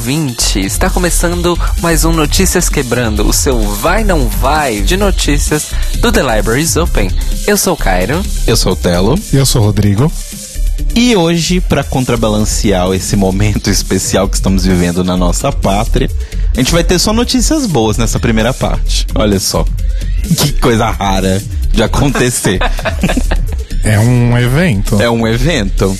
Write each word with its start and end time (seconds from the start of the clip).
ouvinte! 0.00 0.58
Está 0.58 0.88
começando 0.88 1.58
mais 1.82 2.06
um 2.06 2.12
Notícias 2.12 2.70
Quebrando, 2.70 3.28
o 3.28 3.34
seu 3.34 3.60
vai 3.60 4.02
não 4.02 4.26
vai 4.26 4.80
de 4.80 4.96
notícias 4.96 5.72
do 5.98 6.10
The 6.10 6.22
Libraries 6.22 6.74
Open. 6.76 7.10
Eu 7.46 7.58
sou 7.58 7.74
o 7.74 7.76
Cairo. 7.76 8.22
Eu 8.46 8.56
sou 8.56 8.72
o 8.72 8.76
Telo. 8.76 9.14
E 9.30 9.36
eu 9.36 9.44
sou 9.44 9.60
o 9.60 9.66
Rodrigo. 9.66 10.10
E 10.94 11.14
hoje, 11.14 11.60
para 11.60 11.84
contrabalancear 11.84 12.90
esse 12.94 13.14
momento 13.14 13.68
especial 13.68 14.26
que 14.26 14.36
estamos 14.36 14.64
vivendo 14.64 15.04
na 15.04 15.18
nossa 15.18 15.52
pátria, 15.52 16.10
a 16.56 16.58
gente 16.58 16.72
vai 16.72 16.82
ter 16.82 16.98
só 16.98 17.12
notícias 17.12 17.66
boas 17.66 17.98
nessa 17.98 18.18
primeira 18.18 18.54
parte. 18.54 19.06
Olha 19.14 19.38
só. 19.38 19.66
Que 20.38 20.52
coisa 20.52 20.88
rara 20.88 21.42
de 21.74 21.82
acontecer. 21.82 22.58
é 23.84 23.98
um 23.98 24.38
evento. 24.38 24.98
É 24.98 25.10
um 25.10 25.28
evento. 25.28 25.94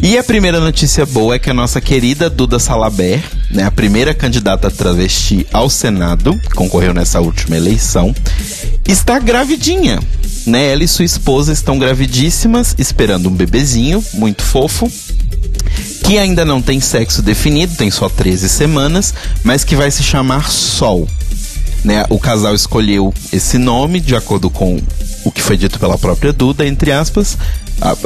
E 0.00 0.16
a 0.16 0.22
primeira 0.22 0.60
notícia 0.60 1.04
boa 1.04 1.34
é 1.34 1.38
que 1.38 1.50
a 1.50 1.54
nossa 1.54 1.80
querida 1.80 2.30
Duda 2.30 2.58
Salaber, 2.58 3.20
né, 3.50 3.64
a 3.64 3.70
primeira 3.70 4.14
candidata 4.14 4.70
travesti 4.70 5.46
ao 5.52 5.68
Senado, 5.68 6.40
concorreu 6.54 6.94
nessa 6.94 7.20
última 7.20 7.56
eleição, 7.56 8.14
está 8.86 9.18
gravidinha. 9.18 9.98
Né? 10.46 10.72
Ela 10.72 10.84
e 10.84 10.88
sua 10.88 11.04
esposa 11.04 11.52
estão 11.52 11.78
gravidíssimas, 11.78 12.76
esperando 12.78 13.28
um 13.28 13.34
bebezinho 13.34 14.02
muito 14.14 14.42
fofo, 14.42 14.90
que 16.04 16.16
ainda 16.16 16.44
não 16.44 16.62
tem 16.62 16.80
sexo 16.80 17.20
definido, 17.20 17.74
tem 17.74 17.90
só 17.90 18.08
13 18.08 18.48
semanas, 18.48 19.12
mas 19.42 19.64
que 19.64 19.76
vai 19.76 19.90
se 19.90 20.02
chamar 20.02 20.48
Sol. 20.48 21.08
Né? 21.88 22.04
O 22.10 22.18
casal 22.18 22.54
escolheu 22.54 23.14
esse 23.32 23.56
nome 23.56 23.98
de 23.98 24.14
acordo 24.14 24.50
com 24.50 24.78
o 25.24 25.32
que 25.32 25.40
foi 25.40 25.56
dito 25.56 25.80
pela 25.80 25.96
própria 25.96 26.34
Duda, 26.34 26.66
entre 26.66 26.92
aspas, 26.92 27.38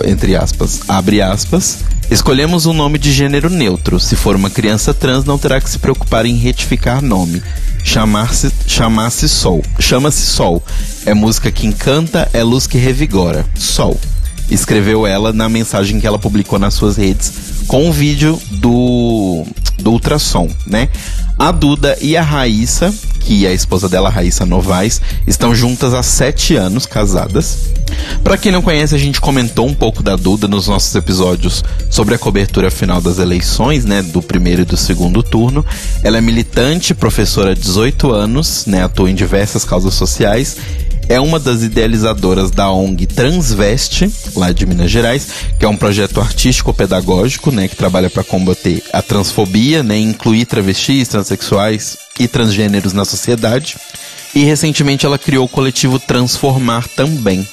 entre 0.04 0.36
aspas, 0.36 0.82
abre 0.86 1.20
aspas, 1.20 1.78
escolhemos 2.08 2.64
um 2.64 2.72
nome 2.72 2.96
de 2.96 3.12
gênero 3.12 3.50
neutro. 3.50 3.98
Se 3.98 4.14
for 4.14 4.36
uma 4.36 4.48
criança 4.48 4.94
trans, 4.94 5.24
não 5.24 5.36
terá 5.36 5.60
que 5.60 5.68
se 5.68 5.80
preocupar 5.80 6.26
em 6.26 6.36
retificar 6.36 7.02
nome. 7.02 7.42
Chamar-se 7.82 8.52
chamasse 8.68 9.28
Sol. 9.28 9.60
Chama-se 9.80 10.26
Sol. 10.26 10.62
É 11.04 11.12
música 11.12 11.50
que 11.50 11.66
encanta, 11.66 12.30
é 12.32 12.44
luz 12.44 12.68
que 12.68 12.78
revigora. 12.78 13.44
Sol. 13.56 13.98
Escreveu 14.48 15.08
ela 15.08 15.32
na 15.32 15.48
mensagem 15.48 15.98
que 15.98 16.06
ela 16.06 16.20
publicou 16.20 16.56
nas 16.56 16.74
suas 16.74 16.96
redes 16.96 17.32
com 17.72 17.88
o 17.88 17.92
vídeo 17.92 18.38
do, 18.50 19.46
do 19.78 19.92
ultrassom, 19.92 20.46
né? 20.66 20.90
A 21.38 21.50
Duda 21.50 21.96
e 22.02 22.14
a 22.18 22.22
Raíssa, 22.22 22.92
que 23.20 23.46
é 23.46 23.48
a 23.48 23.54
esposa 23.54 23.88
dela, 23.88 24.10
Raíssa 24.10 24.44
Novaes, 24.44 25.00
estão 25.26 25.54
juntas 25.54 25.94
há 25.94 26.02
sete 26.02 26.54
anos, 26.54 26.84
casadas. 26.84 27.70
Para 28.22 28.36
quem 28.36 28.52
não 28.52 28.60
conhece, 28.60 28.94
a 28.94 28.98
gente 28.98 29.22
comentou 29.22 29.66
um 29.66 29.72
pouco 29.72 30.02
da 30.02 30.16
Duda 30.16 30.46
nos 30.46 30.68
nossos 30.68 30.94
episódios 30.94 31.64
sobre 31.88 32.14
a 32.14 32.18
cobertura 32.18 32.70
final 32.70 33.00
das 33.00 33.18
eleições, 33.18 33.86
né, 33.86 34.02
do 34.02 34.20
primeiro 34.20 34.60
e 34.60 34.66
do 34.66 34.76
segundo 34.76 35.22
turno. 35.22 35.64
Ela 36.04 36.18
é 36.18 36.20
militante, 36.20 36.92
professora 36.92 37.52
há 37.52 37.54
18 37.54 38.12
anos, 38.12 38.66
né, 38.66 38.84
atua 38.84 39.10
em 39.10 39.14
diversas 39.14 39.64
causas 39.64 39.94
sociais 39.94 40.58
é 41.08 41.20
uma 41.20 41.38
das 41.38 41.62
idealizadoras 41.62 42.50
da 42.50 42.70
ONG 42.70 43.06
Transveste, 43.06 44.10
lá 44.34 44.52
de 44.52 44.66
Minas 44.66 44.90
Gerais, 44.90 45.28
que 45.58 45.64
é 45.64 45.68
um 45.68 45.76
projeto 45.76 46.20
artístico-pedagógico, 46.20 47.50
né, 47.50 47.68
que 47.68 47.76
trabalha 47.76 48.08
para 48.08 48.24
combater 48.24 48.82
a 48.92 49.02
transfobia, 49.02 49.82
né, 49.82 49.98
incluir 49.98 50.46
travestis, 50.46 51.08
transexuais 51.08 51.98
e 52.18 52.26
transgêneros 52.26 52.92
na 52.92 53.04
sociedade. 53.04 53.76
E 54.34 54.44
recentemente 54.44 55.04
ela 55.04 55.18
criou 55.18 55.44
o 55.44 55.48
coletivo 55.48 55.98
Transformar 55.98 56.88
também. 56.88 57.46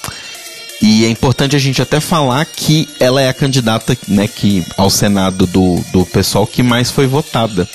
E 0.82 1.04
é 1.04 1.10
importante 1.10 1.56
a 1.56 1.60
gente 1.60 1.82
até 1.82 2.00
falar 2.00 2.46
que 2.46 2.88
ela 3.00 3.22
é 3.22 3.28
a 3.28 3.34
candidata 3.34 3.98
né, 4.08 4.28
que, 4.28 4.64
ao 4.78 4.90
Senado 4.90 5.46
do, 5.46 5.84
do 5.92 6.06
pessoal 6.06 6.48
que 6.48 6.64
mais 6.64 6.90
foi 6.90 7.06
votada 7.06 7.68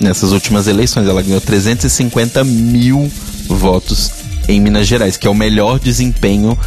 nessas 0.00 0.32
últimas 0.32 0.66
eleições. 0.66 1.06
Ela 1.06 1.22
ganhou 1.22 1.40
350 1.40 2.42
mil 2.42 3.10
votos 3.46 4.21
em 4.48 4.60
Minas 4.60 4.86
Gerais, 4.86 5.16
que 5.16 5.26
é 5.26 5.30
o 5.30 5.34
melhor 5.34 5.78
desempenho 5.78 6.58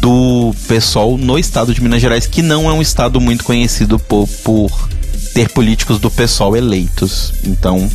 do 0.00 0.54
pessoal 0.66 1.16
no 1.16 1.38
estado 1.38 1.74
de 1.74 1.82
Minas 1.82 2.00
Gerais, 2.00 2.26
que 2.26 2.42
não 2.42 2.68
é 2.68 2.72
um 2.72 2.82
estado 2.82 3.20
muito 3.20 3.44
conhecido 3.44 3.98
por, 3.98 4.26
por 4.44 4.88
ter 5.34 5.48
políticos 5.50 5.98
do 5.98 6.10
pessoal 6.10 6.56
eleitos. 6.56 7.32
Então, 7.44 7.88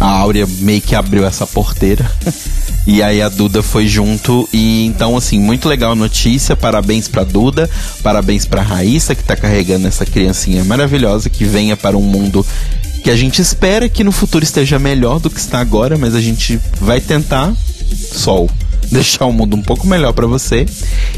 a 0.00 0.06
Áurea 0.06 0.46
meio 0.58 0.80
que 0.80 0.94
abriu 0.94 1.26
essa 1.26 1.46
porteira. 1.46 2.10
e 2.86 3.02
aí 3.02 3.22
a 3.22 3.28
Duda 3.28 3.62
foi 3.62 3.86
junto 3.86 4.48
e 4.52 4.84
então 4.86 5.16
assim, 5.16 5.38
muito 5.38 5.68
legal 5.68 5.94
notícia. 5.94 6.56
Parabéns 6.56 7.08
pra 7.08 7.24
Duda, 7.24 7.68
parabéns 8.02 8.44
pra 8.44 8.62
Raíssa 8.62 9.14
que 9.14 9.22
tá 9.22 9.36
carregando 9.36 9.86
essa 9.86 10.04
criancinha 10.04 10.64
maravilhosa 10.64 11.30
que 11.30 11.44
venha 11.44 11.76
para 11.76 11.96
um 11.96 12.02
mundo 12.02 12.44
que 13.04 13.10
a 13.10 13.16
gente 13.16 13.42
espera 13.42 13.88
que 13.88 14.04
no 14.04 14.12
futuro 14.12 14.44
esteja 14.44 14.78
melhor 14.78 15.18
do 15.18 15.28
que 15.28 15.40
está 15.40 15.58
agora, 15.58 15.98
mas 15.98 16.14
a 16.14 16.20
gente 16.20 16.58
vai 16.80 17.00
tentar. 17.00 17.52
Sol 18.12 18.48
deixar 18.92 19.24
o 19.24 19.32
mundo 19.32 19.56
um 19.56 19.62
pouco 19.62 19.86
melhor 19.86 20.12
para 20.12 20.26
você. 20.26 20.66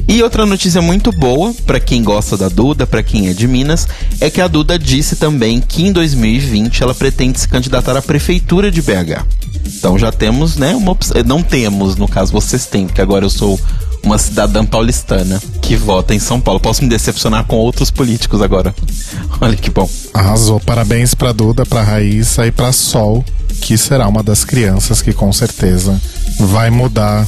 E 0.06 0.22
outra 0.22 0.46
notícia 0.46 0.80
muito 0.80 1.10
boa 1.10 1.52
para 1.66 1.80
quem 1.80 2.02
gosta 2.02 2.36
da 2.36 2.48
Duda, 2.48 2.86
para 2.86 3.02
quem 3.02 3.28
é 3.28 3.34
de 3.34 3.48
Minas, 3.48 3.88
é 4.20 4.30
que 4.30 4.40
a 4.40 4.48
Duda 4.48 4.78
disse 4.78 5.16
também 5.16 5.60
que 5.60 5.82
em 5.82 5.92
2020 5.92 6.82
ela 6.82 6.94
pretende 6.94 7.40
se 7.40 7.48
candidatar 7.48 7.96
à 7.96 8.02
prefeitura 8.02 8.70
de 8.70 8.80
BH. 8.80 9.24
Então 9.66 9.98
já 9.98 10.12
temos, 10.12 10.56
né, 10.56 10.74
uma 10.74 10.92
opção. 10.92 11.22
Não 11.24 11.42
temos, 11.42 11.96
no 11.96 12.06
caso 12.06 12.32
vocês 12.32 12.66
têm, 12.66 12.86
porque 12.86 13.00
agora 13.00 13.24
eu 13.24 13.30
sou 13.30 13.58
uma 14.04 14.18
cidadã 14.18 14.64
paulistana 14.64 15.42
que 15.62 15.76
vota 15.76 16.14
em 16.14 16.18
São 16.18 16.40
Paulo. 16.40 16.60
Posso 16.60 16.82
me 16.82 16.88
decepcionar 16.88 17.44
com 17.44 17.56
outros 17.56 17.90
políticos 17.90 18.40
agora. 18.40 18.74
Olha 19.40 19.56
que 19.56 19.70
bom. 19.70 19.88
Arrasou. 20.12 20.60
Parabéns 20.60 21.14
pra 21.14 21.32
Duda, 21.32 21.64
pra 21.64 21.82
Raíssa 21.82 22.46
e 22.46 22.52
pra 22.52 22.72
Sol, 22.72 23.24
que 23.60 23.76
será 23.76 24.06
uma 24.06 24.22
das 24.22 24.44
crianças 24.44 25.02
que 25.02 25.12
com 25.12 25.32
certeza 25.32 26.00
vai 26.38 26.70
mudar 26.70 27.26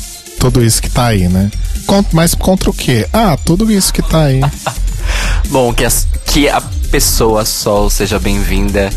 tudo 0.50 0.64
isso 0.64 0.80
que 0.80 0.88
tá 0.88 1.06
aí, 1.06 1.28
né? 1.28 1.50
Mas 2.12 2.32
contra 2.32 2.70
o 2.70 2.72
quê? 2.72 3.08
Ah, 3.12 3.36
tudo 3.36 3.70
isso 3.70 3.92
que 3.92 4.00
tá 4.00 4.24
aí. 4.26 4.40
Bom, 5.50 5.72
que, 5.72 5.84
as, 5.84 6.06
que 6.24 6.48
a 6.48 6.60
pessoa 6.88 7.44
Sol 7.44 7.90
seja 7.90 8.18
bem-vinda 8.18 8.90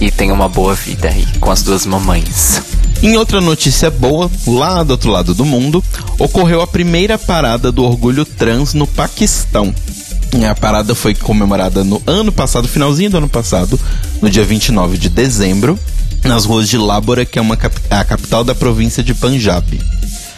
e 0.00 0.10
tenha 0.10 0.32
uma 0.32 0.48
boa 0.48 0.74
vida 0.74 1.08
aí 1.08 1.26
com 1.40 1.50
as 1.50 1.62
duas 1.62 1.84
mamães. 1.84 2.62
Em 3.02 3.18
outra 3.18 3.38
notícia 3.38 3.90
boa, 3.90 4.30
lá 4.46 4.82
do 4.82 4.92
outro 4.92 5.10
lado 5.10 5.34
do 5.34 5.44
mundo, 5.44 5.84
ocorreu 6.18 6.62
a 6.62 6.66
primeira 6.66 7.18
parada 7.18 7.70
do 7.70 7.84
orgulho 7.84 8.24
trans 8.24 8.72
no 8.72 8.86
Paquistão. 8.86 9.74
A 10.50 10.54
parada 10.54 10.94
foi 10.94 11.14
comemorada 11.14 11.84
no 11.84 12.02
ano 12.06 12.32
passado, 12.32 12.66
finalzinho 12.66 13.10
do 13.10 13.18
ano 13.18 13.28
passado, 13.28 13.78
no 14.22 14.30
dia 14.30 14.42
29 14.42 14.96
de 14.96 15.10
dezembro, 15.10 15.78
nas 16.24 16.46
ruas 16.46 16.66
de 16.66 16.78
Lábora, 16.78 17.26
que 17.26 17.38
é 17.38 17.42
uma, 17.42 17.58
a 17.90 18.04
capital 18.04 18.42
da 18.42 18.54
província 18.54 19.02
de 19.02 19.12
Punjab. 19.14 19.78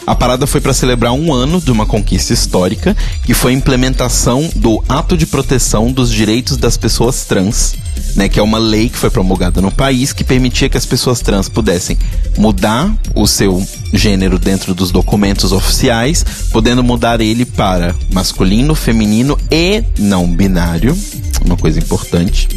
A 0.07 0.15
parada 0.15 0.47
foi 0.47 0.61
para 0.61 0.73
celebrar 0.73 1.11
um 1.11 1.33
ano 1.33 1.59
de 1.59 1.69
uma 1.69 1.85
conquista 1.85 2.31
histórica, 2.31 2.95
que 3.25 3.33
foi 3.33 3.51
a 3.51 3.55
implementação 3.55 4.49
do 4.55 4.81
Ato 4.87 5.17
de 5.17 5.25
Proteção 5.25 5.91
dos 5.91 6.09
Direitos 6.09 6.55
das 6.55 6.77
Pessoas 6.77 7.25
Trans, 7.25 7.75
né, 8.15 8.29
que 8.29 8.39
é 8.39 8.41
uma 8.41 8.57
lei 8.57 8.87
que 8.87 8.97
foi 8.97 9.09
promulgada 9.09 9.59
no 9.59 9.69
país 9.69 10.13
que 10.13 10.23
permitia 10.23 10.69
que 10.69 10.77
as 10.77 10.85
pessoas 10.85 11.19
trans 11.19 11.49
pudessem 11.49 11.97
mudar 12.37 12.89
o 13.13 13.27
seu 13.27 13.61
gênero 13.93 14.37
dentro 14.37 14.73
dos 14.73 14.91
documentos 14.91 15.51
oficiais, 15.51 16.23
podendo 16.51 16.83
mudar 16.83 17.21
ele 17.21 17.45
para 17.45 17.95
masculino, 18.11 18.75
feminino 18.75 19.37
e 19.51 19.83
não 19.97 20.27
binário, 20.27 20.97
uma 21.45 21.57
coisa 21.57 21.79
importante. 21.79 22.47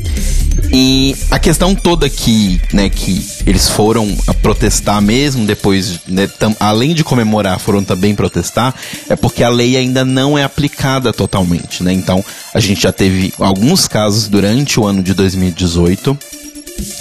E 0.73 1.17
a 1.31 1.39
questão 1.39 1.75
toda 1.75 2.09
que, 2.09 2.61
né, 2.73 2.89
que 2.89 3.25
eles 3.47 3.69
foram 3.69 4.07
protestar 4.43 5.01
mesmo 5.01 5.47
depois, 5.47 6.01
né, 6.07 6.29
além 6.59 6.95
de 6.95 7.03
comemorar, 7.03 7.59
foram 7.59 7.83
também 7.83 8.15
protestar, 8.15 8.75
é 9.09 9.17
porque 9.17 9.43
a 9.43 9.49
lei 9.49 9.77
ainda 9.77 10.05
não 10.05 10.39
é 10.39 10.45
aplicada 10.45 11.13
totalmente, 11.13 11.83
né? 11.83 11.93
Então, 11.93 12.25
a 12.55 12.61
gente 12.61 12.83
já 12.83 12.93
teve 12.93 13.33
alguns 13.39 13.89
casos 13.89 14.29
durante 14.29 14.79
o 14.79 14.87
ano 14.87 15.03
de 15.03 15.15
2018 15.15 16.17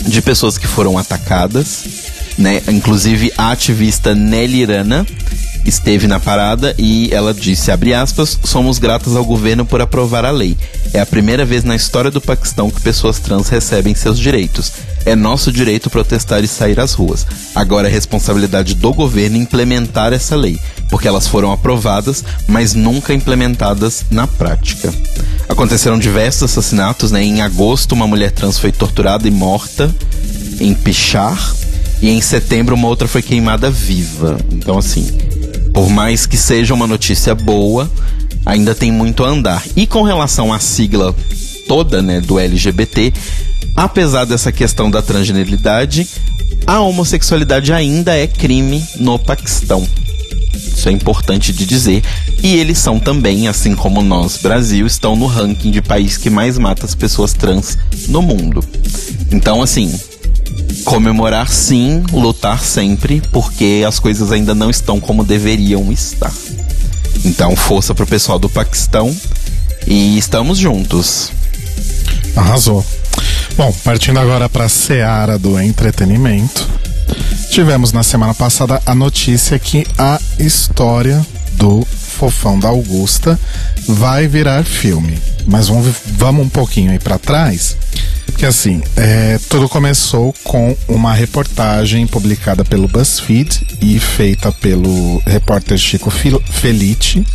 de 0.07 0.21
pessoas 0.21 0.57
que 0.57 0.67
foram 0.67 0.97
atacadas, 0.97 1.83
né? 2.37 2.61
Inclusive 2.69 3.31
a 3.37 3.51
ativista 3.51 4.13
Nelly 4.15 4.65
Rana, 4.65 5.05
esteve 5.65 6.07
na 6.07 6.19
parada 6.19 6.73
e 6.77 7.09
ela 7.11 7.33
disse, 7.33 7.71
abre 7.71 7.93
aspas, 7.93 8.39
somos 8.43 8.79
gratos 8.79 9.15
ao 9.15 9.25
governo 9.25 9.65
por 9.65 9.81
aprovar 9.81 10.25
a 10.25 10.31
lei. 10.31 10.57
É 10.93 10.99
a 10.99 11.05
primeira 11.05 11.45
vez 11.45 11.63
na 11.63 11.75
história 11.75 12.09
do 12.09 12.21
Paquistão 12.21 12.69
que 12.69 12.81
pessoas 12.81 13.19
trans 13.19 13.49
recebem 13.49 13.93
seus 13.95 14.17
direitos. 14.17 14.71
É 15.05 15.15
nosso 15.15 15.51
direito 15.51 15.89
protestar 15.89 16.43
e 16.43 16.47
sair 16.47 16.79
às 16.79 16.93
ruas. 16.93 17.25
Agora 17.55 17.87
é 17.87 17.91
responsabilidade 17.91 18.75
do 18.75 18.93
governo 18.93 19.37
implementar 19.37 20.13
essa 20.13 20.35
lei, 20.35 20.59
porque 20.89 21.07
elas 21.07 21.27
foram 21.27 21.51
aprovadas, 21.51 22.23
mas 22.47 22.73
nunca 22.73 23.13
implementadas 23.13 24.05
na 24.11 24.27
prática. 24.27 24.93
Aconteceram 25.47 25.97
diversos 25.97 26.51
assassinatos, 26.51 27.11
né? 27.11 27.23
Em 27.23 27.41
agosto, 27.41 27.93
uma 27.93 28.07
mulher 28.07 28.31
trans 28.31 28.59
foi 28.59 28.71
torturada 28.71 29.27
e 29.27 29.31
morta 29.31 29.93
em 30.59 30.73
Pichar, 30.73 31.37
e 32.01 32.09
em 32.09 32.21
setembro 32.21 32.75
uma 32.75 32.87
outra 32.87 33.07
foi 33.07 33.21
queimada 33.21 33.69
viva. 33.69 34.37
Então, 34.51 34.77
assim, 34.77 35.05
por 35.73 35.89
mais 35.89 36.25
que 36.25 36.37
seja 36.37 36.73
uma 36.73 36.87
notícia 36.87 37.35
boa, 37.35 37.89
ainda 38.45 38.73
tem 38.73 38.91
muito 38.91 39.23
a 39.23 39.29
andar. 39.29 39.63
E 39.75 39.85
com 39.85 40.03
relação 40.03 40.53
à 40.53 40.59
sigla 40.59 41.15
toda, 41.67 42.01
né, 42.01 42.19
do 42.21 42.39
LGBT, 42.39 43.13
apesar 43.75 44.25
dessa 44.25 44.51
questão 44.51 44.89
da 44.89 45.01
transgeneridade, 45.01 46.07
a 46.65 46.79
homossexualidade 46.81 47.71
ainda 47.71 48.15
é 48.15 48.27
crime 48.27 48.83
no 48.97 49.19
Paquistão. 49.19 49.87
Isso 50.53 50.87
é 50.87 50.91
importante 50.91 51.51
de 51.51 51.65
dizer. 51.65 52.03
E 52.41 52.55
eles 52.55 52.77
são 52.77 52.99
também, 52.99 53.47
assim 53.47 53.75
como 53.75 54.01
nós, 54.01 54.37
Brasil, 54.37 54.87
estão 54.87 55.15
no 55.15 55.25
ranking 55.25 55.71
de 55.71 55.81
país 55.81 56.17
que 56.17 56.29
mais 56.29 56.57
mata 56.57 56.85
as 56.85 56.95
pessoas 56.95 57.33
trans 57.33 57.77
no 58.07 58.21
mundo. 58.21 58.63
Então, 59.31 59.61
assim, 59.61 59.93
comemorar 60.83 61.49
sim, 61.49 62.03
lutar 62.11 62.63
sempre, 62.63 63.21
porque 63.31 63.83
as 63.87 63.99
coisas 63.99 64.31
ainda 64.31 64.55
não 64.55 64.69
estão 64.69 64.99
como 64.99 65.23
deveriam 65.23 65.91
estar. 65.91 66.33
Então, 67.25 67.55
força 67.55 67.93
pro 67.93 68.07
pessoal 68.07 68.39
do 68.39 68.49
Paquistão 68.49 69.15
e 69.85 70.17
estamos 70.17 70.57
juntos. 70.57 71.31
Arrasou. 72.35 72.85
Bom, 73.57 73.73
partindo 73.83 74.19
agora 74.19 74.47
para 74.47 74.65
a 74.65 74.69
seara 74.69 75.37
do 75.37 75.59
entretenimento. 75.59 76.67
Tivemos 77.51 77.91
na 77.91 78.03
semana 78.03 78.33
passada 78.33 78.81
a 78.85 78.93
notícia 78.93 79.57
que 79.57 79.85
a 79.97 80.19
história 80.37 81.25
do 81.53 81.85
Fofão 82.19 82.59
da 82.59 82.67
Augusta 82.67 83.39
vai 83.87 84.27
virar 84.27 84.65
filme. 84.65 85.17
Mas 85.47 85.69
vamos, 85.69 85.95
vamos 86.17 86.45
um 86.45 86.49
pouquinho 86.49 86.91
aí 86.91 86.99
para 86.99 87.17
trás. 87.17 87.77
Porque 88.25 88.45
assim, 88.45 88.81
é, 88.97 89.39
tudo 89.49 89.69
começou 89.69 90.33
com 90.43 90.75
uma 90.85 91.13
reportagem 91.13 92.05
publicada 92.05 92.65
pelo 92.65 92.89
BuzzFeed 92.89 93.77
e 93.81 93.97
feita 93.99 94.51
pelo 94.51 95.21
repórter 95.25 95.77
Chico 95.77 96.11
Felice 96.11 97.25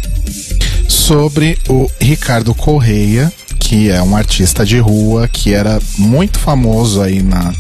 sobre 0.87 1.59
o 1.67 1.91
Ricardo 1.99 2.55
Correia, 2.55 3.33
que 3.59 3.91
é 3.91 4.03
um 4.03 4.15
artista 4.15 4.67
de 4.67 4.79
rua 4.79 5.27
que 5.29 5.55
era 5.55 5.81
muito 5.97 6.39
famoso 6.39 7.01
aí 7.01 7.23
na, 7.23 7.55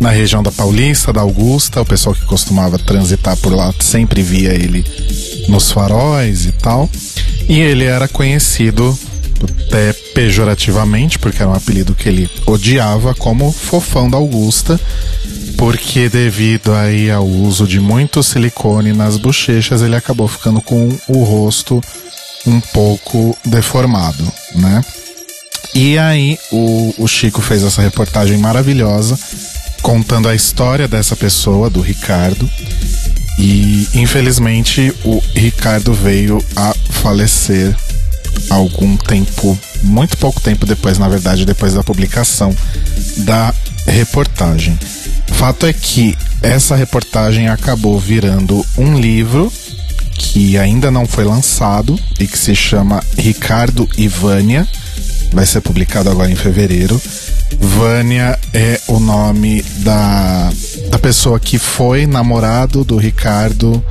na 0.00 0.10
região 0.10 0.42
da 0.42 0.50
Paulista, 0.50 1.12
da 1.12 1.20
Augusta. 1.20 1.80
O 1.80 1.86
pessoal 1.86 2.16
que 2.16 2.24
costumava 2.26 2.80
transitar 2.80 3.36
por 3.36 3.52
lá 3.54 3.72
sempre 3.80 4.22
via 4.22 4.52
ele 4.52 4.84
nos 5.48 5.70
faróis 5.70 6.46
e 6.46 6.52
tal. 6.52 6.88
E 7.48 7.60
ele 7.60 7.84
era 7.84 8.08
conhecido 8.08 8.96
até 9.66 9.92
pejorativamente, 10.14 11.18
porque 11.18 11.42
era 11.42 11.50
um 11.50 11.54
apelido 11.54 11.94
que 11.94 12.08
ele 12.08 12.30
odiava, 12.46 13.14
como 13.14 13.52
Fofão 13.52 14.08
da 14.08 14.16
Augusta, 14.16 14.80
porque 15.56 16.08
devido 16.08 16.74
aí 16.74 17.10
ao 17.10 17.26
uso 17.26 17.66
de 17.66 17.80
muito 17.80 18.22
silicone 18.22 18.92
nas 18.92 19.16
bochechas, 19.16 19.82
ele 19.82 19.96
acabou 19.96 20.28
ficando 20.28 20.60
com 20.60 20.88
o 21.08 21.24
rosto 21.24 21.80
um 22.46 22.60
pouco 22.60 23.36
deformado, 23.44 24.24
né? 24.54 24.84
E 25.74 25.98
aí 25.98 26.38
o, 26.52 26.94
o 26.98 27.08
Chico 27.08 27.42
fez 27.42 27.62
essa 27.62 27.82
reportagem 27.82 28.38
maravilhosa 28.38 29.18
contando 29.82 30.28
a 30.28 30.34
história 30.34 30.88
dessa 30.88 31.14
pessoa, 31.14 31.68
do 31.68 31.80
Ricardo. 31.80 32.48
E 33.38 33.88
infelizmente 33.94 34.92
o 35.04 35.22
Ricardo 35.34 35.92
veio 35.92 36.42
a 36.54 36.74
falecer 36.90 37.74
algum 38.50 38.96
tempo, 38.96 39.58
muito 39.82 40.16
pouco 40.16 40.40
tempo 40.40 40.66
depois, 40.66 40.98
na 40.98 41.08
verdade, 41.08 41.44
depois 41.44 41.74
da 41.74 41.82
publicação 41.82 42.54
da 43.18 43.54
reportagem. 43.86 44.78
Fato 45.28 45.66
é 45.66 45.72
que 45.72 46.16
essa 46.42 46.76
reportagem 46.76 47.48
acabou 47.48 47.98
virando 47.98 48.64
um 48.76 48.98
livro 48.98 49.52
que 50.14 50.56
ainda 50.56 50.90
não 50.90 51.06
foi 51.06 51.24
lançado 51.24 51.98
e 52.18 52.26
que 52.26 52.38
se 52.38 52.54
chama 52.54 53.02
Ricardo 53.16 53.88
e 53.96 54.08
Vânia. 54.08 54.66
Vai 55.32 55.44
ser 55.44 55.60
publicado 55.60 56.10
agora 56.10 56.30
em 56.30 56.36
fevereiro. 56.36 57.00
Vânia 57.58 58.38
é 58.52 58.80
o 58.86 59.00
nome 59.00 59.62
da, 59.78 60.52
da 60.94 60.98
pessoa 61.00 61.40
que 61.40 61.58
foi 61.58 62.06
namorado 62.06 62.84
do 62.84 62.96
Ricardo 62.96 63.84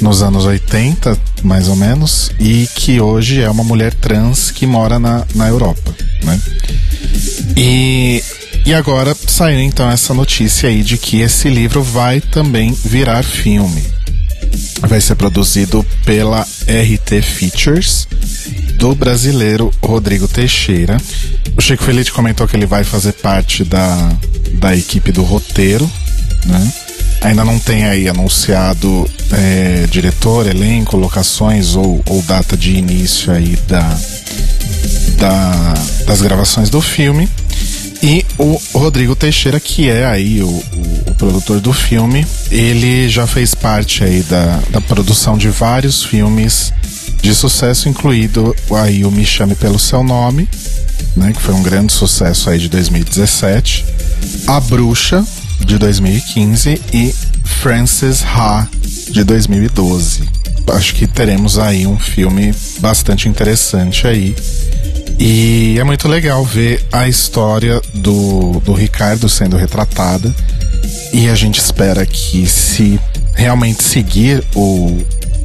nos 0.00 0.20
anos 0.20 0.44
80, 0.44 1.16
mais 1.44 1.68
ou 1.68 1.76
menos, 1.76 2.32
e 2.40 2.68
que 2.74 3.00
hoje 3.00 3.40
é 3.40 3.48
uma 3.48 3.62
mulher 3.62 3.94
trans 3.94 4.50
que 4.50 4.66
mora 4.66 4.98
na, 4.98 5.24
na 5.36 5.46
Europa, 5.46 5.94
né? 6.24 6.40
E, 7.56 8.20
e 8.66 8.74
agora 8.74 9.16
saiu 9.28 9.60
então 9.60 9.88
essa 9.88 10.12
notícia 10.12 10.68
aí 10.68 10.82
de 10.82 10.98
que 10.98 11.20
esse 11.20 11.48
livro 11.48 11.84
vai 11.84 12.20
também 12.20 12.76
virar 12.84 13.22
filme. 13.22 13.84
Vai 14.80 15.00
ser 15.00 15.14
produzido 15.14 15.86
pela 16.04 16.40
RT 16.42 17.22
Features 17.22 18.08
do 18.74 18.92
brasileiro 18.92 19.72
Rodrigo 19.80 20.26
Teixeira. 20.26 20.96
O 21.56 21.60
Chico 21.60 21.84
Felipe 21.84 22.10
comentou 22.10 22.48
que 22.48 22.56
ele 22.56 22.66
vai 22.66 22.82
fazer 22.82 23.12
parte 23.12 23.62
da, 23.62 24.12
da 24.54 24.76
equipe 24.76 25.12
do 25.12 25.22
roteiro, 25.22 25.88
né? 26.46 26.72
Ainda 27.22 27.44
não 27.44 27.58
tem 27.58 27.84
aí 27.84 28.08
anunciado 28.08 29.08
é, 29.32 29.86
diretor, 29.90 30.46
elenco, 30.46 30.96
locações 30.96 31.76
ou, 31.76 32.02
ou 32.06 32.22
data 32.22 32.56
de 32.56 32.72
início 32.72 33.30
aí 33.30 33.56
da, 33.68 33.98
da, 35.18 35.74
das 36.06 36.22
gravações 36.22 36.70
do 36.70 36.80
filme. 36.80 37.28
E 38.02 38.24
o 38.38 38.58
Rodrigo 38.72 39.14
Teixeira, 39.14 39.60
que 39.60 39.90
é 39.90 40.06
aí 40.06 40.42
o, 40.42 40.48
o, 40.48 41.10
o, 41.10 41.14
produtor 41.16 41.60
do 41.60 41.72
filme, 41.72 42.26
ele 42.50 43.10
já 43.10 43.26
fez 43.26 43.54
parte 43.54 44.02
aí 44.02 44.22
da, 44.22 44.58
da 44.70 44.80
produção 44.80 45.36
de 45.36 45.48
vários 45.48 46.02
filmes 46.02 46.72
de 47.20 47.34
sucesso, 47.34 47.90
incluído 47.90 48.56
aí 48.70 49.04
o 49.04 49.10
Me 49.10 49.26
Chame 49.26 49.54
Pelo 49.54 49.78
Seu 49.78 50.02
Nome, 50.02 50.48
né, 51.14 51.32
que 51.34 51.42
foi 51.42 51.54
um 51.54 51.62
grande 51.62 51.92
sucesso 51.92 52.48
aí 52.48 52.58
de 52.58 52.70
2017, 52.70 53.84
A 54.46 54.58
Bruxa, 54.60 55.22
de 55.70 55.78
2015, 55.78 56.82
e 56.92 57.14
Frances 57.44 58.24
Ha, 58.24 58.66
de 59.08 59.22
2012. 59.22 60.28
Acho 60.72 60.94
que 60.96 61.06
teremos 61.06 61.60
aí 61.60 61.86
um 61.86 61.96
filme 61.96 62.52
bastante 62.80 63.28
interessante 63.28 64.04
aí. 64.04 64.34
E 65.16 65.76
é 65.78 65.84
muito 65.84 66.08
legal 66.08 66.44
ver 66.44 66.84
a 66.90 67.06
história 67.06 67.80
do, 67.94 68.60
do 68.64 68.72
Ricardo 68.72 69.28
sendo 69.28 69.56
retratada. 69.56 70.34
E 71.12 71.28
a 71.28 71.36
gente 71.36 71.60
espera 71.60 72.04
que, 72.04 72.48
se 72.48 72.98
realmente 73.32 73.84
seguir 73.84 74.42
o, 74.56 74.98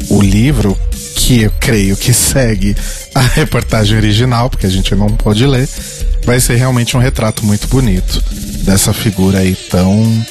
o 0.10 0.22
livro, 0.24 0.76
que 1.18 1.44
eu 1.44 1.52
creio 1.60 1.96
que 1.96 2.12
segue 2.12 2.76
a 3.14 3.22
reportagem 3.22 3.96
original, 3.96 4.50
porque 4.50 4.66
a 4.66 4.72
gente 4.72 4.96
não 4.96 5.10
pode 5.10 5.46
ler, 5.46 5.70
vai 6.26 6.40
ser 6.40 6.56
realmente 6.56 6.98
um 6.98 7.00
retrato 7.00 7.46
muito 7.46 7.68
bonito 7.68 8.24
dessa 8.66 8.92
figura 8.92 9.40
aí 9.40 9.56
tão 9.56 10.26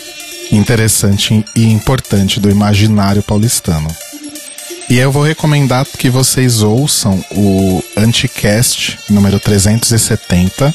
interessante 0.51 1.45
e 1.55 1.65
importante 1.65 2.41
do 2.41 2.51
imaginário 2.51 3.23
paulistano. 3.23 3.89
E 4.91 4.99
eu 4.99 5.11
vou 5.11 5.23
recomendar 5.23 5.87
que 5.87 6.11
vocês 6.11 6.61
ouçam 6.61 7.25
o 7.31 7.83
Anticast 7.97 8.99
número 9.09 9.41
370, 9.41 10.75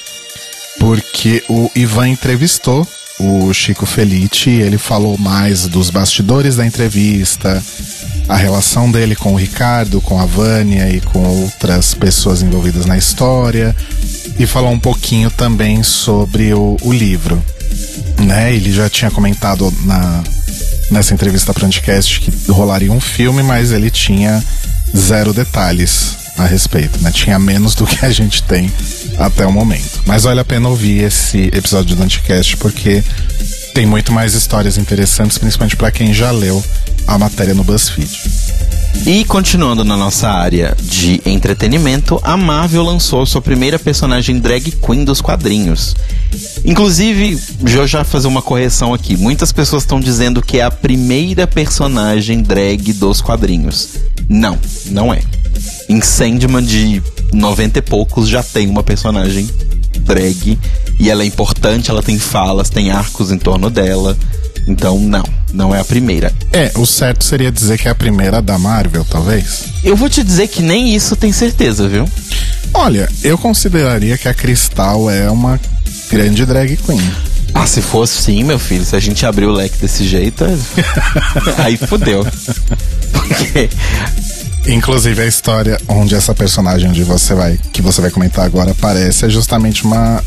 porque 0.80 1.44
o 1.48 1.70
Ivan 1.76 2.10
entrevistou 2.10 2.88
o 3.20 3.54
Chico 3.54 3.86
Felice, 3.86 4.50
ele 4.50 4.78
falou 4.78 5.18
mais 5.18 5.68
dos 5.68 5.90
bastidores 5.90 6.56
da 6.56 6.66
entrevista, 6.66 7.62
a 8.28 8.36
relação 8.36 8.90
dele 8.90 9.16
com 9.16 9.34
o 9.34 9.38
Ricardo, 9.38 10.00
com 10.02 10.20
a 10.20 10.26
Vânia 10.26 10.90
e 10.90 11.02
com 11.02 11.24
outras 11.24 11.94
pessoas 11.94 12.42
envolvidas 12.42 12.86
na 12.86 12.98
história 12.98 13.76
e 14.40 14.48
falou 14.48 14.72
um 14.72 14.80
pouquinho 14.80 15.30
também 15.30 15.84
sobre 15.84 16.54
o, 16.54 16.78
o 16.82 16.94
livro. 16.94 17.44
Né? 18.18 18.56
Ele 18.56 18.72
já 18.72 18.90
tinha 18.90 19.12
comentado 19.12 19.72
na, 19.84 20.24
nessa 20.90 21.14
entrevista 21.14 21.54
para 21.54 21.68
Anticast 21.68 22.22
que 22.22 22.52
rolaria 22.52 22.92
um 22.92 23.02
filme, 23.02 23.44
mas 23.44 23.72
ele 23.72 23.92
tinha 23.92 24.44
zero 24.96 25.34
detalhes 25.34 26.18
a 26.38 26.46
respeito, 26.46 27.02
né? 27.02 27.12
Tinha 27.12 27.38
menos 27.38 27.76
do 27.76 27.86
que 27.86 28.04
a 28.06 28.10
gente 28.10 28.42
tem 28.44 28.72
até 29.18 29.46
o 29.46 29.52
momento. 29.52 30.02
Mas 30.06 30.24
vale 30.24 30.40
a 30.40 30.46
pena 30.46 30.70
ouvir 30.70 31.04
esse 31.04 31.50
episódio 31.54 31.98
do 31.98 32.02
Anticast 32.02 32.56
porque 32.58 33.04
tem 33.74 33.86
muito 33.86 34.14
mais 34.14 34.34
histórias 34.34 34.78
interessantes, 34.78 35.38
principalmente 35.38 35.76
para 35.76 35.92
quem 35.92 36.14
já 36.14 36.32
leu 36.32 36.64
a 37.06 37.18
matéria 37.18 37.54
no 37.54 37.64
BuzzFeed. 37.64 38.20
E 39.06 39.24
continuando 39.26 39.84
na 39.84 39.98
nossa 39.98 40.30
área 40.30 40.76
de 40.82 41.22
entretenimento, 41.26 42.20
a 42.22 42.38
Marvel 42.38 42.84
lançou 42.84 43.26
sua 43.26 43.42
primeira 43.42 43.80
personagem 43.80 44.40
drag 44.40 44.72
queen 44.72 45.04
dos 45.04 45.22
quadrinhos. 45.22 45.96
Inclusive, 46.64 47.40
já 47.66 47.88
já 47.88 48.04
fazer 48.04 48.28
uma 48.28 48.42
correção 48.42 48.94
aqui. 48.94 49.18
Muitas 49.18 49.52
pessoas 49.52 49.84
estão 49.84 50.00
dizendo 50.00 50.42
que 50.42 50.60
é 50.60 50.64
a 50.64 50.72
primeira 50.72 51.48
personagem 51.48 52.42
drag 52.42 52.94
dos 52.94 53.22
quadrinhos. 53.22 53.96
Não, 54.28 54.58
não 54.88 55.14
é. 55.14 55.22
Em 55.88 56.02
Sandman 56.02 56.64
de 56.64 57.02
90 57.34 57.80
e 57.80 57.82
poucos 57.82 58.28
já 58.28 58.44
tem 58.44 58.68
uma 58.68 58.84
personagem 58.84 59.50
drag 60.02 60.58
e 61.00 61.10
ela 61.10 61.24
é 61.24 61.26
importante, 61.26 61.90
ela 61.90 62.04
tem 62.04 62.20
falas, 62.20 62.70
tem 62.70 62.92
arcos 62.92 63.32
em 63.32 63.38
torno 63.38 63.70
dela. 63.70 64.18
Então, 64.68 65.00
não, 65.00 65.24
não 65.54 65.74
é 65.74 65.80
a 65.80 65.86
primeira. 65.86 66.34
É, 66.52 66.72
o 66.76 66.86
certo 66.86 67.24
seria 67.24 67.52
dizer 67.52 67.78
que 67.78 67.88
é 67.88 67.92
a 67.92 67.96
primeira 67.96 68.42
da 68.42 68.58
Marvel, 68.58 69.06
talvez. 69.06 69.66
Eu 69.84 69.96
vou 69.96 70.10
te 70.10 70.24
dizer 70.24 70.48
que 70.48 70.62
nem 70.62 70.96
isso 70.96 71.16
tem 71.16 71.32
certeza, 71.32 71.88
viu? 71.88 72.08
Olha, 72.74 73.10
eu 73.24 73.38
consideraria 73.38 74.18
que 74.18 74.28
a 74.28 74.34
Cristal 74.34 75.10
é 75.10 75.30
uma 75.30 75.60
grande 76.10 76.46
drag 76.46 76.78
queen. 76.78 77.02
Ah, 77.54 77.66
se 77.66 77.82
fosse 77.82 78.22
sim, 78.22 78.44
meu 78.44 78.60
filho, 78.60 78.86
se 78.86 78.96
a 78.96 79.00
gente 79.00 79.26
abrir 79.26 79.46
o 79.46 79.52
leque 79.52 79.78
desse 79.78 80.08
jeito, 80.08 80.46
aí 81.58 81.78
fodeu. 81.78 82.26
Porque 83.12 83.70
Inclusive 84.68 85.22
a 85.22 85.26
história 85.26 85.80
onde 85.88 86.14
essa 86.14 86.34
personagem 86.36 86.90
onde 86.90 87.04
você 87.04 87.34
vai, 87.34 87.58
que 87.74 87.82
você 87.82 88.02
vai 88.02 88.12
comentar 88.12 88.46
agora 88.46 88.72
aparece 88.72 89.26
é 89.26 89.30
justamente 89.30 89.84
uma 89.84 90.24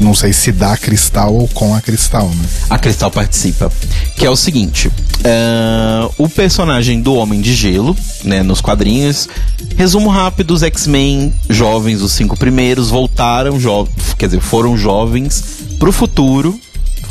não 0.00 0.14
sei 0.14 0.32
se 0.32 0.52
dá 0.52 0.76
Cristal 0.76 1.34
ou 1.34 1.48
com 1.48 1.74
a 1.74 1.80
Cristal, 1.80 2.28
né? 2.28 2.44
a 2.70 2.78
Cristal 2.78 3.10
participa. 3.10 3.70
Que 4.16 4.26
é 4.26 4.30
o 4.30 4.36
seguinte: 4.36 4.88
uh, 4.88 6.14
o 6.18 6.28
personagem 6.28 7.00
do 7.00 7.14
Homem 7.14 7.40
de 7.40 7.54
Gelo, 7.54 7.96
né, 8.24 8.42
nos 8.42 8.60
quadrinhos. 8.60 9.28
Resumo 9.76 10.08
rápido: 10.08 10.52
os 10.52 10.62
X-Men 10.62 11.32
jovens, 11.48 12.02
os 12.02 12.12
cinco 12.12 12.36
primeiros, 12.36 12.90
voltaram, 12.90 13.58
jo 13.58 13.88
quer 14.18 14.26
dizer, 14.26 14.40
foram 14.40 14.76
jovens 14.76 15.42
pro 15.78 15.92
futuro. 15.92 16.58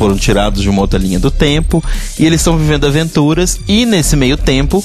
Foram 0.02 0.18
tirados 0.18 0.64
de 0.64 0.68
uma 0.68 0.82
outra 0.82 0.98
linha 0.98 1.20
do 1.20 1.30
tempo 1.30 1.84
e 2.18 2.26
eles 2.26 2.42
estão 2.42 2.58
vivendo 2.58 2.88
aventuras. 2.88 3.60
E 3.68 3.86
nesse 3.86 4.16
meio 4.16 4.36
tempo, 4.36 4.84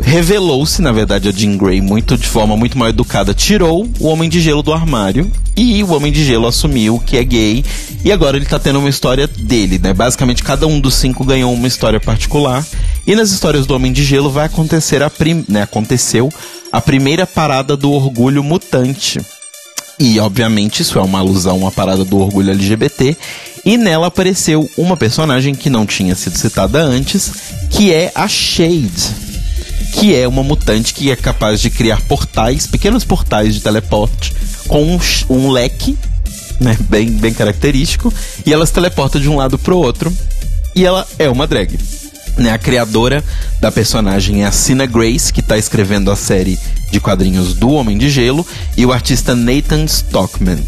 revelou-se, 0.00 0.80
na 0.80 0.90
verdade, 0.90 1.28
a 1.28 1.32
Jean 1.32 1.58
Grey, 1.58 1.82
muito 1.82 2.16
de 2.16 2.26
forma 2.26 2.56
muito 2.56 2.78
mal 2.78 2.88
educada, 2.88 3.34
tirou 3.34 3.86
o 4.00 4.06
Homem 4.06 4.26
de 4.26 4.40
Gelo 4.40 4.62
do 4.62 4.72
armário 4.72 5.30
e 5.54 5.84
o 5.84 5.92
Homem 5.92 6.10
de 6.10 6.24
Gelo 6.24 6.46
assumiu 6.46 6.98
que 6.98 7.18
é 7.18 7.24
gay 7.24 7.62
e 8.02 8.10
agora 8.10 8.38
ele 8.38 8.46
tá 8.46 8.58
tendo 8.58 8.78
uma 8.78 8.88
história 8.88 9.26
dele, 9.26 9.78
né? 9.78 9.92
Basicamente, 9.92 10.42
cada 10.42 10.66
um 10.66 10.80
dos 10.80 10.94
cinco 10.94 11.26
ganhou 11.26 11.52
uma 11.52 11.68
história 11.68 12.00
particular 12.00 12.64
e 13.06 13.14
nas 13.14 13.32
histórias 13.32 13.66
do 13.66 13.74
Homem 13.74 13.92
de 13.92 14.02
Gelo 14.02 14.30
vai 14.30 14.46
acontecer 14.46 15.02
a 15.02 15.10
prim... 15.10 15.44
né? 15.46 15.60
Aconteceu 15.60 16.30
a 16.72 16.80
primeira 16.80 17.26
parada 17.26 17.76
do 17.76 17.92
orgulho 17.92 18.42
mutante. 18.42 19.20
E, 19.98 20.18
obviamente, 20.18 20.80
isso 20.82 20.98
é 20.98 21.02
uma 21.02 21.20
alusão 21.20 21.58
uma 21.58 21.70
parada 21.70 22.04
do 22.04 22.18
orgulho 22.18 22.50
LGBT. 22.50 23.16
E 23.64 23.76
nela 23.76 24.08
apareceu 24.08 24.68
uma 24.76 24.96
personagem 24.96 25.54
que 25.54 25.70
não 25.70 25.86
tinha 25.86 26.14
sido 26.14 26.36
citada 26.36 26.82
antes, 26.82 27.32
que 27.70 27.92
é 27.92 28.12
a 28.14 28.28
Shade. 28.28 29.24
Que 29.94 30.14
é 30.14 30.26
uma 30.26 30.42
mutante 30.42 30.92
que 30.92 31.10
é 31.10 31.16
capaz 31.16 31.60
de 31.60 31.70
criar 31.70 32.00
portais, 32.02 32.66
pequenos 32.66 33.04
portais 33.04 33.54
de 33.54 33.60
teleporte, 33.60 34.34
com 34.66 34.82
um, 34.82 34.98
um 35.30 35.50
leque, 35.50 35.96
né, 36.60 36.76
bem, 36.88 37.10
bem 37.10 37.32
característico. 37.32 38.12
E 38.44 38.52
ela 38.52 38.66
se 38.66 38.72
teleporta 38.72 39.20
de 39.20 39.28
um 39.28 39.36
lado 39.36 39.58
pro 39.58 39.78
outro. 39.78 40.12
E 40.74 40.84
ela 40.84 41.06
é 41.18 41.28
uma 41.30 41.46
drag. 41.46 41.78
Né, 42.36 42.50
a 42.50 42.58
criadora 42.58 43.22
da 43.60 43.70
personagem 43.70 44.42
é 44.42 44.46
a 44.46 44.52
Cina 44.52 44.86
Grace, 44.86 45.32
que 45.32 45.40
está 45.40 45.56
escrevendo 45.56 46.10
a 46.10 46.16
série 46.16 46.58
de 46.90 46.98
quadrinhos 46.98 47.54
do 47.54 47.70
Homem 47.70 47.96
de 47.96 48.10
Gelo, 48.10 48.44
e 48.76 48.84
o 48.84 48.92
artista 48.92 49.34
Nathan 49.34 49.84
Stockman. 49.84 50.58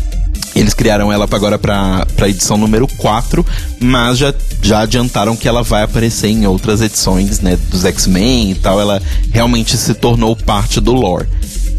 Eles 0.56 0.72
criaram 0.72 1.12
ela 1.12 1.28
agora 1.30 1.58
para 1.58 2.06
a 2.18 2.28
edição 2.28 2.56
número 2.56 2.88
4, 2.96 3.44
mas 3.78 4.16
já, 4.16 4.32
já 4.62 4.80
adiantaram 4.80 5.36
que 5.36 5.46
ela 5.46 5.62
vai 5.62 5.82
aparecer 5.82 6.28
em 6.28 6.46
outras 6.46 6.80
edições, 6.80 7.40
né, 7.40 7.58
dos 7.68 7.84
X-Men 7.84 8.52
e 8.52 8.54
tal. 8.54 8.80
Ela 8.80 9.02
realmente 9.30 9.76
se 9.76 9.92
tornou 9.92 10.34
parte 10.34 10.80
do 10.80 10.94
lore. 10.94 11.28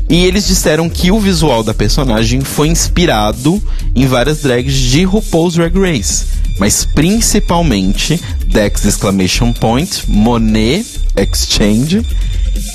E 0.08 0.24
eles 0.26 0.46
disseram 0.46 0.88
que 0.90 1.12
o 1.12 1.20
visual 1.20 1.64
da 1.64 1.74
personagem 1.74 2.42
foi 2.42 2.68
inspirado 2.68 3.62
em 3.96 4.06
várias 4.06 4.42
drags 4.42 4.74
de 4.74 5.04
RuPaul's 5.04 5.56
Drag 5.56 5.76
Race, 5.78 6.26
mas 6.60 6.86
principalmente 6.86 8.20
Dex 8.48 8.86
Exclamation 8.86 9.54
Point, 9.54 10.04
Monet 10.08 10.86
Exchange, 11.16 12.04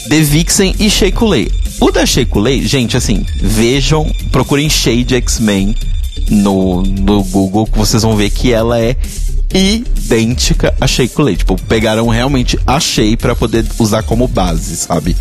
The 0.09 0.21
Vixen 0.21 0.75
e 0.79 0.91
Shea 0.91 1.13
Coulee. 1.13 1.51
O 1.81 1.91
da 1.91 2.07
Shea 2.07 2.27
Coulee, 2.27 2.67
gente, 2.67 2.97
assim, 2.97 3.25
vejam, 3.41 4.11
procurem 4.31 4.69
Shade 4.69 5.15
X-Men 5.17 5.75
no, 6.29 6.83
no 6.83 7.23
Google, 7.25 7.67
que 7.67 7.79
vocês 7.79 8.03
vão 8.03 8.17
ver 8.17 8.31
que 8.31 8.53
ela 8.53 8.79
é 8.79 8.97
idêntica 9.53 10.75
a 10.81 10.87
Shea 10.87 11.09
Coulee. 11.09 11.37
Tipo, 11.37 11.61
pegaram 11.63 12.09
realmente 12.09 12.59
a 12.67 12.79
Shea 12.81 13.17
pra 13.17 13.35
poder 13.35 13.65
usar 13.79 14.03
como 14.03 14.29
base, 14.29 14.77
sabe? 14.77 15.17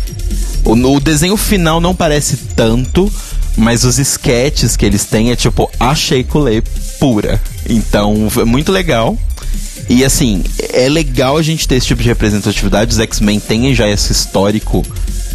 O, 0.64 0.72
o 0.72 1.00
desenho 1.00 1.36
final 1.36 1.80
não 1.80 1.94
parece 1.94 2.36
tanto, 2.54 3.12
mas 3.56 3.84
os 3.84 3.98
sketches 3.98 4.76
que 4.76 4.86
eles 4.86 5.04
têm 5.04 5.30
é 5.30 5.36
tipo 5.36 5.70
a 5.78 5.94
Shea 5.94 6.24
Coulee 6.24 6.62
pura. 6.98 7.40
Então, 7.68 8.28
é 8.38 8.44
muito 8.44 8.72
legal. 8.72 9.16
E 9.88 10.04
assim, 10.04 10.42
é 10.72 10.88
legal 10.88 11.36
a 11.36 11.42
gente 11.42 11.66
ter 11.66 11.76
esse 11.76 11.86
tipo 11.86 12.02
de 12.02 12.08
representatividade. 12.08 12.92
Os 12.92 13.00
X-Men 13.00 13.40
têm 13.40 13.74
já 13.74 13.88
esse 13.88 14.12
histórico 14.12 14.84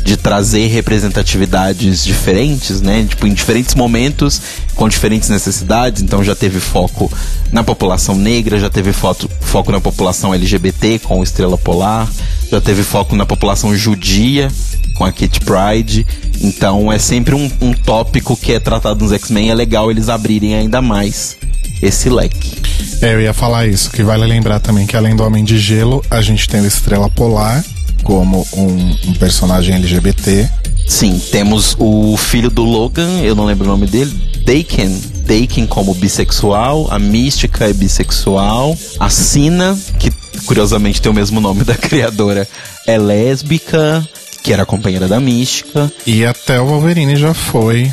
de 0.04 0.16
trazer 0.16 0.68
representatividades 0.68 2.04
diferentes, 2.04 2.82
né? 2.82 3.06
Tipo, 3.08 3.28
em 3.28 3.34
diferentes 3.34 3.76
momentos, 3.76 4.42
com 4.74 4.88
diferentes 4.88 5.28
necessidades. 5.28 6.02
Então 6.02 6.24
já 6.24 6.34
teve 6.34 6.60
foco 6.62 7.12
na 7.52 7.62
população 7.64 8.16
negra, 8.16 8.58
já 8.58 8.70
teve 8.70 8.94
foto, 8.94 9.30
foco 9.42 9.72
na 9.72 9.82
população 9.82 10.34
LGBT 10.34 11.00
com 11.00 11.22
Estrela 11.22 11.58
Polar, 11.58 12.10
já 12.50 12.62
teve 12.62 12.84
foco 12.84 13.16
na 13.18 13.26
população 13.26 13.76
judia 13.76 14.50
com 14.96 15.04
a 15.04 15.12
Kit 15.12 15.42
Pride. 15.42 16.08
Então 16.42 16.92
é 16.92 17.00
sempre 17.00 17.36
um, 17.36 17.50
um 17.62 17.74
tópico 17.74 18.36
que 18.36 18.54
é 18.54 18.60
tratado 18.60 19.04
nos 19.04 19.14
X-Men. 19.14 19.50
É 19.52 19.56
legal 19.56 19.90
eles 19.90 20.10
abrirem 20.10 20.56
ainda 20.56 20.82
mais 20.82 21.38
esse 21.82 22.10
leque. 22.10 22.58
É, 23.02 23.14
eu 23.14 23.22
ia 23.22 23.34
falar 23.34 23.68
isso, 23.68 23.92
que 23.92 24.04
vale 24.04 24.26
lembrar 24.26 24.60
também 24.60 24.88
que 24.88 24.98
além 24.98 25.16
do 25.16 25.24
Homem 25.24 25.44
de 25.44 25.58
Gelo, 25.58 26.04
a 26.10 26.22
gente 26.22 26.48
tem 26.48 26.62
o 26.62 26.66
Estrela 26.66 27.10
Polar 27.10 27.64
como 28.04 28.48
um, 28.54 29.10
um 29.10 29.14
personagem 29.14 29.76
LGBT. 29.76 30.50
Sim, 30.88 31.22
temos 31.32 31.76
o 31.78 32.16
filho 32.16 32.50
do 32.50 32.64
Logan, 32.64 33.20
eu 33.22 33.36
não 33.36 33.46
lembro 33.46 33.66
o 33.66 33.68
nome 33.68 33.86
dele, 33.86 34.12
Daken. 34.46 35.02
Daken 35.26 35.68
como 35.68 35.94
bissexual, 35.94 36.88
a 36.90 36.98
Mística 36.98 37.66
é 37.66 37.74
bissexual, 37.74 38.78
a 38.98 39.10
Sina, 39.10 39.78
que 40.00 40.10
curiosamente 40.46 41.02
tem 41.02 41.12
o 41.12 41.16
mesmo 41.16 41.42
nome 41.42 41.64
da 41.66 41.76
criadora, 41.76 42.48
é 42.88 42.98
lésbica, 42.98 44.08
que 44.48 44.54
era 44.54 44.66
companheira 44.66 45.10
da 45.10 45.20
Mística. 45.20 45.92
E 46.06 46.26
até 46.26 46.58
o 46.58 46.66
Wolverine 46.66 47.18
já 47.18 47.34
foi 47.34 47.92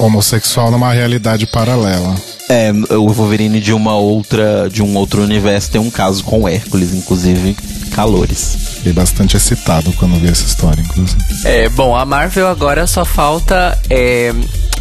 homossexual 0.00 0.68
numa 0.68 0.92
realidade 0.92 1.46
paralela. 1.46 2.16
É, 2.48 2.72
o 2.96 3.08
Wolverine 3.08 3.60
de 3.60 3.72
uma 3.72 3.94
outra, 3.94 4.68
de 4.68 4.82
um 4.82 4.96
outro 4.96 5.22
universo 5.22 5.70
tem 5.70 5.80
um 5.80 5.92
caso 5.92 6.24
com 6.24 6.40
o 6.40 6.48
Hércules, 6.48 6.92
inclusive, 6.92 7.56
calores. 7.92 8.56
Fiquei 8.78 8.92
bastante 8.92 9.36
excitado 9.36 9.92
quando 9.92 10.16
vi 10.16 10.26
essa 10.26 10.44
história, 10.44 10.82
inclusive. 10.82 11.22
É, 11.44 11.68
bom, 11.68 11.94
a 11.94 12.04
Marvel 12.04 12.48
agora 12.48 12.84
só 12.88 13.04
falta 13.04 13.78
é, 13.88 14.34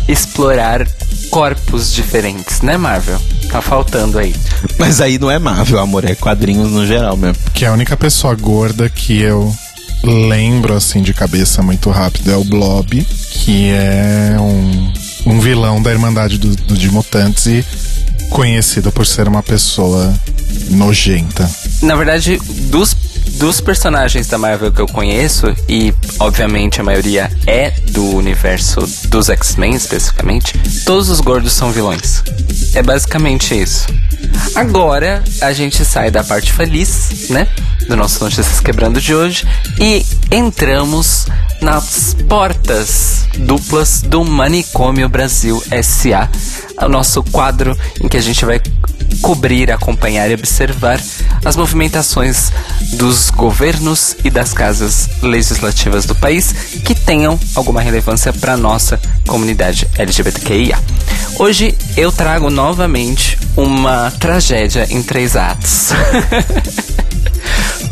explorar 0.07 0.87
corpos 1.29 1.93
diferentes, 1.93 2.61
né, 2.61 2.77
Marvel? 2.77 3.21
Tá 3.47 3.61
faltando 3.61 4.17
aí. 4.17 4.33
Mas 4.79 4.99
aí 4.99 5.19
não 5.19 5.29
é 5.29 5.37
Marvel, 5.37 5.77
amor, 5.77 6.03
é 6.03 6.15
quadrinhos 6.15 6.71
no 6.71 6.87
geral 6.87 7.15
mesmo. 7.15 7.37
Que 7.53 7.63
a 7.63 7.71
única 7.71 7.95
pessoa 7.95 8.33
gorda 8.33 8.89
que 8.89 9.21
eu 9.21 9.55
lembro, 10.03 10.75
assim, 10.75 11.01
de 11.01 11.13
cabeça 11.13 11.61
muito 11.61 11.89
rápido 11.89 12.31
é 12.31 12.35
o 12.35 12.43
Blob, 12.43 13.05
que 13.31 13.69
é 13.69 14.35
um, 14.39 14.93
um 15.25 15.39
vilão 15.39 15.81
da 15.81 15.91
Irmandade 15.91 16.37
do, 16.37 16.55
do, 16.55 16.77
de 16.77 16.89
Mutantes 16.89 17.45
e 17.45 17.65
conhecido 18.29 18.91
por 18.91 19.05
ser 19.05 19.27
uma 19.27 19.43
pessoa 19.43 20.13
nojenta. 20.69 21.49
Na 21.81 21.95
verdade, 21.95 22.39
dos, 22.69 22.95
dos 23.37 23.61
personagens 23.61 24.27
da 24.27 24.37
Marvel 24.37 24.71
que 24.71 24.81
eu 24.81 24.87
conheço, 24.87 25.53
e 25.67 25.93
obviamente 26.19 26.79
a 26.79 26.83
maioria 26.83 27.29
é 27.45 27.71
do 27.91 28.15
universo 28.15 28.81
dos 29.09 29.29
X-Men 29.29 29.75
especificamente, 29.75 30.57
todos 30.85 31.09
os 31.09 31.19
gordos 31.19 31.53
são 31.53 31.71
vilões. 31.71 32.23
É 32.73 32.81
basicamente 32.81 33.59
isso. 33.59 33.87
Agora 34.55 35.23
a 35.41 35.53
gente 35.53 35.83
sai 35.85 36.11
da 36.11 36.23
parte 36.23 36.51
feliz, 36.51 37.29
né? 37.29 37.47
Do 37.87 37.95
nosso 37.95 38.23
Notícias 38.23 38.59
Quebrando 38.59 38.99
de 39.01 39.13
hoje 39.13 39.45
e 39.79 40.05
entramos 40.29 41.25
nas 41.61 42.15
portas 42.27 43.27
duplas 43.37 44.01
do 44.01 44.23
Manicômio 44.25 45.07
Brasil 45.07 45.61
SA, 45.83 46.29
o 46.85 46.89
nosso 46.89 47.23
quadro 47.23 47.77
em 48.01 48.07
que 48.07 48.17
a 48.17 48.21
gente 48.21 48.45
vai 48.45 48.61
cobrir, 49.21 49.71
acompanhar 49.71 50.29
e 50.29 50.33
observar 50.33 51.01
as 51.43 51.55
movimentações 51.55 52.51
dos 52.93 53.29
governos 53.29 54.15
e 54.23 54.29
das 54.29 54.53
casas 54.53 55.09
legislativas 55.21 56.05
do 56.05 56.15
país 56.15 56.53
que 56.83 56.95
tenham 56.95 57.39
alguma 57.55 57.81
relevância 57.81 58.31
para 58.33 58.57
nossa 58.57 58.99
comunidade 59.27 59.87
LGBTQIA. 59.97 60.77
Hoje 61.37 61.75
eu 61.97 62.11
trago 62.11 62.49
novamente 62.49 63.37
uma 63.55 64.11
tragédia 64.11 64.87
em 64.89 65.01
três 65.01 65.35
atos. 65.35 65.89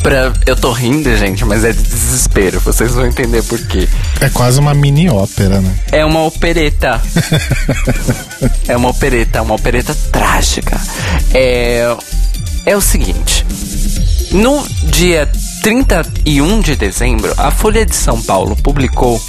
pra... 0.02 0.34
Eu 0.46 0.56
tô 0.56 0.72
rindo, 0.72 1.16
gente, 1.18 1.46
mas 1.46 1.64
é 1.64 1.72
de 1.72 1.82
desespero. 1.82 2.60
Vocês 2.60 2.94
vão 2.94 3.06
entender 3.06 3.44
por 3.44 3.60
quê. 3.68 3.88
É 4.20 4.30
quase 4.30 4.60
uma 4.60 4.74
mini 4.74 5.10
ópera, 5.10 5.62
né? 5.62 5.76
É 5.92 6.06
uma 6.06 6.24
opereta. 6.24 7.02
é 8.68 8.76
uma 8.76 8.90
opereta, 8.90 9.42
uma 9.42 9.56
opereta 9.56 9.96
trágica. 10.12 10.80
É, 11.34 11.96
é 12.66 12.76
o 12.76 12.82
seguinte. 12.82 13.46
No 14.32 14.64
dia 14.84 15.30
31 15.64 16.62
de 16.62 16.76
dezembro, 16.76 17.34
a 17.38 17.52
Folha 17.52 17.86
de 17.86 17.96
São 17.96 18.22
Paulo 18.22 18.56
publicou 18.56 19.20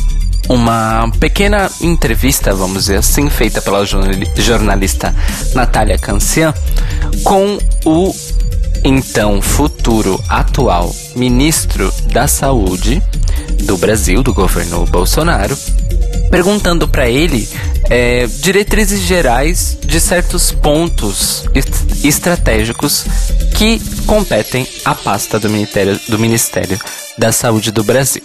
uma 0.49 1.11
pequena 1.21 1.71
entrevista, 1.81 2.53
vamos 2.53 2.85
dizer 2.85 2.97
assim, 2.97 3.31
feita 3.31 3.63
pela 3.63 3.85
jornalista 4.37 5.15
Natália 5.55 5.97
Cancian 5.97 6.53
com 7.23 7.57
o 7.85 8.15
então 8.85 9.41
futuro 9.43 10.23
atual 10.29 10.95
ministro 11.15 11.93
da 12.13 12.27
Saúde 12.27 13.03
do 13.65 13.77
Brasil, 13.77 14.23
do 14.23 14.33
governo 14.33 14.85
Bolsonaro, 14.87 15.57
perguntando 16.31 16.89
para 16.89 17.09
ele 17.09 17.49
é, 17.89 18.27
diretrizes 18.27 19.01
gerais 19.01 19.77
de 19.85 20.01
certos 20.01 20.53
pontos 20.53 21.45
est 21.55 21.71
estratégicos 22.05 23.05
que 23.57 23.81
competem 24.07 24.67
à 24.85 24.95
pasta 24.95 25.39
do 25.39 25.51
Ministério, 25.51 26.01
do 26.09 26.19
Ministério 26.19 26.79
da 27.19 27.31
Saúde 27.33 27.71
do 27.71 27.85
Brasil. 27.85 28.23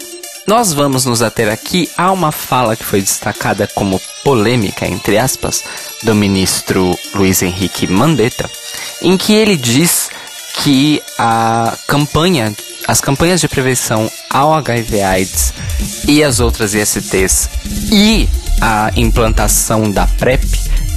Nós 0.47 0.71
vamos 0.71 1.05
nos 1.05 1.23
ater 1.23 1.51
aqui 1.51 1.89
a 1.97 2.11
uma 2.11 2.31
fala 2.31 2.75
que 2.75 2.85
foi 2.85 3.01
destacada 3.01 3.67
como 3.73 3.99
polêmica, 4.23 4.87
entre 4.87 5.17
aspas, 5.17 5.63
do 6.03 6.13
ministro 6.13 6.97
Luiz 7.15 7.41
Henrique 7.41 7.87
Mandetta, 7.87 8.49
em 9.01 9.17
que 9.17 9.33
ele 9.33 9.57
diz 9.57 10.04
que 10.63 11.01
a 11.17 11.77
campanha, 11.87 12.53
as 12.87 13.01
campanhas 13.01 13.41
de 13.41 13.47
prevenção 13.47 14.09
ao 14.29 14.53
HIV/AIDS 14.53 15.53
e 16.07 16.23
as 16.23 16.39
outras 16.39 16.73
ISTs 16.73 17.49
e 17.91 18.29
a 18.61 18.91
implantação 18.95 19.91
da 19.91 20.07
PrEP 20.07 20.43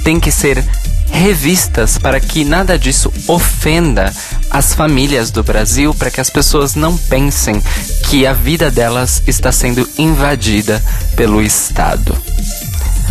tem 0.03 0.19
que 0.19 0.31
ser 0.31 0.63
revistas 1.11 1.97
para 1.97 2.19
que 2.19 2.43
nada 2.43 2.77
disso 2.77 3.11
ofenda 3.27 4.13
as 4.49 4.73
famílias 4.73 5.31
do 5.31 5.43
Brasil, 5.43 5.93
para 5.93 6.11
que 6.11 6.21
as 6.21 6.29
pessoas 6.29 6.75
não 6.75 6.97
pensem 6.97 7.61
que 8.09 8.25
a 8.25 8.33
vida 8.33 8.71
delas 8.71 9.21
está 9.27 9.51
sendo 9.51 9.87
invadida 9.97 10.81
pelo 11.15 11.41
Estado. 11.41 12.15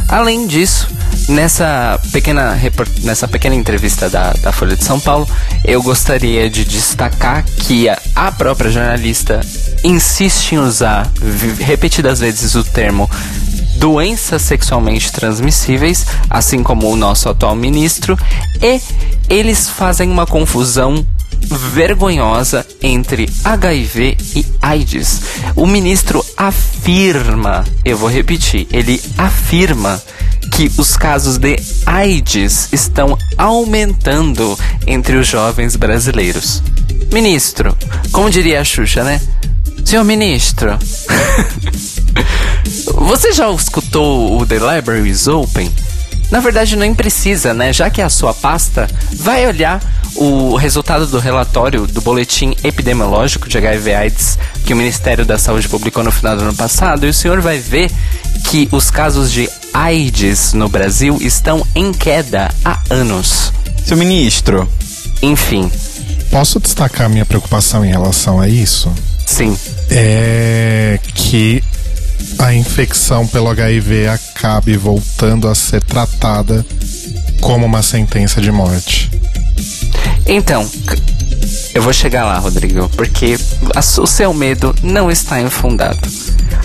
Além 0.09 0.47
disso, 0.47 0.88
nessa 1.29 2.00
pequena, 2.11 2.59
nessa 3.03 3.29
pequena 3.29 3.55
entrevista 3.55 4.09
da, 4.09 4.33
da 4.33 4.50
Folha 4.50 4.75
de 4.75 4.83
São 4.83 4.99
Paulo, 4.99 5.29
eu 5.62 5.83
gostaria 5.83 6.49
de 6.49 6.65
destacar 6.65 7.45
que 7.45 7.88
a, 7.91 8.00
a 8.15 8.33
própria 8.33 8.71
jornalista 8.71 9.41
insiste 9.85 10.53
em 10.53 10.59
usar 10.59 11.11
repetidas 11.59 12.21
vezes 12.21 12.55
o 12.55 12.65
termo 12.65 13.09
doenças 13.77 14.43
sexualmente 14.43 15.12
transmissíveis, 15.12 16.07
assim 16.29 16.62
como 16.62 16.91
o 16.91 16.97
nosso 16.97 17.29
atual 17.29 17.55
ministro, 17.55 18.19
e 18.61 18.81
eles 19.29 19.69
fazem 19.69 20.11
uma 20.11 20.27
confusão 20.27 21.07
vergonhosa 21.50 22.67
entre 22.83 23.28
HIV 23.45 24.17
e 24.37 24.47
AIDS. 24.61 25.23
O 25.57 25.67
ministro 25.67 26.25
afirma, 26.37 27.64
eu 27.85 27.97
vou 27.97 28.09
repetir, 28.09 28.67
ele 28.73 29.00
afirma 29.17 30.00
que 30.52 30.71
os 30.78 30.97
casos 30.97 31.38
de 31.38 31.57
AIDS 31.87 32.69
estão 32.73 33.17
aumentando 33.37 34.59
entre 34.87 35.17
os 35.17 35.26
jovens 35.26 35.76
brasileiros. 35.76 36.62
Ministro, 37.12 37.76
como 38.12 38.31
diria 38.31 38.61
a 38.61 38.64
Xuxa, 38.64 39.05
né? 39.05 39.21
Senhor 39.85 40.05
ministro, 40.05 40.78
você 42.95 43.32
já 43.32 43.50
escutou 43.50 44.39
o 44.39 44.45
The 44.45 44.56
Library 44.56 45.08
is 45.08 45.26
Open? 45.26 45.73
Na 46.30 46.41
verdade, 46.41 46.76
nem 46.76 46.95
precisa, 46.95 47.54
né? 47.54 47.73
Já 47.73 47.88
que 47.88 48.00
é 48.00 48.04
a 48.04 48.10
sua 48.10 48.34
pasta 48.34 48.88
vai 49.14 49.47
olhar 49.47 49.82
o 50.14 50.56
resultado 50.56 51.06
do 51.06 51.19
relatório 51.19 51.86
do 51.86 52.00
boletim 52.00 52.54
epidemiológico 52.64 53.49
de 53.49 53.56
HIV/AIDS 53.56 54.38
que 54.64 54.73
o 54.73 54.76
Ministério 54.76 55.25
da 55.25 55.38
Saúde 55.38 55.69
publicou 55.69 56.02
no 56.02 56.12
final 56.12 56.36
do 56.36 56.43
ano 56.43 56.54
passado, 56.54 57.06
e 57.06 57.10
o 57.10 57.14
senhor 57.14 57.41
vai 57.41 57.58
ver 57.58 57.91
que 58.45 58.69
os 58.73 58.91
casos 58.91 59.32
de 59.32 59.49
AIDS 59.73 60.52
no 60.52 60.69
Brasil 60.69 61.19
estão 61.21 61.67
em 61.75 61.93
queda 61.93 62.50
há 62.64 62.80
anos. 62.91 63.52
Seu 63.84 63.97
ministro. 63.97 64.71
Enfim. 65.23 65.71
Posso 66.30 66.60
destacar 66.60 67.08
minha 67.08 67.25
preocupação 67.25 67.84
em 67.84 67.91
relação 67.91 68.41
a 68.41 68.49
isso? 68.49 68.93
Sim. 69.25 69.56
É 69.91 70.99
que 71.14 71.62
a 72.39 72.55
infecção 72.55 73.27
pelo 73.27 73.49
HIV 73.49 74.09
acabe 74.09 74.77
voltando 74.77 75.49
a 75.49 75.55
ser 75.55 75.83
tratada 75.83 76.65
como 77.41 77.67
uma 77.67 77.83
sentença 77.83 78.41
de 78.41 78.51
morte. 78.51 79.11
Então, 80.27 80.69
eu 81.75 81.83
vou 81.83 81.93
chegar 81.93 82.25
lá, 82.25 82.39
Rodrigo, 82.39 82.89
porque 82.91 83.39
o 83.99 84.07
seu 84.07 84.33
medo 84.33 84.75
não 84.83 85.11
está 85.11 85.41
infundado. 85.41 85.99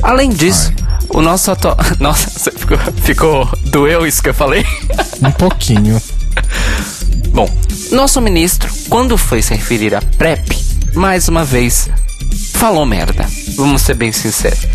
Além 0.01 0.29
disso, 0.29 0.71
Ai. 0.77 0.97
o 1.09 1.21
nosso 1.21 1.51
atual. 1.51 1.77
Nossa, 1.99 2.51
ficou, 2.51 2.77
ficou. 3.03 3.49
Doeu 3.65 4.05
isso 4.05 4.21
que 4.21 4.29
eu 4.29 4.33
falei? 4.33 4.65
Um 5.21 5.31
pouquinho. 5.31 6.01
Bom, 7.33 7.49
nosso 7.91 8.21
ministro, 8.21 8.71
quando 8.89 9.17
foi 9.17 9.41
se 9.41 9.53
referir 9.55 9.95
à 9.95 10.01
PrEP, 10.17 10.55
mais 10.93 11.27
uma 11.27 11.43
vez 11.43 11.89
falou 12.53 12.85
merda. 12.85 13.27
Vamos 13.55 13.81
ser 13.81 13.95
bem 13.95 14.11
sinceros. 14.11 14.67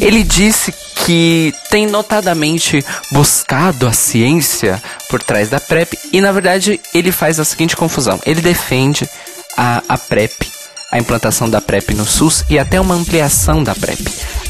Ele 0.00 0.22
disse 0.22 0.72
que 1.04 1.54
tem 1.70 1.86
notadamente 1.86 2.84
buscado 3.12 3.86
a 3.86 3.92
ciência 3.92 4.82
por 5.08 5.22
trás 5.22 5.48
da 5.48 5.60
PrEP 5.60 5.94
e 6.12 6.20
na 6.20 6.32
verdade 6.32 6.80
ele 6.92 7.12
faz 7.12 7.38
a 7.38 7.44
seguinte 7.44 7.76
confusão. 7.76 8.20
Ele 8.26 8.40
defende 8.40 9.08
a, 9.56 9.82
a 9.88 9.98
PrEP, 9.98 10.50
a 10.90 10.98
implantação 10.98 11.48
da 11.48 11.60
PrEP 11.60 11.94
no 11.94 12.04
SUS 12.04 12.44
e 12.48 12.58
até 12.58 12.80
uma 12.80 12.94
ampliação 12.94 13.62
da 13.62 13.74
PrEP. 13.74 14.06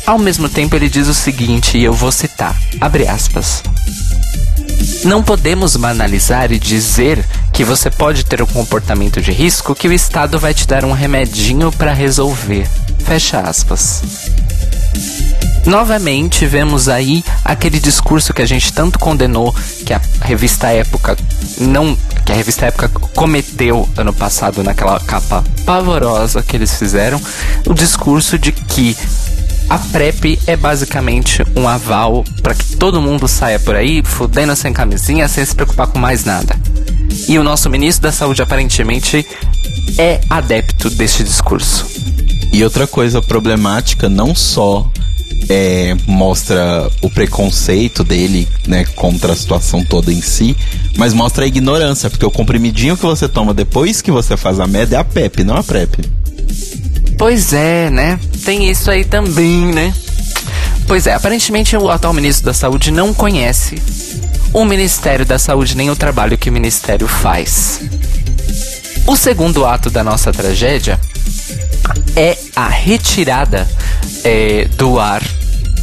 Ao 0.06 0.18
mesmo 0.18 0.48
tempo 0.48 0.76
ele 0.76 0.88
diz 0.88 1.08
o 1.08 1.14
seguinte, 1.14 1.76
e 1.76 1.84
eu 1.84 1.92
vou 1.92 2.12
citar, 2.12 2.56
abre 2.80 3.06
aspas. 3.06 3.62
Não 5.06 5.22
podemos 5.22 5.76
banalizar 5.76 6.50
e 6.50 6.58
dizer 6.58 7.24
que 7.52 7.62
você 7.62 7.88
pode 7.88 8.24
ter 8.24 8.42
um 8.42 8.46
comportamento 8.46 9.22
de 9.22 9.30
risco 9.30 9.72
que 9.72 9.86
o 9.86 9.92
Estado 9.92 10.36
vai 10.36 10.52
te 10.52 10.66
dar 10.66 10.84
um 10.84 10.90
remedinho 10.90 11.70
para 11.70 11.92
resolver. 11.92 12.68
Fecha 13.04 13.38
aspas. 13.38 14.02
Novamente 15.64 16.44
vemos 16.44 16.88
aí 16.88 17.24
aquele 17.44 17.78
discurso 17.78 18.34
que 18.34 18.42
a 18.42 18.46
gente 18.46 18.72
tanto 18.72 18.98
condenou, 18.98 19.54
que 19.86 19.92
a 19.92 20.00
revista 20.22 20.72
Época 20.72 21.16
não, 21.58 21.96
que 22.24 22.32
a 22.32 22.34
revista 22.34 22.66
Época 22.66 22.88
cometeu 23.14 23.88
ano 23.96 24.12
passado 24.12 24.64
naquela 24.64 24.98
capa 24.98 25.44
pavorosa 25.64 26.42
que 26.42 26.56
eles 26.56 26.76
fizeram, 26.76 27.20
o 27.64 27.72
discurso 27.72 28.36
de 28.36 28.50
que 28.50 28.96
a 29.68 29.78
PrEP 29.78 30.38
é 30.46 30.56
basicamente 30.56 31.44
um 31.56 31.68
aval 31.68 32.24
para 32.42 32.54
que 32.54 32.76
todo 32.76 33.00
mundo 33.00 33.26
saia 33.26 33.58
por 33.58 33.74
aí 33.74 34.02
fudendo 34.04 34.54
sem 34.54 34.72
camisinha, 34.72 35.28
sem 35.28 35.44
se 35.44 35.54
preocupar 35.54 35.88
com 35.88 35.98
mais 35.98 36.24
nada. 36.24 36.56
E 37.28 37.38
o 37.38 37.42
nosso 37.42 37.68
ministro 37.68 38.02
da 38.02 38.12
Saúde 38.12 38.42
aparentemente 38.42 39.26
é 39.98 40.20
adepto 40.30 40.88
deste 40.90 41.24
discurso. 41.24 41.86
E 42.52 42.62
outra 42.62 42.86
coisa 42.86 43.20
problemática, 43.20 44.08
não 44.08 44.34
só 44.34 44.88
é, 45.48 45.96
mostra 46.06 46.88
o 47.02 47.10
preconceito 47.10 48.04
dele, 48.04 48.48
né, 48.66 48.84
contra 48.94 49.32
a 49.32 49.36
situação 49.36 49.84
toda 49.84 50.12
em 50.12 50.20
si, 50.20 50.56
mas 50.96 51.12
mostra 51.12 51.44
a 51.44 51.48
ignorância, 51.48 52.08
porque 52.08 52.24
o 52.24 52.30
comprimidinho 52.30 52.96
que 52.96 53.04
você 53.04 53.28
toma 53.28 53.52
depois 53.52 54.00
que 54.00 54.10
você 54.10 54.36
faz 54.36 54.60
a 54.60 54.66
MED 54.66 54.94
é 54.94 54.98
a 54.98 55.04
PEP, 55.04 55.44
não 55.44 55.56
a 55.56 55.64
PrEP. 55.64 55.98
Pois 57.18 57.52
é, 57.52 57.90
né? 57.90 58.18
Tem 58.44 58.70
isso 58.70 58.90
aí 58.90 59.04
também, 59.04 59.66
né? 59.72 59.94
Pois 60.86 61.06
é, 61.06 61.14
aparentemente 61.14 61.76
o 61.76 61.90
atual 61.90 62.12
ministro 62.12 62.46
da 62.46 62.54
Saúde 62.54 62.90
não 62.90 63.12
conhece 63.12 63.80
o 64.52 64.64
Ministério 64.64 65.26
da 65.26 65.38
Saúde 65.38 65.76
nem 65.76 65.90
o 65.90 65.96
trabalho 65.96 66.38
que 66.38 66.48
o 66.48 66.52
Ministério 66.52 67.08
faz. 67.08 67.80
O 69.06 69.16
segundo 69.16 69.66
ato 69.66 69.90
da 69.90 70.02
nossa 70.02 70.32
tragédia 70.32 70.98
é 72.14 72.36
a 72.54 72.68
retirada 72.68 73.68
é, 74.24 74.66
do 74.76 74.98
ar 74.98 75.22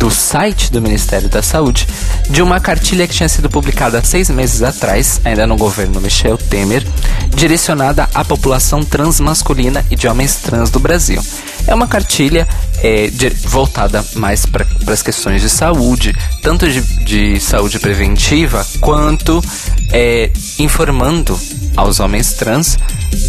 do 0.03 0.11
site 0.11 0.69
do 0.69 0.81
Ministério 0.81 1.29
da 1.29 1.41
Saúde 1.41 1.87
de 2.29 2.41
uma 2.41 2.59
cartilha 2.59 3.07
que 3.07 3.13
tinha 3.13 3.29
sido 3.29 3.49
publicada 3.49 4.03
seis 4.03 4.29
meses 4.29 4.61
atrás, 4.61 5.21
ainda 5.23 5.47
no 5.47 5.55
governo 5.55 6.01
Michel 6.01 6.37
Temer, 6.37 6.85
direcionada 7.33 8.09
à 8.13 8.25
população 8.25 8.83
transmasculina 8.83 9.85
e 9.89 9.95
de 9.95 10.05
homens 10.05 10.35
trans 10.35 10.69
do 10.69 10.77
Brasil. 10.77 11.23
É 11.65 11.73
uma 11.73 11.87
cartilha 11.87 12.45
é, 12.79 13.07
de, 13.07 13.29
voltada 13.29 14.03
mais 14.15 14.45
para 14.45 14.67
as 14.87 15.01
questões 15.01 15.41
de 15.41 15.49
saúde, 15.49 16.13
tanto 16.41 16.69
de, 16.69 16.81
de 17.05 17.39
saúde 17.39 17.79
preventiva 17.79 18.67
quanto 18.81 19.41
é, 19.89 20.29
informando 20.59 21.39
aos 21.77 22.01
homens 22.01 22.33
trans 22.33 22.77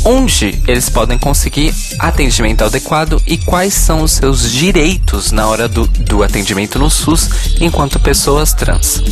onde 0.05 0.61
eles 0.67 0.89
podem 0.89 1.19
conseguir 1.19 1.75
atendimento 1.99 2.65
adequado 2.65 3.23
e 3.27 3.39
quais 3.39 3.75
são 3.75 4.03
os 4.03 4.13
seus 4.13 4.51
direitos 4.51 5.33
na 5.33 5.47
hora 5.47 5.69
do, 5.69 5.87
do 5.87 6.23
atendimento 6.23 6.79
no 6.79 6.91
SUS 6.91 7.29
enquanto 7.61 7.99
pessoas 7.99 8.53
trans. 8.53 9.03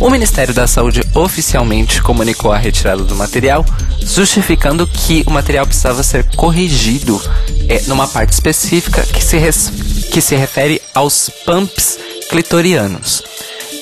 O 0.00 0.10
Ministério 0.10 0.54
da 0.54 0.66
Saúde 0.66 1.02
oficialmente 1.14 2.00
comunicou 2.02 2.52
a 2.52 2.58
retirada 2.58 3.02
do 3.02 3.16
material, 3.16 3.64
justificando 4.00 4.86
que 4.86 5.24
o 5.26 5.30
material 5.30 5.66
precisava 5.66 6.02
ser 6.02 6.24
corrigido 6.36 7.20
é, 7.68 7.82
numa 7.86 8.06
parte 8.06 8.32
específica 8.32 9.02
que 9.02 9.22
se, 9.22 9.36
res, 9.36 9.70
que 10.10 10.20
se 10.20 10.36
refere 10.36 10.80
aos 10.94 11.30
pumps 11.44 11.98
clitorianos. 12.30 13.22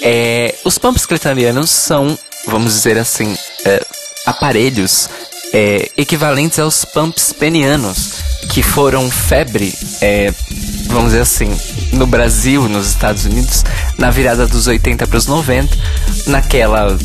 É, 0.00 0.54
os 0.64 0.78
pumps 0.78 1.04
clitorianos 1.04 1.70
são, 1.70 2.18
vamos 2.46 2.74
dizer 2.74 2.98
assim, 2.98 3.36
é, 3.64 3.84
aparelhos 4.24 5.08
é, 5.52 5.90
equivalentes 5.96 6.58
aos 6.58 6.84
pumps 6.84 7.32
penianos, 7.32 8.12
que 8.50 8.62
foram 8.62 9.10
febre, 9.10 9.72
é, 10.00 10.32
vamos 10.86 11.06
dizer 11.10 11.22
assim, 11.22 11.50
no 11.92 12.06
Brasil, 12.06 12.68
nos 12.68 12.88
Estados 12.88 13.24
Unidos, 13.24 13.64
na 13.98 14.10
virada 14.10 14.46
dos 14.46 14.66
80 14.66 15.06
para 15.06 15.16
os 15.16 15.26
90, 15.26 15.76
naquela 16.26 16.96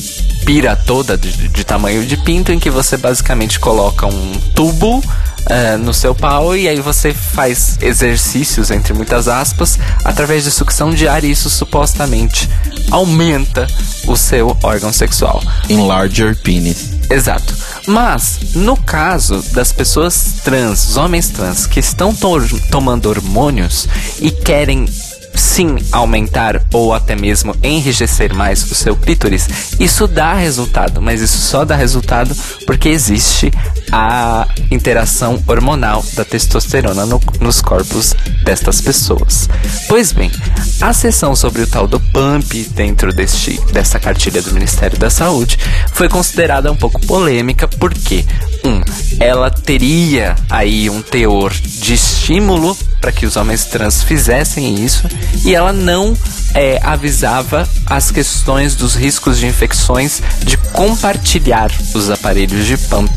pira 0.45 0.75
toda 0.75 1.17
de, 1.17 1.31
de, 1.49 1.63
tamanho 1.63 2.05
de 2.05 2.17
pinto, 2.17 2.51
em 2.51 2.59
que 2.59 2.69
você 2.69 2.97
basicamente 2.97 3.59
coloca 3.59 4.05
um 4.07 4.33
tubo 4.55 4.97
uh, 4.97 5.77
no 5.79 5.93
seu 5.93 6.13
pau 6.13 6.55
e 6.55 6.67
aí 6.67 6.79
você 6.79 7.13
faz 7.13 7.77
exercícios, 7.81 8.71
entre 8.71 8.93
muitas 8.93 9.27
aspas, 9.27 9.77
através 10.03 10.43
de 10.43 10.51
sucção 10.51 10.91
de 10.91 11.07
ar 11.07 11.23
e 11.23 11.31
isso 11.31 11.49
supostamente 11.49 12.49
aumenta 12.89 13.67
o 14.07 14.15
seu 14.15 14.57
órgão 14.63 14.91
sexual. 14.91 15.41
Enlarger 15.69 16.35
penis. 16.41 16.91
Exato. 17.09 17.53
Mas, 17.87 18.39
no 18.53 18.77
caso 18.77 19.41
das 19.53 19.71
pessoas 19.71 20.35
trans, 20.43 20.97
homens 20.97 21.29
trans, 21.29 21.65
que 21.65 21.79
estão 21.79 22.13
to 22.13 22.39
tomando 22.69 23.09
hormônios 23.09 23.87
e 24.19 24.31
querem 24.31 24.87
sim 25.35 25.77
aumentar 25.91 26.61
ou 26.73 26.93
até 26.93 27.15
mesmo 27.15 27.55
enrijecer 27.63 28.33
mais 28.33 28.63
o 28.69 28.75
seu 28.75 28.95
clítoris, 28.95 29.47
isso 29.79 30.07
dá 30.07 30.33
resultado, 30.33 31.01
mas 31.01 31.21
isso 31.21 31.37
só 31.37 31.65
dá 31.65 31.75
resultado 31.75 32.35
porque 32.65 32.89
existe 32.89 33.51
a 33.91 34.47
interação 34.69 35.41
hormonal 35.47 36.03
da 36.13 36.23
testosterona 36.23 37.05
no, 37.05 37.19
nos 37.39 37.61
corpos 37.61 38.13
destas 38.43 38.81
pessoas. 38.81 39.49
Pois 39.87 40.11
bem, 40.11 40.31
a 40.79 40.93
sessão 40.93 41.35
sobre 41.35 41.61
o 41.61 41.67
tal 41.67 41.87
do 41.87 41.99
pump 41.99 42.63
dentro 42.71 43.13
deste, 43.13 43.59
dessa 43.71 43.99
cartilha 43.99 44.41
do 44.41 44.53
Ministério 44.53 44.97
da 44.97 45.09
Saúde 45.09 45.57
foi 45.93 46.07
considerada 46.07 46.71
um 46.71 46.75
pouco 46.75 46.99
polêmica 47.05 47.67
porque 47.67 48.25
um, 48.63 48.81
ela 49.21 49.51
teria 49.51 50.35
aí 50.49 50.89
um 50.89 50.99
teor 50.99 51.53
de 51.53 51.93
estímulo 51.93 52.75
para 52.99 53.11
que 53.11 53.23
os 53.25 53.35
homens 53.35 53.65
trans 53.65 54.01
fizessem 54.01 54.83
isso 54.83 55.07
e 55.45 55.53
ela 55.53 55.71
não 55.71 56.17
é, 56.55 56.79
avisava 56.81 57.69
as 57.85 58.09
questões 58.09 58.75
dos 58.75 58.95
riscos 58.95 59.37
de 59.37 59.45
infecções 59.45 60.21
de 60.43 60.57
compartilhar 60.57 61.71
os 61.93 62.09
aparelhos 62.09 62.65
de 62.65 62.75
pump 62.77 63.11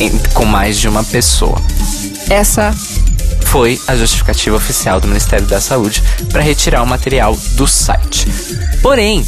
em, 0.00 0.10
com 0.32 0.46
mais 0.46 0.78
de 0.78 0.88
uma 0.88 1.04
pessoa. 1.04 1.60
Essa 2.30 2.74
foi 3.44 3.78
a 3.86 3.94
justificativa 3.94 4.56
oficial 4.56 5.00
do 5.00 5.06
Ministério 5.06 5.46
da 5.46 5.60
Saúde 5.60 6.02
para 6.30 6.40
retirar 6.40 6.82
o 6.82 6.86
material 6.86 7.36
do 7.56 7.66
site. 7.66 8.26
Porém, 8.80 9.22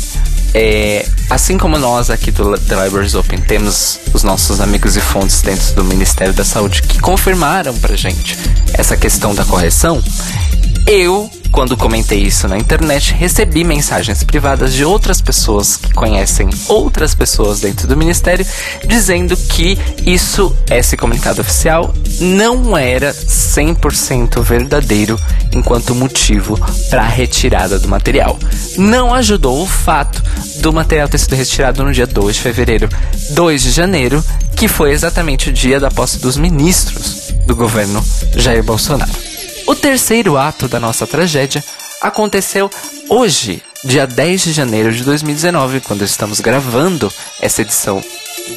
é, 0.55 1.05
assim 1.29 1.59
como 1.59 1.77
nós 1.77 2.11
aqui 2.11 2.31
do 2.31 2.57
The 2.57 2.85
Libraries 2.85 3.17
Open 3.17 3.41
temos 3.41 3.99
os 4.15 4.23
nossos 4.23 4.61
amigos 4.61 4.97
e 4.97 5.01
fontes 5.01 5.43
dentro 5.43 5.75
do 5.75 5.85
Ministério 5.85 6.33
da 6.33 6.45
Saúde 6.45 6.81
que 6.83 7.01
confirmaram 7.01 7.77
pra 7.79 7.97
gente 7.97 8.39
essa 8.73 8.97
questão 8.97 9.35
da 9.35 9.45
correção, 9.45 10.01
eu 10.87 11.29
quando 11.55 11.77
comentei 11.77 12.21
isso 12.21 12.49
na 12.49 12.59
internet, 12.59 13.15
recebi 13.15 13.63
mensagens 13.63 14.25
privadas 14.25 14.75
de 14.75 14.85
outras 14.85 15.21
pessoas 15.21 15.77
que 15.77 15.95
conhecem 15.95 16.51
outras 16.67 17.15
pessoas 17.15 17.61
dentro 17.61 17.87
do 17.87 17.97
ministério 17.97 18.45
dizendo 18.85 19.37
que 19.37 19.79
isso, 20.05 20.55
esse 20.69 20.97
comunicado 20.97 21.41
oficial, 21.41 21.95
não 22.19 22.77
era 22.77 23.15
100% 23.15 24.43
verdadeiro 24.43 25.17
enquanto 25.55 25.95
motivo 25.95 26.59
para 26.91 27.03
a 27.03 27.09
retirada 27.09 27.79
do 27.79 27.87
material. 27.87 28.37
Não 28.77 29.15
ajudou 29.15 29.63
o 29.63 29.67
fato 29.67 30.21
do 30.57 30.73
material 30.73 31.09
ter 31.09 31.19
sido 31.19 31.37
retirado 31.37 31.85
no 31.85 31.93
dia 31.93 32.07
2 32.07 32.35
de 32.35 32.43
fevereiro, 32.43 32.89
2 33.31 33.63
de 33.63 33.71
janeiro, 33.71 34.25
que 34.57 34.67
foi 34.67 34.91
exatamente 34.91 35.51
o 35.51 35.53
dia 35.53 35.79
da 35.79 35.89
posse 35.89 36.19
dos 36.19 36.37
ministros 36.37 37.33
do 37.47 37.55
governo 37.55 38.05
Jair 38.35 38.65
Bolsonaro. 38.65 39.34
O 39.67 39.75
terceiro 39.75 40.37
ato 40.37 40.69
da 40.69 40.79
nossa 40.79 41.07
tragédia 41.07 41.65
aconteceu 42.01 42.71
hoje, 43.09 43.63
dia 43.83 44.07
10 44.07 44.43
de 44.43 44.53
janeiro 44.53 44.93
de 44.93 45.03
2019, 45.03 45.81
quando 45.81 46.05
estamos 46.05 46.39
gravando 46.39 47.11
essa 47.41 47.63
edição 47.63 48.03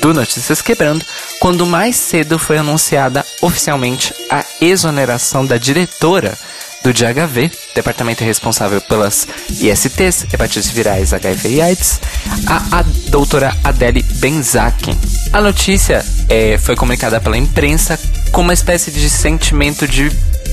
do 0.01 0.13
Notícias 0.13 0.61
Quebrando, 0.61 1.05
quando 1.39 1.65
mais 1.65 1.95
cedo 1.95 2.37
foi 2.37 2.57
anunciada 2.57 3.25
oficialmente 3.41 4.13
a 4.29 4.43
exoneração 4.59 5.45
da 5.45 5.57
diretora 5.57 6.37
do 6.83 6.93
DHV, 6.93 7.51
departamento 7.73 8.23
responsável 8.23 8.81
pelas 8.81 9.27
ISTs, 9.49 10.25
hepatites 10.31 10.69
virais, 10.69 11.13
HIV 11.13 11.49
e 11.49 11.61
AIDS, 11.61 12.01
a, 12.45 12.79
a 12.79 12.81
doutora 13.09 13.55
Adele 13.63 14.03
Benzaken. 14.03 14.97
A 15.33 15.41
notícia 15.41 16.05
é, 16.29 16.57
foi 16.57 16.75
comunicada 16.75 17.19
pela 17.19 17.37
imprensa 17.37 17.99
com 18.31 18.41
uma 18.41 18.53
espécie 18.53 18.91
de 18.91 19.09
sentimento 19.09 19.87
de 19.87 20.09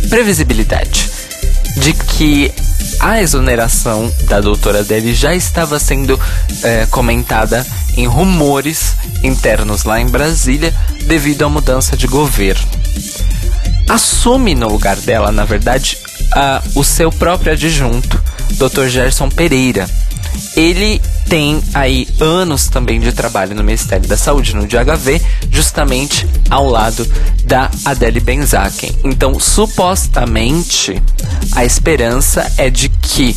previsibilidade 0.09 1.11
de 1.77 1.93
que 1.93 2.53
a 3.01 3.21
exoneração 3.21 4.13
da 4.25 4.41
doutora 4.41 4.85
dele 4.85 5.15
já 5.15 5.35
estava 5.35 5.79
sendo 5.79 6.19
é, 6.63 6.87
comentada 6.87 7.67
em 7.97 8.07
rumores 8.07 8.97
internos 9.23 9.85
lá 9.85 10.01
em 10.01 10.07
Brasília 10.07 10.75
devido 11.07 11.45
à 11.45 11.49
mudança 11.49 11.97
de 11.97 12.07
governo. 12.07 12.67
Assume 13.89 14.55
no 14.55 14.69
lugar 14.69 14.97
dela, 14.97 15.31
na 15.31 15.45
verdade, 15.45 15.99
o 16.75 16.83
seu 16.83 17.13
próprio 17.13 17.53
adjunto, 17.53 18.23
Dr. 18.53 18.87
Gerson 18.89 19.29
Pereira. 19.29 19.89
Ele 20.57 21.01
tem 21.29 21.63
aí 21.73 22.07
anos 22.21 22.69
também 22.69 23.01
de 23.01 23.13
trabalho 23.13 23.55
no 23.55 23.65
Ministério 23.65 24.07
da 24.09 24.17
Saúde, 24.17 24.55
no 24.55 24.67
DHV, 24.67 25.21
justamente 25.51 26.27
ao 26.51 26.69
lado 26.69 27.07
da 27.45 27.71
Adele 27.85 28.21
Benzaken. 28.21 28.91
Então, 29.05 29.39
supostamente, 29.39 31.03
a 31.53 31.65
esperança 31.65 32.51
é 32.57 32.71
de 32.71 32.89
que 32.89 33.37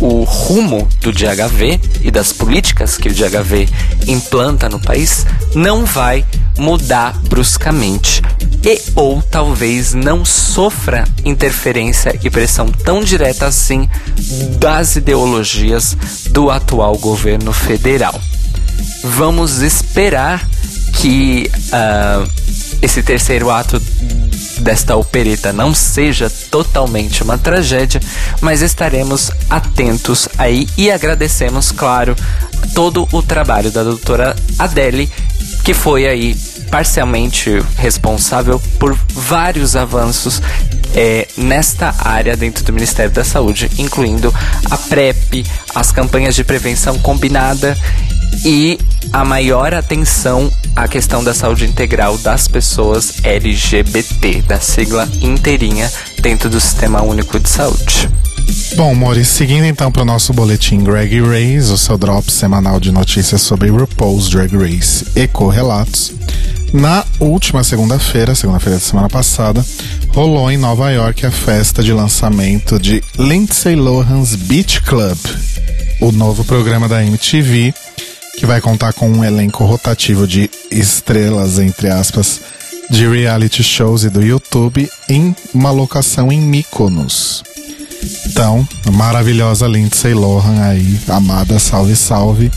o 0.00 0.22
rumo 0.22 0.88
do 1.00 1.12
DHV 1.12 1.80
e 2.02 2.10
das 2.10 2.32
políticas 2.32 2.96
que 2.96 3.08
o 3.08 3.14
DHV 3.14 3.68
implanta 4.06 4.68
no 4.68 4.80
país 4.80 5.26
não 5.54 5.84
vai 5.84 6.24
mudar 6.58 7.16
bruscamente 7.28 8.20
e 8.64 8.80
ou 8.94 9.22
talvez 9.22 9.94
não 9.94 10.24
sofra 10.24 11.04
interferência 11.24 12.18
e 12.22 12.28
pressão 12.28 12.66
tão 12.66 13.02
direta 13.02 13.46
assim 13.46 13.88
das 14.58 14.96
ideologias 14.96 15.96
do 16.30 16.50
atual 16.50 16.96
governo 16.98 17.52
federal. 17.52 18.20
Vamos 19.04 19.62
esperar 19.62 20.46
que 20.94 21.50
uh, 21.68 22.28
esse 22.82 23.02
terceiro 23.02 23.50
ato 23.50 23.80
desta 24.58 24.96
opereta 24.96 25.52
não 25.52 25.72
seja 25.72 26.30
totalmente 26.50 27.22
uma 27.22 27.38
tragédia, 27.38 28.00
mas 28.40 28.60
estaremos 28.60 29.30
atentos 29.48 30.28
aí 30.36 30.68
e 30.76 30.90
agradecemos, 30.90 31.70
claro, 31.70 32.16
todo 32.74 33.08
o 33.12 33.22
trabalho 33.22 33.70
da 33.70 33.82
doutora 33.82 34.36
Adele, 34.58 35.10
que 35.68 35.74
foi 35.74 36.08
aí 36.08 36.34
parcialmente 36.70 37.62
responsável 37.76 38.58
por 38.78 38.94
vários 39.10 39.76
avanços 39.76 40.40
é, 40.94 41.28
nesta 41.36 41.94
área 41.98 42.34
dentro 42.34 42.64
do 42.64 42.72
Ministério 42.72 43.12
da 43.12 43.22
Saúde, 43.22 43.70
incluindo 43.76 44.34
a 44.70 44.78
PrEP, 44.78 45.44
as 45.74 45.92
campanhas 45.92 46.34
de 46.34 46.42
prevenção 46.42 46.98
combinada 47.00 47.76
e 48.46 48.78
a 49.12 49.26
maior 49.26 49.74
atenção 49.74 50.50
à 50.74 50.88
questão 50.88 51.22
da 51.22 51.34
saúde 51.34 51.66
integral 51.66 52.16
das 52.16 52.48
pessoas 52.48 53.22
LGBT, 53.22 54.40
da 54.48 54.58
sigla 54.60 55.06
inteirinha 55.20 55.92
dentro 56.22 56.48
do 56.48 56.58
Sistema 56.58 57.02
Único 57.02 57.38
de 57.38 57.50
Saúde. 57.50 58.08
Bom, 58.76 58.94
Maurício, 58.94 59.34
seguindo 59.34 59.64
então 59.64 59.90
para 59.90 60.02
o 60.02 60.04
nosso 60.04 60.32
boletim 60.32 60.82
Greg 60.84 61.20
Race, 61.20 61.72
o 61.72 61.76
seu 61.76 61.98
drop 61.98 62.30
semanal 62.30 62.78
de 62.78 62.92
notícias 62.92 63.42
sobre 63.42 63.70
RuPaul's 63.70 64.28
Drag 64.28 64.56
Race 64.56 65.06
e 65.16 65.26
correlatos. 65.26 66.12
Na 66.72 67.04
última 67.18 67.64
segunda-feira, 67.64 68.34
segunda-feira 68.34 68.78
da 68.78 68.84
semana 68.84 69.08
passada, 69.08 69.64
rolou 70.08 70.50
em 70.50 70.56
Nova 70.56 70.90
York 70.90 71.26
a 71.26 71.30
festa 71.30 71.82
de 71.82 71.92
lançamento 71.92 72.78
de 72.78 73.02
Lindsay 73.18 73.74
Lohan's 73.74 74.34
Beach 74.34 74.82
Club, 74.82 75.18
o 76.00 76.12
novo 76.12 76.44
programa 76.44 76.88
da 76.88 77.04
MTV, 77.04 77.74
que 78.38 78.46
vai 78.46 78.60
contar 78.60 78.92
com 78.92 79.10
um 79.10 79.24
elenco 79.24 79.64
rotativo 79.64 80.26
de 80.26 80.50
estrelas, 80.70 81.58
entre 81.58 81.88
aspas, 81.88 82.40
de 82.90 83.08
reality 83.08 83.62
shows 83.62 84.04
e 84.04 84.10
do 84.10 84.22
YouTube 84.22 84.88
em 85.08 85.34
uma 85.52 85.70
locação 85.70 86.30
em 86.30 86.40
Mykonos. 86.40 87.42
Então, 88.26 88.66
maravilhosa 88.92 89.66
Lindsay 89.66 90.14
Lohan 90.14 90.62
aí, 90.62 90.98
amada 91.08 91.58
salve 91.58 91.96
salve, 91.96 92.50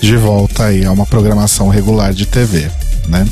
de 0.00 0.16
volta 0.16 0.64
aí 0.64 0.84
a 0.84 0.92
uma 0.92 1.06
programação 1.06 1.68
regular 1.68 2.12
de 2.12 2.26
TV, 2.26 2.70
né? 3.08 3.26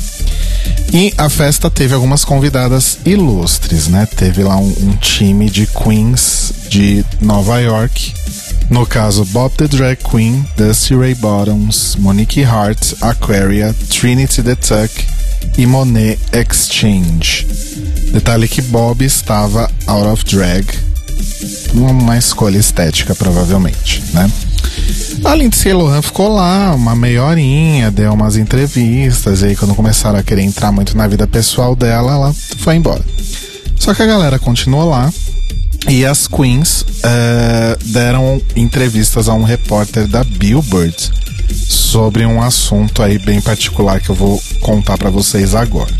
E 0.93 1.13
a 1.17 1.29
festa 1.29 1.69
teve 1.69 1.93
algumas 1.93 2.25
convidadas 2.25 2.99
ilustres, 3.05 3.87
né? 3.87 4.05
Teve 4.05 4.43
lá 4.43 4.57
um, 4.57 4.67
um 4.67 4.95
time 4.97 5.49
de 5.49 5.67
queens 5.67 6.51
de 6.69 7.05
Nova 7.21 7.59
York, 7.59 8.13
No 8.71 8.85
caso, 8.85 9.25
Bob 9.25 9.53
the 9.57 9.67
Drag 9.67 9.97
Queen, 9.97 10.45
Dusty 10.55 10.95
Ray 10.95 11.13
Bottoms, 11.13 11.97
Monique 11.97 12.41
Hart, 12.41 12.93
Aquaria, 13.01 13.75
Trinity 13.89 14.41
the 14.41 14.55
Tuck 14.55 14.89
e 15.57 15.65
Monet 15.65 16.17
Exchange. 16.31 17.45
Detalhe 18.13 18.47
que 18.47 18.61
Bob 18.61 19.03
estava 19.03 19.69
out 19.87 20.07
of 20.07 20.23
drag, 20.23 20.65
uma 21.73 22.17
escolha 22.17 22.57
estética 22.57 23.15
provavelmente, 23.15 24.03
né? 24.13 24.29
A 25.23 25.35
Lindsay 25.35 25.73
Lohan 25.73 26.01
ficou 26.01 26.27
lá 26.27 26.73
uma 26.73 26.95
meia 26.95 27.23
horinha, 27.23 27.91
deu 27.91 28.13
umas 28.13 28.37
entrevistas, 28.37 29.41
e 29.41 29.47
aí 29.47 29.55
quando 29.55 29.75
começaram 29.75 30.19
a 30.19 30.23
querer 30.23 30.41
entrar 30.41 30.71
muito 30.71 30.95
na 30.97 31.07
vida 31.07 31.27
pessoal 31.27 31.75
dela, 31.75 32.13
ela 32.13 32.33
foi 32.57 32.75
embora. 32.75 33.03
Só 33.79 33.93
que 33.93 34.01
a 34.01 34.05
galera 34.05 34.39
continuou 34.39 34.89
lá, 34.89 35.11
e 35.89 36.05
as 36.05 36.27
queens 36.27 36.81
uh, 36.81 37.85
deram 37.85 38.41
entrevistas 38.55 39.27
a 39.27 39.33
um 39.33 39.43
repórter 39.43 40.07
da 40.07 40.23
Billboard 40.23 41.11
sobre 41.53 42.25
um 42.25 42.41
assunto 42.41 43.01
aí 43.01 43.17
bem 43.17 43.41
particular 43.41 43.99
que 43.99 44.09
eu 44.09 44.15
vou 44.15 44.41
contar 44.61 44.97
para 44.97 45.09
vocês 45.09 45.55
agora. 45.55 45.91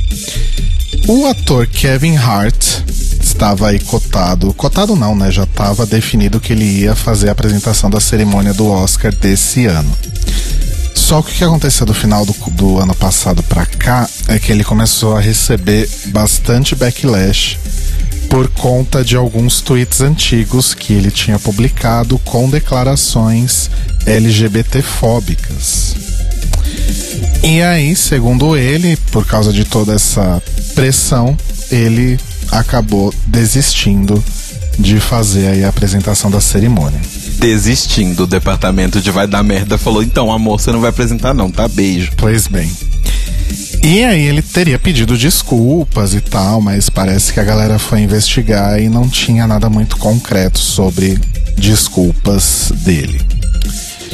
O 1.08 1.26
ator 1.26 1.68
Kevin 1.68 2.16
Hart 2.16 2.82
estava 3.32 3.70
aí 3.70 3.80
cotado, 3.80 4.54
cotado 4.54 4.96
não, 4.96 5.16
né? 5.16 5.32
Já 5.32 5.44
estava 5.44 5.86
definido 5.86 6.40
que 6.40 6.54
ele 6.54 6.66
ia 6.66 6.96
fazer 6.96 7.30
a 7.30 7.32
apresentação 7.32 7.90
da 7.90 8.00
cerimônia 8.00 8.54
do 8.54 8.68
Oscar 8.68 9.14
desse 9.14 9.66
ano. 9.66 9.92
Só 10.94 11.22
que 11.22 11.32
o 11.32 11.34
que 11.36 11.44
aconteceu 11.44 11.86
do 11.86 11.94
final 11.94 12.26
do, 12.26 12.34
do 12.52 12.78
ano 12.80 12.94
passado 12.94 13.42
para 13.44 13.66
cá 13.66 14.08
é 14.28 14.38
que 14.38 14.52
ele 14.52 14.64
começou 14.64 15.18
a 15.18 15.22
receber 15.22 15.90
bastante 16.08 16.76
backlash 16.76 17.58
por 18.30 18.48
conta 18.50 19.04
de 19.04 19.18
alguns 19.18 19.60
tweets 19.62 20.00
antigos 20.02 20.74
que 20.74 20.94
ele 20.94 21.12
tinha 21.12 21.38
publicado 21.38 22.18
com 22.20 22.50
declarações 22.50 23.70
LGBTfóbicas. 24.06 25.96
E 27.44 27.62
aí, 27.62 27.96
segundo 27.96 28.56
ele, 28.56 28.96
por 29.12 29.26
causa 29.26 29.52
de 29.52 29.66
toda 29.66 29.94
essa 29.94 30.42
pressão, 30.76 31.36
ele 31.72 32.20
acabou 32.52 33.14
desistindo 33.28 34.22
de 34.78 35.00
fazer 35.00 35.48
aí 35.48 35.64
a 35.64 35.70
apresentação 35.70 36.30
da 36.30 36.42
cerimônia. 36.42 37.00
Desistindo, 37.40 38.24
o 38.24 38.28
departamento 38.28 39.02
de 39.02 39.12
vai 39.12 39.28
dar 39.28 39.44
merda 39.44 39.78
falou: 39.78 40.04
então, 40.04 40.32
amor, 40.32 40.60
você 40.60 40.72
não 40.72 40.82
vai 40.82 40.90
apresentar, 40.90 41.34
não, 41.34 41.52
tá? 41.52 41.68
Beijo. 41.68 42.12
Pois 42.18 42.48
bem. 42.48 42.70
E 43.84 44.04
aí 44.04 44.22
ele 44.26 44.42
teria 44.42 44.78
pedido 44.78 45.18
desculpas 45.18 46.14
e 46.14 46.22
tal, 46.22 46.62
mas 46.62 46.90
parece 46.90 47.34
que 47.34 47.40
a 47.40 47.44
galera 47.44 47.80
foi 47.80 48.02
investigar 48.02 48.80
e 48.80 48.88
não 48.88 49.10
tinha 49.10 49.48
nada 49.48 49.70
muito 49.70 49.98
concreto 49.98 50.60
sobre 50.60 51.20
desculpas 51.58 52.72
dele. 52.84 53.20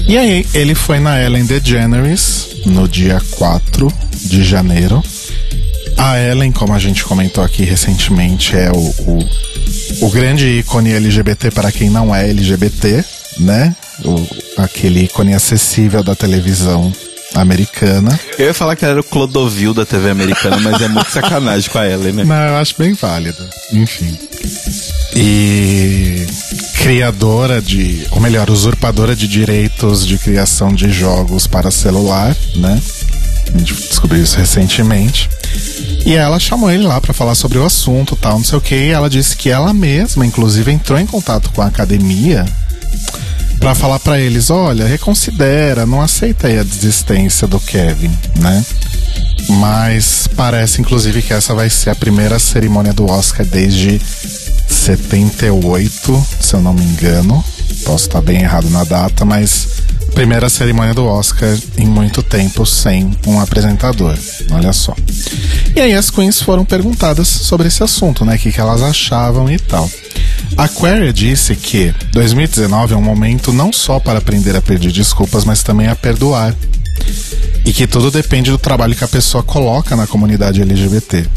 E 0.08 0.18
aí 0.18 0.46
ele 0.54 0.74
foi 0.74 1.00
na 1.00 1.22
Ellen 1.22 1.46
DeGeneres 1.46 2.48
no 2.66 2.88
dia 2.88 3.22
4 3.32 3.92
de 4.26 4.44
janeiro. 4.44 5.04
A 5.98 6.20
Ellen, 6.20 6.52
como 6.52 6.74
a 6.74 6.80
gente 6.80 7.04
comentou 7.04 7.44
aqui 7.44 7.64
recentemente, 7.64 8.56
é 8.56 8.72
o, 8.72 8.78
o, 8.78 10.06
o 10.06 10.10
grande 10.10 10.48
ícone 10.48 10.94
LGBT 10.94 11.52
para 11.52 11.72
quem 11.72 11.90
não 11.90 12.14
é 12.14 12.30
LGBT, 12.30 13.04
né? 13.40 13.76
O, 14.06 14.62
aquele 14.62 15.06
ícone 15.06 15.34
acessível 15.34 16.04
da 16.04 16.16
televisão 16.16 16.94
americana. 17.34 18.18
Eu 18.38 18.46
ia 18.48 18.54
falar 18.54 18.76
que 18.76 18.86
ela 18.86 18.94
era 18.94 19.02
o 19.02 19.04
Clodovil 19.04 19.74
da 19.74 19.86
TV 19.86 20.10
americana, 20.10 20.58
mas 20.60 20.82
é 20.82 20.88
muito 20.88 21.10
sacanagem 21.12 21.70
com 21.70 21.78
a 21.78 21.88
Ellen, 21.88 22.14
né? 22.14 22.24
Não, 22.24 22.36
eu 22.36 22.56
acho 22.58 22.76
bem 22.78 22.94
válido. 22.94 23.44
Enfim. 23.74 24.18
E 25.16 26.26
criadora 26.78 27.62
de, 27.62 28.06
ou 28.12 28.20
melhor, 28.20 28.50
usurpadora 28.50 29.16
de 29.16 29.28
direitos 29.28 30.06
de 30.06 30.18
criação 30.18 30.74
de 30.74 30.92
jogos 30.92 31.48
para 31.48 31.72
celular, 31.72 32.36
né? 32.56 32.80
A 33.54 33.58
gente 33.58 33.74
descobriu 33.74 34.24
isso 34.24 34.38
recentemente. 34.38 35.30
E 36.06 36.16
ela 36.16 36.40
chamou 36.40 36.72
ele 36.72 36.84
lá 36.84 37.02
para 37.02 37.14
falar 37.14 37.36
sobre 37.36 37.58
o 37.58 37.66
assunto, 37.66 38.16
tal, 38.16 38.38
não 38.38 38.44
sei 38.44 38.58
o 38.58 38.62
que. 38.62 38.90
Ela 38.90 39.10
disse 39.10 39.36
que 39.36 39.50
ela 39.50 39.74
mesma, 39.74 40.26
inclusive, 40.26 40.72
entrou 40.72 41.00
em 41.00 41.06
contato 41.06 41.50
com 41.52 41.62
a 41.62 41.68
academia 41.68 42.46
para 43.60 43.74
falar 43.76 44.00
para 44.00 44.20
eles, 44.20 44.50
olha, 44.50 44.86
reconsidera, 44.88 45.86
não 45.86 46.02
aceita 46.02 46.48
aí 46.48 46.60
a 46.60 46.64
desistência 46.64 47.48
do 47.48 47.60
Kevin, 47.60 48.16
né? 48.40 48.66
Mas 49.50 50.28
parece 50.36 50.80
inclusive 50.82 51.22
que 51.22 51.34
essa 51.34 51.56
vai 51.56 51.70
ser 51.70 51.90
a 51.90 51.96
primeira 51.96 52.38
cerimônia 52.40 52.94
do 52.94 53.10
Oscar 53.10 53.46
desde 53.46 54.00
78, 54.68 56.28
se 56.40 56.54
eu 56.54 56.62
não 56.62 56.74
me 56.74 56.84
engano. 56.84 57.44
Posso 57.84 58.06
estar 58.06 58.22
bem 58.22 58.42
errado 58.42 58.70
na 58.70 58.84
data, 58.84 59.26
mas 59.26 59.68
primeira 60.18 60.50
cerimônia 60.50 60.96
do 60.96 61.06
Oscar 61.06 61.56
em 61.78 61.86
muito 61.86 62.24
tempo 62.24 62.66
sem 62.66 63.16
um 63.28 63.40
apresentador. 63.40 64.18
Olha 64.50 64.74
só. 64.74 64.96
E 65.76 65.80
aí 65.80 65.94
as 65.94 66.10
queens 66.10 66.42
foram 66.42 66.66
perguntadas 66.66 67.28
sobre 67.28 67.68
esse 67.68 67.84
assunto, 67.84 68.26
né? 68.26 68.34
O 68.34 68.40
que, 68.40 68.52
que 68.52 68.60
elas 68.60 68.82
achavam 68.82 69.48
e 69.48 69.60
tal. 69.60 69.88
Aquaria 70.58 71.14
disse 71.14 71.56
que 71.56 71.94
2019 72.14 72.96
é 72.96 72.98
um 72.98 73.02
momento 73.02 73.54
não 73.54 73.72
só 73.72 74.00
para 74.00 74.18
aprender 74.18 74.56
a 74.56 74.62
pedir 74.62 74.92
desculpas, 74.92 75.46
mas 75.46 75.62
também 75.62 75.88
a 75.88 75.96
perdoar. 75.96 76.56
E 77.64 77.72
que 77.72 77.86
tudo 77.86 78.10
depende 78.10 78.50
do 78.50 78.58
trabalho 78.58 78.96
que 78.96 79.04
a 79.04 79.08
pessoa 79.08 79.44
coloca 79.44 79.96
na 79.96 80.08
comunidade 80.08 80.64
LGBT. 80.64 81.28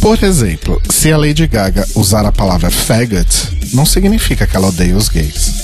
Por 0.00 0.24
exemplo, 0.24 0.80
se 0.88 1.12
a 1.12 1.18
Lady 1.18 1.46
Gaga 1.46 1.86
usar 1.94 2.24
a 2.24 2.32
palavra 2.32 2.70
faggot, 2.70 3.28
não 3.74 3.84
significa 3.84 4.46
que 4.46 4.56
ela 4.56 4.68
odeia 4.68 4.96
os 4.96 5.10
gays. 5.10 5.59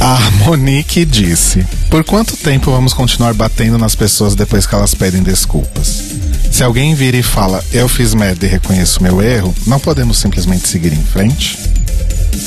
A 0.00 0.18
Monique 0.44 1.04
disse: 1.04 1.66
Por 1.88 2.04
quanto 2.04 2.36
tempo 2.36 2.70
vamos 2.70 2.92
continuar 2.92 3.34
batendo 3.34 3.78
nas 3.78 3.94
pessoas 3.94 4.34
depois 4.34 4.66
que 4.66 4.74
elas 4.74 4.94
pedem 4.94 5.22
desculpas? 5.22 6.02
Se 6.50 6.62
alguém 6.62 6.94
vira 6.94 7.16
e 7.16 7.22
fala, 7.22 7.64
eu 7.72 7.88
fiz 7.88 8.12
merda 8.14 8.44
e 8.44 8.48
reconheço 8.48 9.02
meu 9.02 9.22
erro, 9.22 9.54
não 9.66 9.80
podemos 9.80 10.18
simplesmente 10.18 10.68
seguir 10.68 10.92
em 10.92 11.02
frente? 11.02 11.58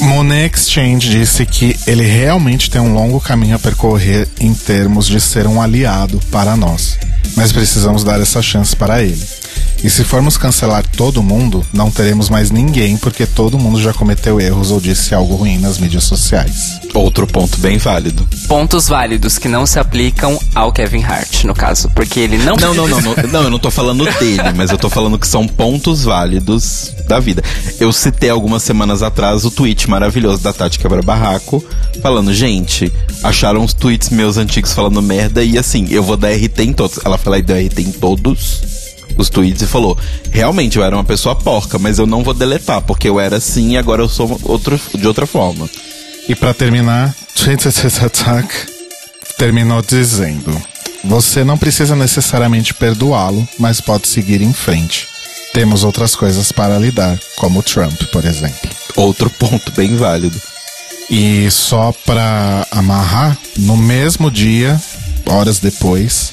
Monet 0.01 0.55
Exchange 0.55 1.09
disse 1.09 1.45
que 1.45 1.75
ele 1.87 2.03
realmente 2.03 2.69
tem 2.69 2.81
um 2.81 2.93
longo 2.93 3.19
caminho 3.19 3.55
a 3.55 3.59
percorrer 3.59 4.27
em 4.39 4.53
termos 4.53 5.07
de 5.07 5.19
ser 5.21 5.47
um 5.47 5.61
aliado 5.61 6.19
para 6.29 6.55
nós, 6.55 6.97
mas 7.35 7.51
precisamos 7.51 8.03
dar 8.03 8.19
essa 8.19 8.41
chance 8.41 8.75
para 8.75 9.01
ele. 9.01 9.25
E 9.83 9.89
se 9.89 10.03
formos 10.03 10.37
cancelar 10.37 10.85
todo 10.87 11.21
mundo, 11.21 11.65
não 11.71 11.91
teremos 11.91 12.29
mais 12.29 12.49
ninguém 12.49 12.97
porque 12.97 13.25
todo 13.25 13.59
mundo 13.59 13.79
já 13.79 13.93
cometeu 13.93 14.41
erros 14.41 14.71
ou 14.71 14.79
disse 14.79 15.13
algo 15.13 15.35
ruim 15.35 15.59
nas 15.59 15.77
mídias 15.77 16.03
sociais. 16.03 16.79
Outro 16.93 17.27
ponto 17.27 17.57
bem 17.59 17.77
válido. 17.77 18.27
Pontos 18.47 18.87
válidos 18.87 19.37
que 19.37 19.47
não 19.47 19.65
se 19.65 19.77
aplicam 19.77 20.39
ao 20.55 20.71
Kevin 20.71 21.03
Hart, 21.03 21.43
no 21.43 21.53
caso, 21.53 21.89
porque 21.93 22.19
ele 22.19 22.37
não. 22.37 22.55
Não, 22.55 22.73
não, 22.73 22.87
não, 22.87 23.01
não, 23.01 23.15
não 23.31 23.43
eu 23.43 23.49
não 23.49 23.59
tô 23.59 23.69
falando 23.69 24.05
dele, 24.19 24.53
mas 24.55 24.71
eu 24.71 24.77
tô 24.77 24.89
falando 24.89 25.19
que 25.19 25.27
são 25.27 25.47
pontos 25.47 26.03
válidos 26.03 26.93
da 27.07 27.19
vida. 27.19 27.43
Eu 27.79 27.91
citei 27.91 28.29
algumas 28.29 28.63
semanas 28.63 29.03
atrás 29.03 29.45
o 29.45 29.51
tweet 29.51 29.89
maravilhoso 29.89 30.41
da 30.41 30.53
Tati 30.53 30.79
Quebra 30.79 31.01
Barraco, 31.01 31.63
falando, 32.01 32.33
gente, 32.33 32.91
acharam 33.23 33.63
os 33.63 33.73
tweets 33.73 34.09
meus 34.09 34.37
antigos 34.37 34.73
falando 34.73 35.01
merda 35.01 35.43
e 35.43 35.57
assim, 35.57 35.87
eu 35.89 36.01
vou 36.01 36.17
dar 36.17 36.29
RT 36.31 36.59
em 36.59 36.73
todos. 36.73 36.99
Ela 37.03 37.17
falou, 37.17 37.37
e 37.37 37.41
deu 37.41 37.57
RT 37.57 37.79
em 37.79 37.91
todos 37.91 38.74
os 39.17 39.29
tweets 39.29 39.61
e 39.61 39.67
falou: 39.67 39.97
realmente 40.31 40.77
eu 40.77 40.83
era 40.83 40.95
uma 40.95 41.03
pessoa 41.03 41.35
porca, 41.35 41.77
mas 41.77 41.99
eu 41.99 42.05
não 42.05 42.23
vou 42.23 42.33
deletar, 42.33 42.81
porque 42.81 43.09
eu 43.09 43.19
era 43.19 43.37
assim 43.37 43.73
e 43.73 43.77
agora 43.77 44.01
eu 44.01 44.09
sou 44.09 44.39
outro, 44.43 44.79
de 44.93 45.07
outra 45.07 45.25
forma. 45.25 45.69
E 46.27 46.35
para 46.35 46.53
terminar, 46.53 47.15
Attack 48.03 48.49
terminou 49.37 49.81
dizendo: 49.81 50.59
Você 51.03 51.43
não 51.43 51.57
precisa 51.57 51.95
necessariamente 51.95 52.73
perdoá-lo, 52.73 53.47
mas 53.59 53.81
pode 53.81 54.07
seguir 54.07 54.41
em 54.41 54.53
frente. 54.53 55.07
Temos 55.53 55.83
outras 55.83 56.15
coisas 56.15 56.51
para 56.51 56.77
lidar, 56.77 57.17
como 57.37 57.63
Trump, 57.63 58.01
por 58.11 58.25
exemplo. 58.25 58.69
Outro 58.95 59.29
ponto 59.29 59.71
bem 59.71 59.95
válido. 59.95 60.39
E 61.09 61.49
só 61.51 61.93
para 62.05 62.67
amarrar, 62.71 63.37
no 63.57 63.77
mesmo 63.77 64.31
dia, 64.31 64.81
horas 65.27 65.59
depois, 65.59 66.31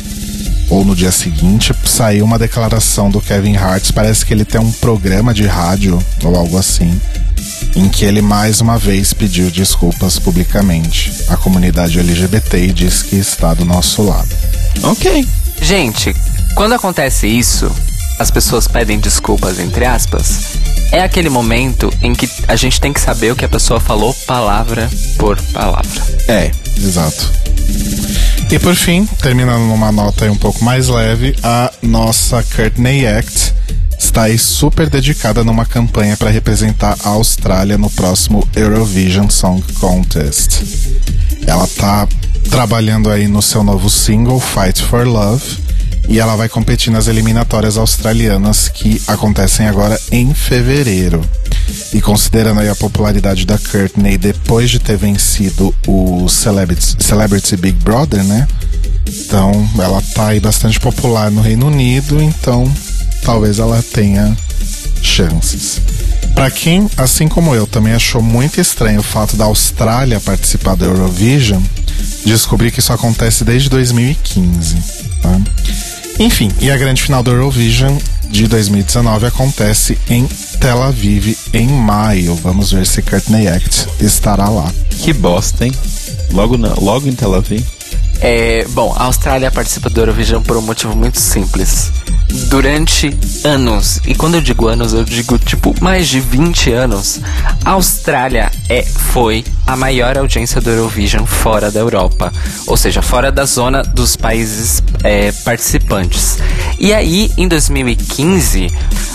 ou 0.73 0.87
no 0.87 0.97
dia 0.97 1.13
seguinte, 1.13 1.75
saiu 1.85 2.25
uma 2.25 2.39
declaração 2.39 3.11
do 3.11 3.21
Kevin 3.21 3.57
Hart. 3.57 3.93
Parece 3.93 4.25
que 4.25 4.33
ele 4.33 4.43
tem 4.43 4.59
um 4.59 4.73
programa 4.73 5.35
de 5.35 5.47
rádio 5.47 6.03
ou 6.25 6.35
algo 6.35 6.57
assim, 6.57 6.99
em 7.77 7.91
que 7.91 8.07
ele 8.07 8.23
mais 8.23 8.63
uma 8.63 8.79
vez 8.79 9.13
pediu 9.13 9.51
desculpas 9.51 10.19
publicamente 10.19 11.13
à 11.29 11.37
comunidade 11.37 12.01
LGBT 12.01 12.57
e 12.65 12.73
disse 12.73 13.05
que 13.05 13.17
está 13.17 13.53
do 13.53 13.67
nosso 13.67 14.03
lado. 14.03 14.35
Ok. 14.83 15.29
Gente, 15.61 16.17
quando 16.55 16.73
acontece 16.73 17.27
isso, 17.27 17.71
as 18.19 18.31
pessoas 18.31 18.67
pedem 18.67 18.99
desculpas, 18.99 19.59
entre 19.59 19.85
aspas, 19.85 20.57
é 20.91 21.03
aquele 21.03 21.29
momento 21.29 21.93
em 22.01 22.15
que 22.15 22.27
a 22.49 22.57
gente 22.57 22.81
tem 22.81 22.95
que 22.95 23.01
saber 23.01 23.31
o 23.31 23.37
que 23.37 23.45
a 23.45 23.49
pessoa 23.49 23.79
falou 23.79 24.15
palavra 24.27 24.89
por 25.19 25.39
palavra. 25.53 26.03
É, 26.27 26.51
exato. 26.77 27.31
E 28.51 28.59
por 28.59 28.75
fim, 28.75 29.07
terminando 29.23 29.63
numa 29.63 29.91
nota 29.91 30.31
um 30.31 30.37
pouco 30.37 30.63
mais 30.63 30.89
leve, 30.89 31.35
a 31.43 31.73
nossa 31.83 32.43
Courtney 32.43 33.07
Act 33.07 33.55
está 33.99 34.25
aí 34.25 34.37
super 34.37 34.91
dedicada 34.91 35.43
numa 35.43 35.65
campanha 35.65 36.17
para 36.17 36.29
representar 36.29 36.97
a 37.03 37.11
Austrália 37.11 37.79
no 37.79 37.89
próximo 37.89 38.47
Eurovision 38.55 39.29
Song 39.31 39.63
Contest. 39.81 40.61
Ela 41.47 41.67
tá 41.67 42.07
trabalhando 42.51 43.11
aí 43.11 43.27
no 43.27 43.41
seu 43.41 43.65
novo 43.65 43.89
single 43.89 44.39
Fight 44.39 44.83
for 44.83 45.07
Love 45.07 45.72
e 46.09 46.19
ela 46.19 46.37
vai 46.37 46.49
competir 46.49 46.93
nas 46.93 47.07
eliminatórias 47.07 47.77
australianas 47.77 48.69
que 48.69 49.01
acontecem 49.07 49.67
agora 49.67 49.99
em 50.11 50.35
fevereiro. 50.35 51.25
E 51.93 52.01
considerando 52.01 52.61
aí 52.61 52.69
a 52.69 52.75
popularidade 52.75 53.47
da 53.47 53.59
Courtney 53.59 54.19
depois 54.19 54.71
de 54.71 54.79
ter 54.79 54.97
vencido 54.97 55.75
o 55.87 56.29
Celebrity, 56.29 56.97
Celebrity 56.99 57.57
Big 57.57 57.79
Brother, 57.79 58.23
né? 58.25 58.47
Então, 59.07 59.69
ela 59.79 60.03
tá 60.15 60.29
aí 60.29 60.41
bastante 60.41 60.79
popular 60.81 61.31
no 61.31 61.41
Reino 61.41 61.67
Unido, 61.67 62.21
então 62.23 62.71
talvez 63.23 63.59
ela 63.59 63.83
tenha 63.83 64.37
chances. 65.03 65.81
Para 66.35 66.51
quem, 66.51 66.88
assim 66.97 67.29
como 67.29 67.55
eu, 67.55 67.67
também 67.67 67.93
achou 67.93 68.23
muito 68.23 68.61
estranho 68.61 69.01
o 69.01 69.03
fato 69.03 69.37
da 69.37 69.45
Austrália 69.45 70.21
participar 70.21 70.75
do 70.75 70.85
Eurovision, 70.85 71.62
descobri 72.25 72.71
que 72.71 72.81
isso 72.81 72.93
acontece 72.93 73.45
desde 73.45 73.69
2015. 73.69 74.77
Tá? 75.23 75.41
Enfim, 76.23 76.53
e 76.61 76.71
a 76.71 76.77
grande 76.77 77.03
final 77.03 77.21
do 77.21 77.33
Eurovision 77.33 77.99
de 78.31 78.47
2019 78.47 79.27
acontece 79.27 79.99
em 80.09 80.25
Tel 80.61 80.81
Aviv 80.81 81.37
em 81.53 81.67
maio. 81.67 82.37
Vamos 82.37 82.71
ver 82.71 82.87
se 82.87 83.03
Courtney 83.03 83.49
Act 83.49 83.89
estará 83.99 84.49
lá. 84.49 84.73
Que 84.89 85.13
bosta, 85.13 85.67
hein? 85.67 85.73
Logo, 86.31 86.57
na, 86.57 86.75
logo 86.75 87.09
em 87.09 87.13
Tel 87.13 87.35
Aviv. 87.35 87.67
É, 88.21 88.65
bom, 88.69 88.95
a 88.97 89.07
Austrália 89.07 89.51
participa 89.51 89.91
do 89.91 90.01
Eurovision 90.01 90.41
por 90.41 90.57
um 90.57 90.63
motivo 90.63 90.95
muito 90.95 91.19
simples. 91.19 91.91
Durante 92.49 93.14
anos, 93.45 94.01
e 94.07 94.14
quando 94.14 94.37
eu 94.37 94.40
digo 94.40 94.66
anos, 94.66 94.95
eu 94.95 95.05
digo 95.05 95.38
tipo 95.38 95.75
mais 95.81 96.09
de 96.09 96.18
20 96.18 96.73
anos, 96.73 97.21
a 97.64 97.73
Austrália 97.73 98.51
é, 98.68 98.83
foi 98.83 99.45
a 99.66 99.77
maior 99.77 100.16
audiência 100.16 100.61
do 100.61 100.71
Eurovision 100.71 101.27
fora 101.27 101.71
da 101.71 101.81
Europa, 101.81 102.33
ou 102.66 102.77
seja, 102.77 103.03
fora 103.03 103.31
da 103.31 103.45
zona 103.45 103.83
dos 103.83 104.16
países 104.16 104.83
é, 105.05 105.31
participantes. 105.33 106.38
E 106.79 106.92
aí, 106.92 107.31
em 107.37 107.47
2015, 107.47 108.68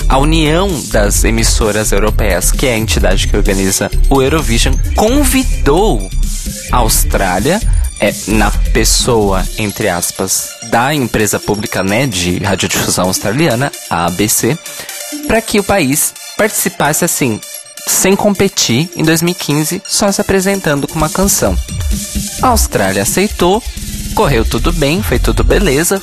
a 0.08 0.18
União 0.18 0.70
das 0.92 1.24
Emissoras 1.24 1.92
Europeias, 1.92 2.52
que 2.52 2.68
é 2.68 2.74
a 2.74 2.78
entidade 2.78 3.28
que 3.28 3.36
organiza 3.36 3.90
o 4.10 4.22
Eurovision, 4.22 4.76
convidou 4.96 6.10
a 6.72 6.78
Austrália 6.78 7.60
é, 8.00 8.14
na 8.28 8.52
pessoa, 8.72 9.46
entre 9.58 9.90
aspas, 9.90 10.50
da 10.70 10.94
empresa 10.94 11.40
pública 11.40 11.84
né, 11.84 12.06
de 12.06 12.38
radiodifusão 12.40 13.06
australiana, 13.06 13.72
a 13.90 14.06
ABC, 14.06 14.58
para 15.28 15.42
que 15.42 15.60
o 15.60 15.64
país 15.64 16.14
participasse 16.38 17.04
assim, 17.04 17.40
sem 17.88 18.16
competir 18.16 18.90
em 18.96 19.04
2015, 19.04 19.82
só 19.88 20.12
se 20.12 20.22
apresentando 20.22 20.88
com 20.88 20.96
uma 20.96 21.10
canção. 21.10 21.58
A 22.42 22.48
Austrália 22.48 23.04
aceitou, 23.04 23.64
correu 24.18 24.44
tudo 24.44 24.74
bem, 24.74 25.04
foi 25.04 25.20
tudo 25.20 25.44
beleza, 25.44 26.02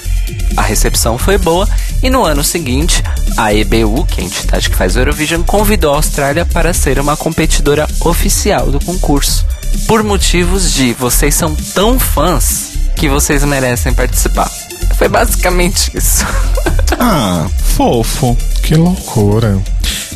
a 0.57 0.63
recepção 0.63 1.19
foi 1.19 1.37
boa 1.37 1.69
e 2.01 2.09
no 2.09 2.25
ano 2.25 2.45
seguinte 2.45 3.03
a 3.37 3.53
EBU, 3.53 4.07
que 4.07 4.21
é 4.21 4.23
a 4.23 4.27
entidade 4.29 4.71
que 4.71 4.77
faz 4.77 4.95
o 4.95 5.01
Eurovision, 5.01 5.43
convidou 5.43 5.93
a 5.93 5.97
Austrália 5.97 6.47
para 6.47 6.73
ser 6.73 7.01
uma 7.01 7.17
competidora 7.17 7.89
oficial 8.03 8.71
do 8.71 8.79
concurso 8.79 9.45
por 9.89 10.05
motivos 10.05 10.73
de 10.73 10.93
vocês 10.93 11.35
são 11.35 11.57
tão 11.75 11.99
fãs 11.99 12.75
que 12.95 13.09
vocês 13.09 13.43
merecem 13.43 13.93
participar. 13.93 14.49
Foi 14.97 15.09
basicamente 15.09 15.91
isso. 15.97 16.25
ah, 17.01 17.49
fofo. 17.75 18.37
Que 18.63 18.77
loucura. 18.77 19.61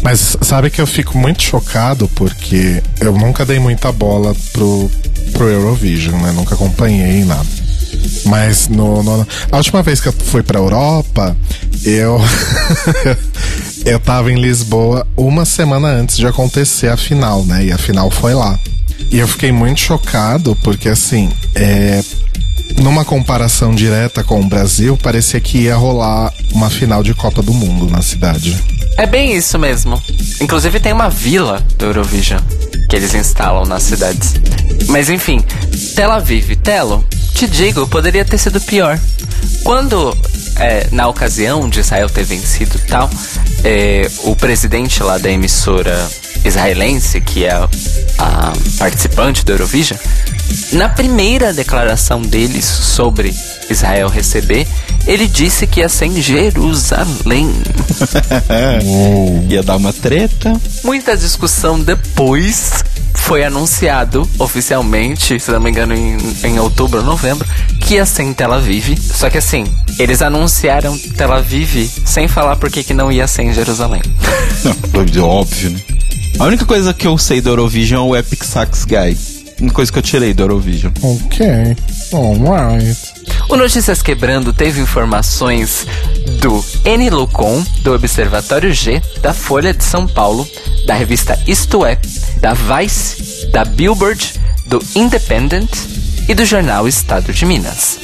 Mas 0.02 0.37
sabe 0.40 0.70
que 0.70 0.80
eu 0.80 0.87
fico 0.87 1.18
muito 1.18 1.42
chocado 1.42 2.08
porque 2.14 2.80
eu 3.00 3.12
nunca 3.12 3.44
dei 3.44 3.58
muita 3.58 3.90
bola 3.90 4.37
pro, 4.52 4.88
pro 5.32 5.48
Eurovision, 5.48 6.22
né? 6.22 6.30
Nunca 6.30 6.54
acompanhei 6.54 7.24
nada. 7.24 7.67
Mas 8.28 8.68
no, 8.68 9.02
no, 9.02 9.26
a 9.50 9.56
última 9.56 9.82
vez 9.82 10.00
que 10.00 10.08
eu 10.08 10.12
fui 10.12 10.42
pra 10.42 10.58
Europa, 10.58 11.36
eu. 11.84 12.20
eu 13.84 13.98
tava 13.98 14.30
em 14.30 14.40
Lisboa 14.40 15.06
uma 15.16 15.44
semana 15.44 15.88
antes 15.88 16.16
de 16.16 16.26
acontecer 16.26 16.88
a 16.88 16.96
final, 16.96 17.42
né? 17.44 17.66
E 17.66 17.72
a 17.72 17.78
final 17.78 18.10
foi 18.10 18.34
lá. 18.34 18.58
E 19.10 19.18
eu 19.18 19.26
fiquei 19.26 19.50
muito 19.50 19.80
chocado 19.80 20.56
porque, 20.62 20.88
assim, 20.88 21.30
é, 21.54 22.02
numa 22.78 23.04
comparação 23.04 23.74
direta 23.74 24.22
com 24.22 24.40
o 24.40 24.46
Brasil, 24.46 24.96
parecia 24.96 25.40
que 25.40 25.58
ia 25.58 25.76
rolar 25.76 26.32
uma 26.52 26.68
final 26.68 27.02
de 27.02 27.14
Copa 27.14 27.42
do 27.42 27.54
Mundo 27.54 27.90
na 27.90 28.02
cidade. 28.02 28.56
É 28.98 29.06
bem 29.06 29.34
isso 29.34 29.58
mesmo. 29.58 30.00
Inclusive 30.40 30.80
tem 30.80 30.92
uma 30.92 31.08
vila 31.08 31.64
do 31.78 31.86
Eurovision 31.86 32.40
que 32.90 32.96
eles 32.96 33.14
instalam 33.14 33.64
nas 33.64 33.84
cidades. 33.84 34.34
Mas 34.88 35.08
enfim, 35.08 35.42
Tel 35.94 36.10
Aviv, 36.10 36.56
Telo, 36.56 37.04
te 37.38 37.46
digo, 37.46 37.87
poderia 37.87 38.24
ter 38.24 38.37
sido 38.37 38.61
pior. 38.61 38.98
Quando, 39.62 40.12
é, 40.57 40.88
na 40.90 41.07
ocasião 41.07 41.68
de 41.68 41.79
Israel 41.79 42.11
ter 42.11 42.24
vencido 42.24 42.77
tal, 42.88 43.09
é, 43.62 44.11
o 44.24 44.35
presidente 44.35 45.01
lá 45.05 45.18
da 45.18 45.31
emissora 45.31 46.11
israelense, 46.44 47.20
que 47.20 47.44
é 47.44 47.53
a 48.18 48.53
participante 48.77 49.44
do 49.44 49.53
Eurovision, 49.53 49.96
na 50.72 50.88
primeira 50.88 51.53
declaração 51.53 52.22
deles 52.22 52.64
sobre 52.64 53.33
Israel 53.70 54.09
receber, 54.09 54.66
ele 55.07 55.29
disse 55.29 55.64
que 55.64 55.79
ia 55.79 55.88
ser 55.88 56.07
em 56.07 56.20
Jerusalém. 56.20 57.53
ia 59.48 59.62
dar 59.62 59.77
uma 59.77 59.92
treta. 59.92 60.61
Muita 60.83 61.16
discussão 61.16 61.79
depois 61.79 62.83
foi 63.28 63.44
anunciado 63.44 64.26
oficialmente, 64.38 65.38
se 65.38 65.50
não 65.50 65.60
me 65.60 65.68
engano, 65.68 65.94
em, 65.94 66.16
em 66.44 66.58
outubro 66.58 67.00
ou 67.00 67.04
novembro, 67.04 67.46
que 67.78 67.96
ia 67.96 68.06
ser 68.06 68.22
em 68.22 68.32
Tel 68.32 68.50
Aviv. 68.50 68.96
Só 68.98 69.28
que 69.28 69.36
assim, 69.36 69.66
eles 69.98 70.22
anunciaram 70.22 70.96
Tel 70.96 71.30
Aviv 71.30 71.90
sem 72.06 72.26
falar 72.26 72.56
por 72.56 72.70
que 72.70 72.94
não 72.94 73.12
ia 73.12 73.26
ser 73.26 73.42
em 73.42 73.52
Jerusalém. 73.52 74.00
Óbvio, 75.22 75.70
né? 75.70 75.80
A 76.38 76.44
única 76.44 76.64
coisa 76.64 76.94
que 76.94 77.06
eu 77.06 77.18
sei 77.18 77.42
do 77.42 77.50
Eurovision 77.50 78.00
é 78.00 78.08
o 78.08 78.16
Epic 78.16 78.42
Sax 78.42 78.86
Guy. 78.86 79.18
Uma 79.60 79.72
coisa 79.72 79.92
que 79.92 79.98
eu 79.98 80.02
tirei 80.02 80.32
do 80.32 80.44
Eurovision. 80.44 80.92
Ok, 81.02 81.46
alright. 82.14 82.96
O 83.50 83.56
Notícias 83.56 84.00
Quebrando 84.00 84.54
teve 84.54 84.80
informações 84.80 85.86
do 86.40 86.64
Lucon, 87.10 87.62
do 87.82 87.92
Observatório 87.92 88.72
G, 88.72 89.02
da 89.20 89.34
Folha 89.34 89.74
de 89.74 89.84
São 89.84 90.06
Paulo, 90.06 90.48
da 90.86 90.94
revista 90.94 91.38
Isto 91.46 91.84
É, 91.84 91.98
da 92.40 92.55
Vice, 92.55 93.46
da 93.53 93.64
Billboard, 93.64 94.35
do 94.66 94.83
Independent 94.94 95.70
e 96.29 96.35
do 96.35 96.44
jornal 96.44 96.87
Estado 96.87 97.33
de 97.33 97.44
Minas. 97.44 97.98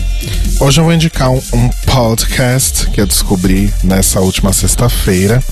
Hoje 0.61 0.81
eu 0.81 0.85
vou 0.85 0.92
indicar 0.92 1.31
um, 1.31 1.68
podcast 1.87 2.87
que 2.90 3.01
eu 3.01 3.07
descobri 3.07 3.73
nessa 3.83 4.20
última 4.20 4.53
sexta-feira. 4.53 5.42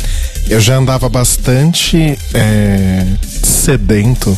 Eu 0.49 0.61
já 0.61 0.77
andava 0.77 1.09
bastante 1.09 2.19
é, 2.35 3.07
sedento 3.43 4.37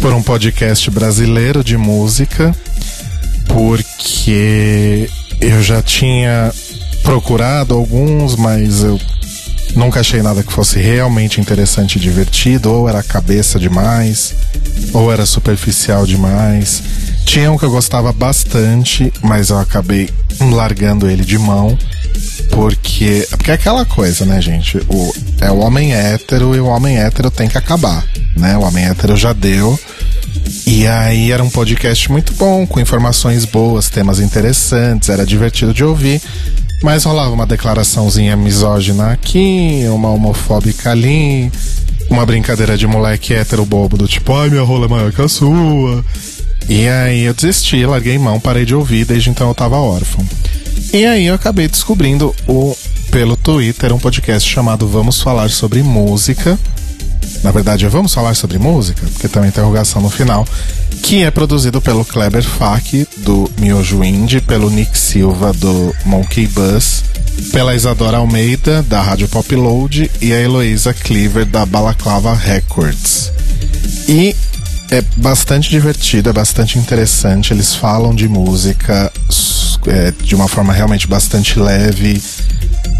por 0.00 0.12
um 0.12 0.22
podcast 0.22 0.90
brasileiro 0.90 1.64
de 1.64 1.76
música, 1.76 2.54
porque 3.48 5.08
eu 5.40 5.62
já 5.62 5.82
tinha 5.82 6.52
procurado 7.02 7.74
alguns, 7.74 8.36
mas 8.36 8.82
eu 8.82 9.00
nunca 9.74 10.00
achei 10.00 10.22
nada 10.22 10.42
que 10.42 10.52
fosse 10.52 10.78
realmente 10.78 11.40
interessante 11.40 11.96
e 11.96 12.00
divertido, 12.00 12.72
ou 12.72 12.88
era 12.88 13.02
cabeça 13.02 13.58
demais, 13.58 14.34
ou 14.92 15.12
era 15.12 15.26
superficial 15.26 16.06
demais. 16.06 16.82
Tinha 17.24 17.50
um 17.50 17.58
que 17.58 17.64
eu 17.64 17.70
gostava 17.70 18.12
bastante, 18.12 19.12
mas 19.22 19.50
eu 19.50 19.58
acabei 19.58 20.08
largando 20.40 21.08
ele 21.08 21.24
de 21.24 21.38
mão. 21.38 21.76
Porque, 22.50 23.26
porque 23.30 23.50
é 23.50 23.54
aquela 23.54 23.84
coisa, 23.84 24.24
né, 24.24 24.40
gente? 24.40 24.78
O, 24.88 25.12
é 25.40 25.50
o 25.50 25.58
homem 25.58 25.94
hétero 25.94 26.54
e 26.54 26.60
o 26.60 26.66
homem 26.66 26.98
hétero 26.98 27.30
tem 27.30 27.48
que 27.48 27.58
acabar, 27.58 28.04
né? 28.36 28.56
O 28.56 28.62
homem 28.62 28.84
hétero 28.84 29.16
já 29.16 29.32
deu. 29.32 29.78
E 30.66 30.86
aí 30.86 31.32
era 31.32 31.42
um 31.42 31.50
podcast 31.50 32.10
muito 32.10 32.32
bom, 32.34 32.66
com 32.66 32.80
informações 32.80 33.44
boas, 33.44 33.88
temas 33.88 34.20
interessantes, 34.20 35.08
era 35.08 35.24
divertido 35.24 35.72
de 35.72 35.82
ouvir. 35.82 36.20
Mas 36.84 37.02
rolava 37.04 37.30
uma 37.30 37.46
declaraçãozinha 37.46 38.36
misógina 38.36 39.10
aqui, 39.10 39.84
uma 39.88 40.10
homofóbica 40.10 40.90
ali, 40.90 41.50
uma 42.10 42.26
brincadeira 42.26 42.76
de 42.76 42.86
moleque 42.86 43.32
hétero 43.32 43.64
bobo 43.64 43.96
do 43.96 44.06
tipo, 44.06 44.34
ai, 44.34 44.50
minha 44.50 44.62
rola 44.62 44.84
é 44.84 44.88
maior 44.88 45.10
que 45.10 45.22
a 45.22 45.26
sua. 45.26 46.04
E 46.68 46.86
aí 46.86 47.22
eu 47.22 47.32
desisti, 47.32 47.86
larguei 47.86 48.18
mão, 48.18 48.38
parei 48.38 48.66
de 48.66 48.74
ouvir, 48.74 49.06
desde 49.06 49.30
então 49.30 49.48
eu 49.48 49.54
tava 49.54 49.76
órfão. 49.76 50.22
E 50.92 51.06
aí 51.06 51.24
eu 51.24 51.34
acabei 51.34 51.68
descobrindo 51.68 52.34
o 52.46 52.76
pelo 53.10 53.34
Twitter 53.34 53.90
um 53.90 53.98
podcast 53.98 54.46
chamado 54.46 54.86
Vamos 54.86 55.22
Falar 55.22 55.48
sobre 55.48 55.82
Música. 55.82 56.58
Na 57.44 57.50
verdade, 57.50 57.86
Vamos 57.88 58.14
Falar 58.14 58.34
sobre 58.34 58.58
Música, 58.58 59.06
porque 59.12 59.28
tem 59.28 59.42
uma 59.42 59.46
interrogação 59.46 60.00
no 60.00 60.08
final, 60.08 60.48
que 61.02 61.24
é 61.24 61.30
produzido 61.30 61.78
pelo 61.78 62.02
Kleber 62.02 62.42
Fak, 62.42 63.06
do 63.18 63.50
Miojo 63.58 64.02
Indie, 64.02 64.40
pelo 64.40 64.70
Nick 64.70 64.96
Silva, 64.96 65.52
do 65.52 65.94
Monkey 66.06 66.46
Bus, 66.46 67.04
pela 67.52 67.74
Isadora 67.74 68.16
Almeida, 68.16 68.82
da 68.84 69.02
Rádio 69.02 69.28
Pop 69.28 69.54
Load, 69.54 70.10
e 70.22 70.32
a 70.32 70.40
Heloísa 70.40 70.94
Cleaver, 70.94 71.44
da 71.44 71.66
Balaclava 71.66 72.32
Records. 72.34 73.30
E 74.08 74.34
é 74.90 75.02
bastante 75.18 75.68
divertido, 75.68 76.30
é 76.30 76.32
bastante 76.32 76.78
interessante. 76.78 77.52
Eles 77.52 77.74
falam 77.74 78.14
de 78.14 78.26
música 78.26 79.12
é, 79.86 80.14
de 80.22 80.34
uma 80.34 80.48
forma 80.48 80.72
realmente 80.72 81.06
bastante 81.06 81.58
leve, 81.58 82.22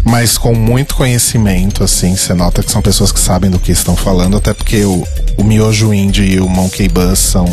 mas 0.03 0.37
com 0.37 0.53
muito 0.53 0.95
conhecimento, 0.95 1.83
assim. 1.83 2.15
Você 2.15 2.33
nota 2.33 2.61
que 2.61 2.71
são 2.71 2.81
pessoas 2.81 3.11
que 3.11 3.19
sabem 3.19 3.49
do 3.49 3.59
que 3.59 3.71
estão 3.71 3.95
falando, 3.95 4.37
até 4.37 4.53
porque 4.53 4.83
o, 4.85 5.05
o 5.37 5.43
Miojo 5.43 5.93
Indie 5.93 6.35
e 6.35 6.39
o 6.39 6.47
Monkey 6.47 6.87
Bus 6.87 7.19
são 7.19 7.45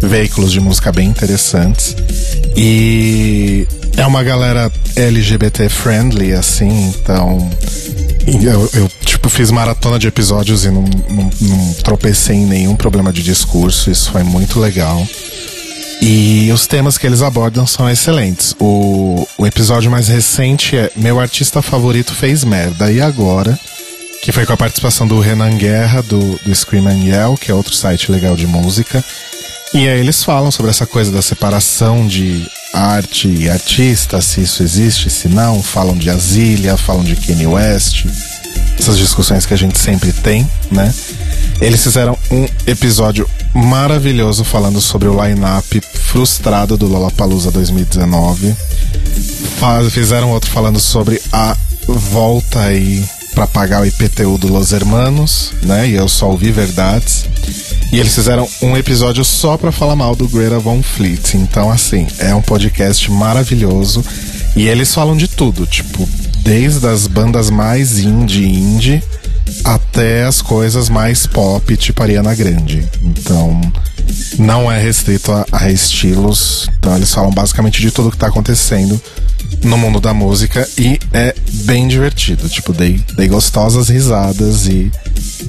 veículos 0.00 0.52
de 0.52 0.60
música 0.60 0.92
bem 0.92 1.08
interessantes. 1.08 1.96
E 2.56 3.66
é 3.96 4.06
uma 4.06 4.22
galera 4.22 4.70
LGBT 4.96 5.68
friendly, 5.68 6.32
assim, 6.32 6.88
então. 6.88 7.50
Eu, 8.26 8.70
eu, 8.74 8.88
tipo, 9.04 9.28
fiz 9.28 9.50
maratona 9.50 9.98
de 9.98 10.06
episódios 10.06 10.64
e 10.64 10.70
não, 10.70 10.84
não, 11.10 11.30
não 11.40 11.74
tropecei 11.82 12.36
em 12.36 12.46
nenhum 12.46 12.76
problema 12.76 13.12
de 13.12 13.22
discurso, 13.22 13.90
isso 13.90 14.12
foi 14.12 14.22
muito 14.22 14.60
legal. 14.60 15.06
E 16.00 16.50
os 16.52 16.66
temas 16.66 16.96
que 16.96 17.06
eles 17.06 17.20
abordam 17.20 17.66
são 17.66 17.88
excelentes. 17.88 18.54
O, 18.58 19.26
o 19.36 19.46
episódio 19.46 19.90
mais 19.90 20.08
recente 20.08 20.76
é 20.76 20.90
Meu 20.96 21.20
Artista 21.20 21.60
Favorito 21.60 22.14
Fez 22.14 22.42
Merda, 22.42 22.90
e 22.90 23.00
agora? 23.00 23.58
Que 24.22 24.32
foi 24.32 24.46
com 24.46 24.52
a 24.52 24.56
participação 24.56 25.06
do 25.06 25.20
Renan 25.20 25.56
Guerra, 25.56 26.02
do, 26.02 26.38
do 26.44 26.54
Scream 26.54 26.88
and 26.88 27.04
Yell, 27.04 27.36
que 27.36 27.50
é 27.50 27.54
outro 27.54 27.74
site 27.74 28.10
legal 28.10 28.34
de 28.34 28.46
música. 28.46 29.04
E 29.72 29.88
aí 29.88 30.00
eles 30.00 30.24
falam 30.24 30.50
sobre 30.50 30.70
essa 30.70 30.86
coisa 30.86 31.12
da 31.12 31.22
separação 31.22 32.06
de 32.06 32.44
arte 32.72 33.28
e 33.28 33.48
artista, 33.48 34.20
se 34.20 34.40
isso 34.40 34.62
existe, 34.62 35.08
se 35.10 35.28
não. 35.28 35.62
Falam 35.62 35.96
de 35.96 36.10
Asília, 36.10 36.76
falam 36.76 37.04
de 37.04 37.14
Kanye 37.14 37.46
West. 37.46 38.06
Essas 38.78 38.98
discussões 38.98 39.46
que 39.46 39.54
a 39.54 39.56
gente 39.56 39.78
sempre 39.78 40.12
tem, 40.12 40.48
né? 40.72 40.92
Eles 41.60 41.82
fizeram 41.82 42.16
um 42.30 42.46
episódio 42.66 43.28
maravilhoso 43.54 44.44
falando 44.44 44.80
sobre 44.80 45.08
o 45.08 45.22
line-up 45.22 45.80
frustrado 45.94 46.76
do 46.76 46.86
Lollapalooza 46.86 47.50
2019. 47.50 48.54
Fizeram 49.90 50.30
outro 50.30 50.50
falando 50.50 50.80
sobre 50.80 51.20
a 51.32 51.56
volta 51.86 52.60
aí 52.60 53.04
para 53.34 53.46
pagar 53.46 53.82
o 53.82 53.86
IPTU 53.86 54.38
do 54.38 54.48
Los 54.48 54.72
Hermanos, 54.72 55.52
né? 55.62 55.88
E 55.88 55.94
eu 55.94 56.08
só 56.08 56.30
ouvi 56.30 56.50
verdades. 56.50 57.26
E 57.92 57.98
eles 57.98 58.14
fizeram 58.14 58.48
um 58.62 58.76
episódio 58.76 59.24
só 59.24 59.56
para 59.56 59.70
falar 59.70 59.96
mal 59.96 60.16
do 60.16 60.28
Greta 60.28 60.58
Von 60.58 60.82
Fleet. 60.82 61.34
Então, 61.34 61.70
assim, 61.70 62.06
é 62.18 62.34
um 62.34 62.42
podcast 62.42 63.10
maravilhoso. 63.10 64.04
E 64.56 64.66
eles 64.66 64.94
falam 64.94 65.16
de 65.16 65.28
tudo, 65.28 65.66
tipo, 65.66 66.08
desde 66.42 66.86
as 66.86 67.06
bandas 67.06 67.50
mais 67.50 67.98
indie 67.98 68.46
indie 68.46 69.02
até 69.64 70.24
as 70.24 70.40
coisas 70.42 70.88
mais 70.88 71.26
pop, 71.26 71.76
tipo 71.76 72.02
Ariana 72.02 72.34
Grande. 72.34 72.86
Então, 73.02 73.60
não 74.38 74.70
é 74.70 74.80
restrito 74.80 75.32
a, 75.32 75.46
a 75.52 75.70
estilos. 75.70 76.68
Então, 76.78 76.96
eles 76.96 77.12
falam 77.12 77.30
basicamente 77.30 77.80
de 77.80 77.90
tudo 77.90 78.10
que 78.10 78.16
tá 78.16 78.28
acontecendo 78.28 79.00
no 79.62 79.76
mundo 79.76 80.00
da 80.00 80.14
música 80.14 80.68
e 80.78 80.98
é 81.12 81.34
bem 81.64 81.86
divertido. 81.88 82.48
Tipo, 82.48 82.72
dei, 82.72 83.00
dei 83.14 83.28
gostosas 83.28 83.88
risadas 83.88 84.66
e, 84.66 84.90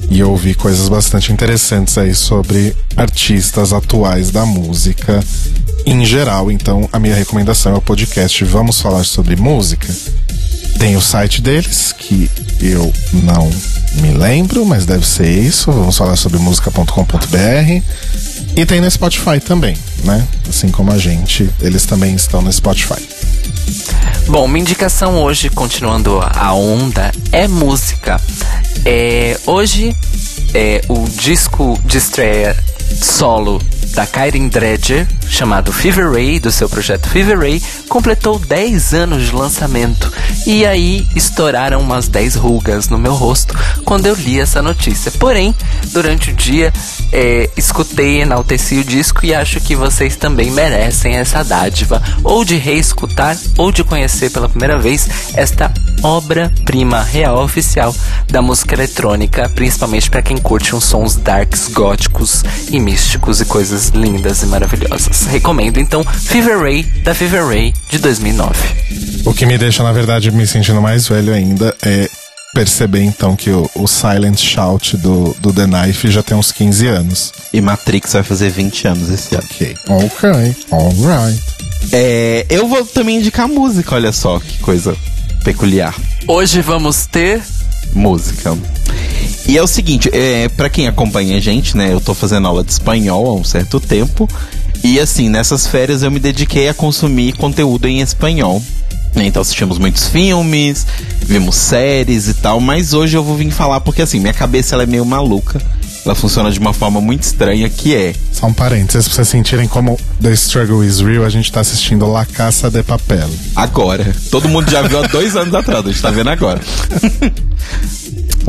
e 0.09 0.23
ouvi 0.23 0.53
coisas 0.53 0.89
bastante 0.89 1.31
interessantes 1.31 1.97
aí 1.97 2.13
sobre 2.13 2.75
artistas 2.95 3.73
atuais 3.73 4.31
da 4.31 4.45
música 4.45 5.23
em 5.85 6.05
geral. 6.05 6.51
Então, 6.51 6.87
a 6.91 6.99
minha 6.99 7.15
recomendação 7.15 7.73
é 7.73 7.77
o 7.77 7.81
podcast 7.81 8.43
Vamos 8.43 8.81
Falar 8.81 9.03
sobre 9.03 9.35
Música. 9.35 9.87
Tem 10.79 10.95
o 10.95 11.01
site 11.01 11.41
deles, 11.41 11.93
que 11.97 12.29
eu 12.59 12.91
não 13.23 13.49
me 13.95 14.11
lembro, 14.11 14.65
mas 14.65 14.85
deve 14.85 15.05
ser 15.05 15.29
isso. 15.29 15.71
Vamos 15.71 15.97
falar 15.97 16.15
sobre 16.15 16.39
música.com.br. 16.39 17.81
E 18.55 18.65
tem 18.65 18.81
no 18.81 18.89
Spotify 18.89 19.39
também, 19.39 19.77
né? 20.03 20.27
Assim 20.49 20.69
como 20.69 20.91
a 20.91 20.97
gente, 20.97 21.49
eles 21.61 21.85
também 21.85 22.15
estão 22.15 22.41
no 22.41 22.51
Spotify. 22.51 23.01
Bom, 24.27 24.47
minha 24.47 24.61
indicação 24.61 25.21
hoje, 25.21 25.49
continuando 25.49 26.19
a 26.21 26.53
onda, 26.53 27.11
é 27.31 27.47
música. 27.47 28.19
É, 28.85 29.37
hoje, 29.45 29.95
é, 30.53 30.81
o 30.89 31.07
disco 31.07 31.79
de 31.85 31.97
estreia 31.97 32.57
solo 33.01 33.61
da 33.93 34.05
Kyrin 34.05 34.47
Dredger, 34.47 35.07
chamado 35.27 35.71
Fever 35.71 36.11
Ray, 36.11 36.39
do 36.39 36.51
seu 36.51 36.67
projeto 36.69 37.09
Fever 37.09 37.37
Ray, 37.37 37.61
completou 37.87 38.39
10 38.39 38.93
anos 38.93 39.25
de 39.25 39.35
lançamento. 39.35 40.11
E 40.45 40.65
aí 40.65 41.05
estouraram 41.15 41.79
umas 41.81 42.07
10 42.07 42.35
rugas 42.35 42.89
no 42.89 42.97
meu 42.97 43.13
rosto 43.13 43.55
quando 43.85 44.05
eu 44.05 44.15
li 44.15 44.39
essa 44.39 44.61
notícia. 44.61 45.11
Porém, 45.11 45.53
durante 45.91 46.31
o 46.31 46.33
dia, 46.33 46.71
é, 47.11 47.49
escutei, 47.57 48.21
enalteci 48.21 48.79
o 48.79 48.83
disco 48.83 49.25
e 49.25 49.33
acho 49.33 49.59
que 49.59 49.75
vocês 49.75 50.15
também 50.15 50.49
merecem 50.51 51.15
essa 51.15 51.43
dádiva, 51.43 52.01
ou 52.23 52.45
de 52.45 52.55
reescutar, 52.55 53.37
ou 53.57 53.71
de 53.71 53.83
conhecer 53.83 54.29
pela 54.31 54.49
primeira 54.49 54.77
vez 54.77 55.09
esta 55.33 55.71
obra-prima 56.03 57.01
real 57.01 57.43
oficial 57.43 57.93
da 58.29 58.41
música 58.41 58.75
eletrônica, 58.75 59.49
principalmente 59.49 60.09
para 60.09 60.21
quem 60.21 60.37
curte 60.37 60.75
uns 60.75 60.85
sons 60.85 61.15
darks, 61.15 61.67
góticos 61.67 62.43
e 62.69 62.79
místicos 62.79 63.41
e 63.41 63.45
coisas 63.45 63.80
lindas 63.89 64.43
e 64.43 64.45
maravilhosas. 64.45 65.25
Recomendo 65.25 65.79
então 65.79 66.03
Fever 66.03 66.59
Ray 66.59 66.83
da 67.03 67.13
Fever 67.13 67.45
Ray 67.45 67.73
de 67.89 67.97
2009. 67.97 68.55
O 69.25 69.33
que 69.33 69.45
me 69.45 69.57
deixa, 69.57 69.83
na 69.83 69.91
verdade, 69.91 70.31
me 70.31 70.47
sentindo 70.47 70.81
mais 70.81 71.07
velho 71.07 71.33
ainda 71.33 71.75
é 71.83 72.09
perceber 72.53 73.01
então 73.01 73.35
que 73.35 73.49
o, 73.49 73.69
o, 73.75 73.87
Silent 73.87 74.39
Shout 74.39 74.97
do, 74.97 75.35
do 75.39 75.53
The 75.53 75.65
Knife 75.65 76.11
já 76.11 76.21
tem 76.21 76.35
uns 76.35 76.51
15 76.51 76.87
anos. 76.87 77.33
E 77.53 77.61
Matrix 77.61 78.13
vai 78.13 78.23
fazer 78.23 78.49
20 78.49 78.87
anos 78.87 79.09
esse 79.09 79.35
ano. 79.35 79.43
Ok. 79.49 79.77
Ok. 79.87 80.55
Alright. 80.71 81.41
É, 81.91 82.45
eu 82.49 82.67
vou 82.67 82.85
também 82.85 83.17
indicar 83.17 83.47
música, 83.47 83.95
olha 83.95 84.11
só 84.11 84.39
que 84.39 84.59
coisa 84.59 84.95
peculiar. 85.43 85.95
Hoje 86.27 86.61
vamos 86.61 87.05
ter 87.05 87.41
música. 87.93 88.57
E 89.47 89.57
é 89.57 89.61
o 89.61 89.67
seguinte, 89.67 90.09
é, 90.13 90.47
para 90.49 90.69
quem 90.69 90.87
acompanha 90.87 91.37
a 91.37 91.39
gente, 91.39 91.75
né, 91.75 91.91
eu 91.91 91.99
tô 91.99 92.13
fazendo 92.13 92.47
aula 92.47 92.63
de 92.63 92.71
espanhol 92.71 93.27
há 93.27 93.33
um 93.33 93.43
certo 93.43 93.79
tempo. 93.79 94.29
E 94.83 94.99
assim, 94.99 95.29
nessas 95.29 95.67
férias 95.67 96.03
eu 96.03 96.11
me 96.11 96.19
dediquei 96.19 96.69
a 96.69 96.73
consumir 96.73 97.33
conteúdo 97.33 97.87
em 97.87 98.01
espanhol. 98.01 98.61
Né, 99.13 99.25
então 99.25 99.41
assistimos 99.41 99.77
muitos 99.77 100.07
filmes, 100.07 100.87
vimos 101.25 101.55
séries 101.55 102.29
e 102.29 102.33
tal, 102.35 102.61
mas 102.61 102.93
hoje 102.93 103.17
eu 103.17 103.23
vou 103.23 103.35
vir 103.35 103.51
falar 103.51 103.81
porque 103.81 104.01
assim, 104.01 104.21
minha 104.21 104.33
cabeça 104.33 104.75
ela 104.75 104.83
é 104.83 104.85
meio 104.85 105.05
maluca. 105.05 105.61
Ela 106.05 106.15
funciona 106.15 106.49
de 106.49 106.57
uma 106.57 106.73
forma 106.73 106.99
muito 106.99 107.23
estranha 107.23 107.69
que 107.69 107.93
é. 107.93 108.15
Só 108.31 108.47
um 108.47 108.53
parênteses 108.53 109.07
pra 109.07 109.15
vocês 109.15 109.27
sentirem 109.27 109.67
como 109.67 109.99
The 110.21 110.31
Struggle 110.31 110.83
is 110.83 110.99
Real, 110.99 111.25
a 111.25 111.29
gente 111.29 111.51
tá 111.51 111.59
assistindo 111.59 112.07
La 112.07 112.25
Caça 112.25 112.71
de 112.71 112.81
Papel. 112.81 113.29
Agora. 113.55 114.15
Todo 114.31 114.49
mundo 114.49 114.71
já 114.71 114.81
viu 114.81 115.03
há 115.03 115.07
dois 115.07 115.35
anos 115.35 115.53
atrás, 115.53 115.85
a 115.85 115.91
gente 115.91 116.01
tá 116.01 116.09
vendo 116.09 116.29
agora. 116.29 116.59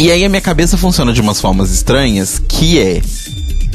e 0.00 0.10
aí 0.10 0.24
a 0.24 0.28
minha 0.28 0.40
cabeça 0.40 0.76
funciona 0.76 1.12
de 1.12 1.20
umas 1.20 1.40
formas 1.40 1.70
estranhas 1.70 2.40
que 2.48 2.78
é. 2.78 3.00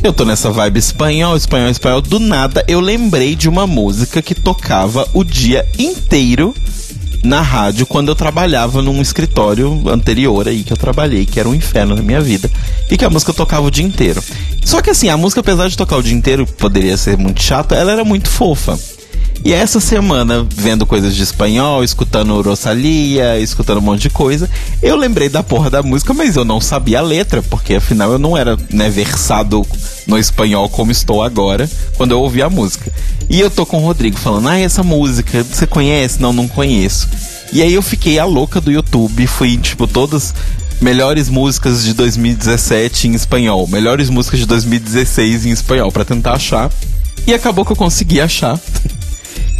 Eu 0.04 0.14
tô 0.14 0.26
nessa 0.26 0.52
vibe 0.52 0.78
espanhol, 0.78 1.36
espanhol, 1.36 1.70
espanhol. 1.70 2.02
Do 2.02 2.20
nada 2.20 2.64
eu 2.68 2.80
lembrei 2.80 3.36
de 3.36 3.50
uma 3.50 3.66
música 3.66 4.22
que 4.22 4.36
tocava 4.36 5.08
o 5.14 5.24
dia 5.24 5.68
inteiro 5.78 6.54
na 7.24 7.42
rádio 7.42 7.86
quando 7.86 8.10
eu 8.10 8.16
trabalhava 8.16 8.82
num 8.82 9.02
escritório 9.02 9.90
anterior 9.90 10.48
aí 10.48 10.64
que 10.64 10.72
eu 10.72 10.78
trabalhei, 10.78 11.26
que 11.26 11.40
era 11.40 11.50
um 11.50 11.56
inferno 11.56 11.96
na 11.96 12.02
minha 12.02 12.22
vida. 12.22 12.50
E 12.90 12.98
que 12.98 13.06
a 13.06 13.10
música 13.10 13.34
tocava 13.34 13.66
o 13.66 13.72
dia 13.72 13.86
inteiro. 13.86 14.24
Só 14.64 14.82
que 14.82 14.90
assim, 14.90 15.10
a 15.10 15.18
música, 15.18 15.42
apesar 15.42 15.68
de 15.68 15.78
tocar 15.78 15.98
o 15.98 16.04
dia 16.04 16.14
inteiro, 16.16 16.46
poderia 16.46 16.98
ser 16.98 17.18
muito 17.18 17.42
chata, 17.42 17.76
ela 17.76 17.92
era 17.92 18.04
muito 18.04 18.30
fofa. 18.30 18.78
E 19.44 19.54
essa 19.54 19.80
semana, 19.80 20.46
vendo 20.50 20.86
coisas 20.86 21.16
de 21.16 21.24
espanhol, 21.24 21.84
escutando 21.84 22.42
Rosalia, 22.42 23.40
escutando 23.40 23.78
um 23.78 23.82
monte 23.82 24.02
de 24.04 24.10
coisa, 24.10 24.50
eu 24.82 24.96
lembrei 24.96 25.30
da 25.30 25.42
porra 25.42 25.70
da 25.70 25.82
música, 25.82 26.14
mas 26.14 26.36
eu 26.36 26.44
não 26.44 26.60
sabia 26.60 27.00
a 27.00 27.02
letra, 27.02 27.42
porque 27.42 27.76
afinal 27.76 28.12
eu 28.12 28.20
não 28.20 28.36
era 28.36 28.58
né, 28.72 28.90
versado 28.90 29.66
no 30.06 30.18
espanhol 30.18 30.68
como 30.70 30.92
estou 30.92 31.24
agora, 31.24 31.70
quando 31.96 32.12
eu 32.12 32.20
ouvi 32.20 32.42
a 32.42 32.50
música. 32.50 32.92
E 33.30 33.40
eu 33.40 33.50
tô 33.50 33.66
com 33.66 33.78
o 33.78 33.86
Rodrigo 33.86 34.18
falando, 34.18 34.50
ah, 34.50 34.60
essa 34.60 34.84
música, 34.84 35.44
você 35.44 35.66
conhece? 35.68 36.22
Não, 36.22 36.34
não 36.34 36.48
conheço. 36.48 37.08
E 37.54 37.62
aí 37.62 37.74
eu 37.74 37.82
fiquei 37.82 38.20
a 38.20 38.26
louca 38.26 38.60
do 38.60 38.72
YouTube, 38.72 39.26
fui, 39.28 39.58
tipo, 39.58 39.88
todas 39.88 40.34
melhores 40.82 41.30
músicas 41.30 41.84
de 41.84 41.94
2017 41.94 43.08
em 43.08 43.14
espanhol, 43.14 43.68
melhores 43.68 44.10
músicas 44.10 44.40
de 44.40 44.46
2016 44.46 45.46
em 45.46 45.52
espanhol, 45.52 45.92
para 45.92 46.04
tentar 46.04 46.34
achar. 46.34 46.70
E 47.26 47.34
acabou 47.34 47.66
que 47.66 47.72
eu 47.72 47.76
consegui 47.76 48.20
achar. 48.20 48.60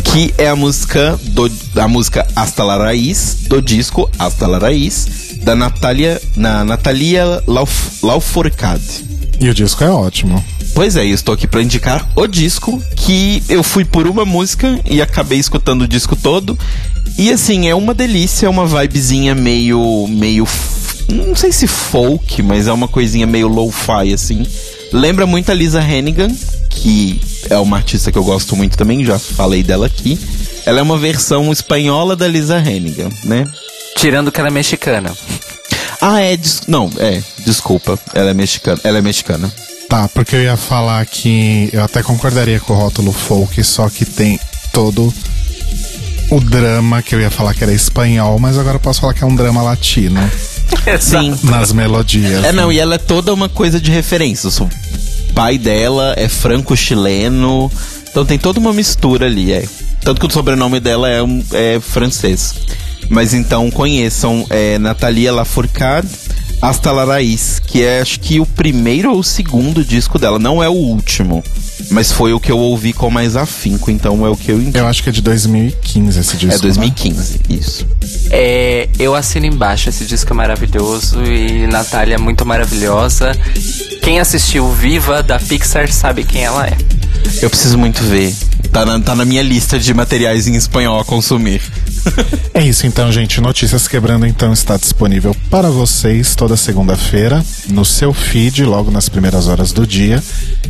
que 0.04 0.34
é 0.38 0.48
a 0.48 0.56
música 0.56 1.20
do 1.24 1.52
a 1.76 1.88
música 1.88 2.28
Hasta 2.36 2.64
la 2.64 2.78
Raiz 2.78 3.38
do 3.48 3.62
disco 3.62 4.10
Hasta 4.18 4.48
la 4.48 4.58
Raiz 4.58 5.38
da 5.44 5.56
Natalia 5.56 6.22
na 6.36 6.64
Natalia 6.64 7.44
Lauf, 7.48 8.04
Lafourcade. 8.04 9.06
E 9.40 9.50
o 9.50 9.54
disco 9.54 9.84
é 9.84 9.90
ótimo. 9.90 10.44
Pois 10.74 10.96
é, 10.96 11.06
eu 11.06 11.14
estou 11.14 11.34
aqui 11.34 11.48
para 11.48 11.62
indicar 11.62 12.08
o 12.16 12.28
disco 12.28 12.82
que 12.96 13.42
eu 13.48 13.64
fui 13.64 13.86
por 13.86 14.08
uma 14.08 14.26
música 14.26 14.80
e 14.90 15.02
acabei 15.02 15.40
escutando 15.40 15.84
o 15.84 15.88
disco 15.88 16.16
todo. 16.16 16.58
E 17.18 17.32
assim, 17.32 17.68
é 17.68 17.76
uma 17.76 17.94
delícia, 17.94 18.46
é 18.46 18.50
uma 18.50 18.66
vibezinha 18.66 19.34
meio 19.34 20.08
meio 20.08 20.48
não 21.10 21.36
sei 21.36 21.52
se 21.52 21.68
folk, 21.68 22.42
mas 22.44 22.68
é 22.68 22.74
uma 22.74 22.88
coisinha 22.88 23.26
meio 23.26 23.48
lo-fi 23.48 24.14
assim. 24.14 24.46
Lembra 24.92 25.26
muito 25.26 25.52
a 25.52 25.54
Lisa 25.54 25.82
Hennigan, 25.82 26.30
que 26.70 27.20
é 27.50 27.58
uma 27.58 27.78
artista 27.78 28.12
que 28.12 28.18
eu 28.18 28.24
gosto 28.24 28.56
muito 28.56 28.78
também, 28.78 29.04
já 29.04 29.18
falei 29.20 29.64
dela 29.64 29.88
aqui. 29.88 30.20
Ela 30.66 30.80
é 30.80 30.82
uma 30.82 30.98
versão 30.98 31.52
espanhola 31.52 32.16
da 32.16 32.28
Lisa 32.28 32.60
Hennigan, 32.60 33.10
né? 33.24 33.46
Tirando 33.96 34.32
que 34.32 34.40
ela 34.40 34.50
é 34.50 34.52
mexicana. 34.52 35.16
Ah, 36.02 36.22
é. 36.22 36.38
Des... 36.38 36.62
Não, 36.68 36.90
é. 36.98 37.22
Desculpa. 37.46 37.98
Ela 38.14 38.32
é 38.32 38.34
mexicana. 38.34 38.80
Ela 38.84 38.98
é 39.00 39.02
mexicana. 39.02 39.52
Tá, 39.90 40.08
porque 40.10 40.36
eu 40.36 40.44
ia 40.44 40.58
falar 40.58 41.06
que 41.06 41.70
eu 41.72 41.84
até 41.84 42.04
concordaria 42.04 42.60
com 42.60 42.74
o 42.74 42.76
rótulo 42.76 43.14
folk, 43.14 43.64
só 43.64 43.90
que 43.90 44.06
tem 44.06 44.40
todo 44.74 45.14
o 46.30 46.40
drama 46.42 47.02
que 47.02 47.16
eu 47.16 47.22
ia 47.22 47.32
falar 47.32 47.54
que 47.54 47.64
era 47.64 47.72
espanhol, 47.72 48.38
mas 48.38 48.58
agora 48.58 48.76
eu 48.76 48.80
posso 48.80 49.00
falar 49.00 49.14
que 49.14 49.24
é 49.24 49.28
um 49.28 49.36
drama 49.36 49.62
latino. 49.62 50.20
Sim. 51.00 51.34
Nas 51.44 51.72
melodias. 51.72 52.44
É, 52.44 52.52
não, 52.52 52.72
e 52.72 52.80
ela 52.80 52.96
é 52.96 52.98
toda 52.98 53.34
uma 53.34 53.48
coisa 53.48 53.80
de 53.80 53.90
referência. 53.90 54.52
Pai 55.38 55.60
dela 55.60 56.16
é 56.18 56.28
franco-chileno, 56.28 57.72
então 58.10 58.26
tem 58.26 58.40
toda 58.40 58.60
uma 58.60 58.74
mistura 58.74 59.28
ali, 59.28 59.54
é. 59.54 59.68
Tanto 60.02 60.20
que 60.20 60.26
o 60.26 60.32
sobrenome 60.32 60.80
dela 60.80 61.08
é, 61.08 61.20
é 61.54 61.80
francês. 61.80 62.56
Mas 63.08 63.36
então 63.36 63.70
conheçam 63.70 64.44
é, 64.50 64.80
Natalia 64.80 65.32
Lafourcade 65.32 66.10
Hasta 66.60 66.92
la 66.92 67.06
Raiz, 67.06 67.60
que 67.60 67.84
é 67.84 68.02
acho 68.02 68.20
que 68.20 68.40
o 68.40 68.48
primeiro 68.48 69.12
ou 69.12 69.20
o 69.20 69.24
segundo 69.24 69.86
disco 69.86 70.18
dela, 70.18 70.40
não 70.40 70.64
é 70.64 70.68
o 70.68 70.74
último. 70.74 71.44
Mas 71.92 72.12
foi 72.12 72.34
o 72.34 72.40
que 72.40 72.52
eu 72.52 72.58
ouvi 72.58 72.92
com 72.92 73.10
mais 73.10 73.36
afinco, 73.36 73.92
então 73.92 74.26
é 74.26 74.30
o 74.30 74.36
que 74.36 74.52
eu 74.52 74.60
entendi. 74.60 74.78
Eu 74.78 74.88
acho 74.88 75.04
que 75.04 75.10
é 75.10 75.12
de 75.12 75.22
2015 75.22 76.20
esse 76.20 76.38
disco. 76.38 76.56
É 76.56 76.60
2015, 76.60 77.34
né? 77.34 77.40
isso. 77.50 77.88
É, 78.30 78.90
eu 79.00 79.16
assino 79.16 79.46
embaixo, 79.46 79.90
esse 79.90 80.06
disco 80.06 80.34
é 80.34 80.36
maravilhoso 80.36 81.24
e 81.24 81.68
Natália 81.68 82.16
é 82.16 82.18
muito 82.18 82.46
maravilhosa. 82.46 83.32
Quem 84.02 84.20
assistiu 84.20 84.70
Viva 84.72 85.22
da 85.22 85.40
Pixar 85.40 85.92
sabe 85.92 86.24
quem 86.24 86.44
ela 86.44 86.68
é. 86.68 86.78
Eu 87.42 87.50
preciso 87.50 87.78
muito 87.78 88.02
ver. 88.04 88.34
Tá 88.72 88.86
na, 88.86 89.00
tá 89.00 89.16
na 89.16 89.26
minha 89.26 89.42
lista 89.42 89.80
de 89.80 89.94
materiais 89.94 90.48
em 90.48 90.56
espanhol 90.56 91.00
a 91.00 91.06
consumir. 91.06 91.62
é 92.54 92.64
isso 92.64 92.86
então, 92.86 93.12
gente. 93.12 93.42
Notícias 93.42 93.88
Quebrando 93.88 94.26
então 94.26 94.54
está 94.54 94.78
disponível 94.78 95.36
para 95.50 95.70
vocês 95.70 96.36
toda 96.36 96.56
segunda-feira 96.56 97.44
no 97.70 97.84
seu 97.84 98.14
feed, 98.14 98.64
logo 98.66 98.92
nas 98.92 99.10
primeiras 99.10 99.48
horas 99.48 99.72
do 99.72 99.86
dia. 99.86 100.24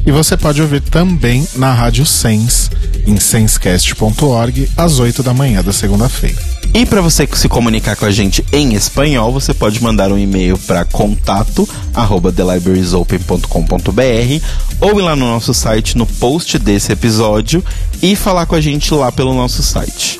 E 0.06 0.12
você 0.12 0.38
pode 0.38 0.62
ouvir 0.62 0.82
também 0.82 1.48
na 1.56 1.74
Rádio 1.74 2.06
Sens, 2.06 2.72
em 3.08 3.20
senscast.org, 3.20 4.70
às 4.78 5.00
8 5.00 5.24
da 5.24 5.34
manhã 5.34 5.64
da 5.64 5.74
segunda-feira. 5.74 6.38
E 6.74 6.86
para 6.86 7.02
você 7.02 7.28
se 7.34 7.48
comunicar 7.48 7.96
com 7.96 8.06
a 8.06 8.12
gente 8.12 8.46
em 8.52 8.76
espanhol, 8.76 9.32
você 9.32 9.54
pode 9.54 9.82
mandar 9.82 10.12
um 10.12 10.18
e-mail 10.18 10.58
para 10.60 10.86
contato 10.86 11.68
arroba 11.94 12.32
ou 14.80 15.00
ir 15.00 15.04
lá 15.04 15.16
no 15.16 15.26
nosso 15.26 15.54
site 15.54 15.98
no 15.98 16.06
post 16.06 16.60
desse 16.60 16.92
episódio 16.92 17.64
e 18.02 18.16
falar 18.16 18.46
com 18.46 18.56
a 18.56 18.62
gente 18.62 18.94
lá 18.94 19.12
pelo 19.12 19.34
nosso 19.34 19.64
site. 19.64 20.20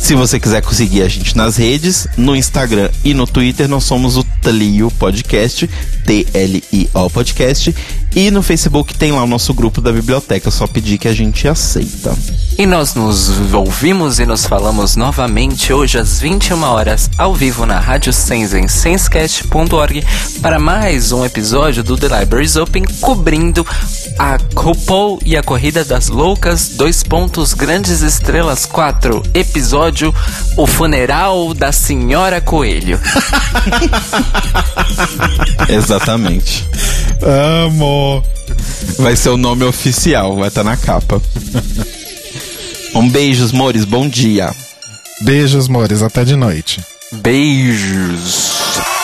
Se 0.00 0.14
você 0.14 0.40
quiser 0.40 0.62
conseguir 0.62 1.02
a 1.02 1.08
gente 1.08 1.36
nas 1.36 1.56
redes, 1.56 2.06
no 2.16 2.34
Instagram 2.34 2.88
e 3.04 3.12
no 3.12 3.26
Twitter, 3.26 3.68
nós 3.68 3.84
somos 3.84 4.16
o 4.16 4.24
Tlio 4.40 4.90
Podcast, 4.92 5.68
T-L-I-O 6.06 7.10
Podcast. 7.10 7.74
E 8.16 8.30
no 8.30 8.42
Facebook 8.42 8.94
tem 8.94 9.12
lá 9.12 9.22
o 9.22 9.26
nosso 9.26 9.52
grupo 9.52 9.82
da 9.82 9.92
biblioteca, 9.92 10.50
só 10.50 10.66
pedir 10.66 10.96
que 10.96 11.08
a 11.08 11.14
gente 11.14 11.46
aceita. 11.46 12.16
E 12.56 12.66
nós 12.66 12.94
nos 12.94 13.28
ouvimos 13.52 14.18
e 14.18 14.26
nos 14.26 14.46
falamos 14.46 14.96
novamente 14.96 15.72
hoje 15.72 15.98
às 15.98 16.18
21 16.18 16.62
horas, 16.62 17.10
ao 17.18 17.34
vivo 17.34 17.66
na 17.66 17.78
Rádio 17.78 18.12
Sense 18.12 18.56
em 18.56 18.66
sensecast.org 18.66 20.04
para 20.40 20.58
mais 20.58 21.12
um 21.12 21.24
episódio 21.24 21.84
do 21.84 21.96
The 21.96 22.20
Libraries 22.20 22.56
Open 22.56 22.84
cobrindo 23.00 23.64
a 24.18 24.38
RuPaul 24.56 25.20
e 25.24 25.36
a 25.36 25.42
Corrida 25.42 25.84
das 25.84 26.08
Loucas, 26.08 26.70
dois 26.70 27.04
pontos 27.04 27.52
grandes 27.54 28.00
estrelas 28.00 28.66
4, 28.66 29.22
episódio 29.88 30.14
O 30.56 30.66
Funeral 30.66 31.54
da 31.54 31.72
Senhora 31.72 32.40
Coelho. 32.40 33.00
Exatamente. 35.68 36.66
Amo! 37.22 38.22
Vai 38.98 39.16
ser 39.16 39.30
o 39.30 39.36
nome 39.36 39.64
oficial, 39.64 40.36
vai 40.36 40.48
estar 40.48 40.64
tá 40.64 40.70
na 40.70 40.76
capa. 40.76 41.20
Um 42.94 43.08
beijos, 43.08 43.52
Mores, 43.52 43.84
bom 43.84 44.08
dia. 44.08 44.54
Beijos, 45.22 45.68
Mores, 45.68 46.02
até 46.02 46.24
de 46.24 46.36
noite. 46.36 46.80
Beijos. 47.12 48.97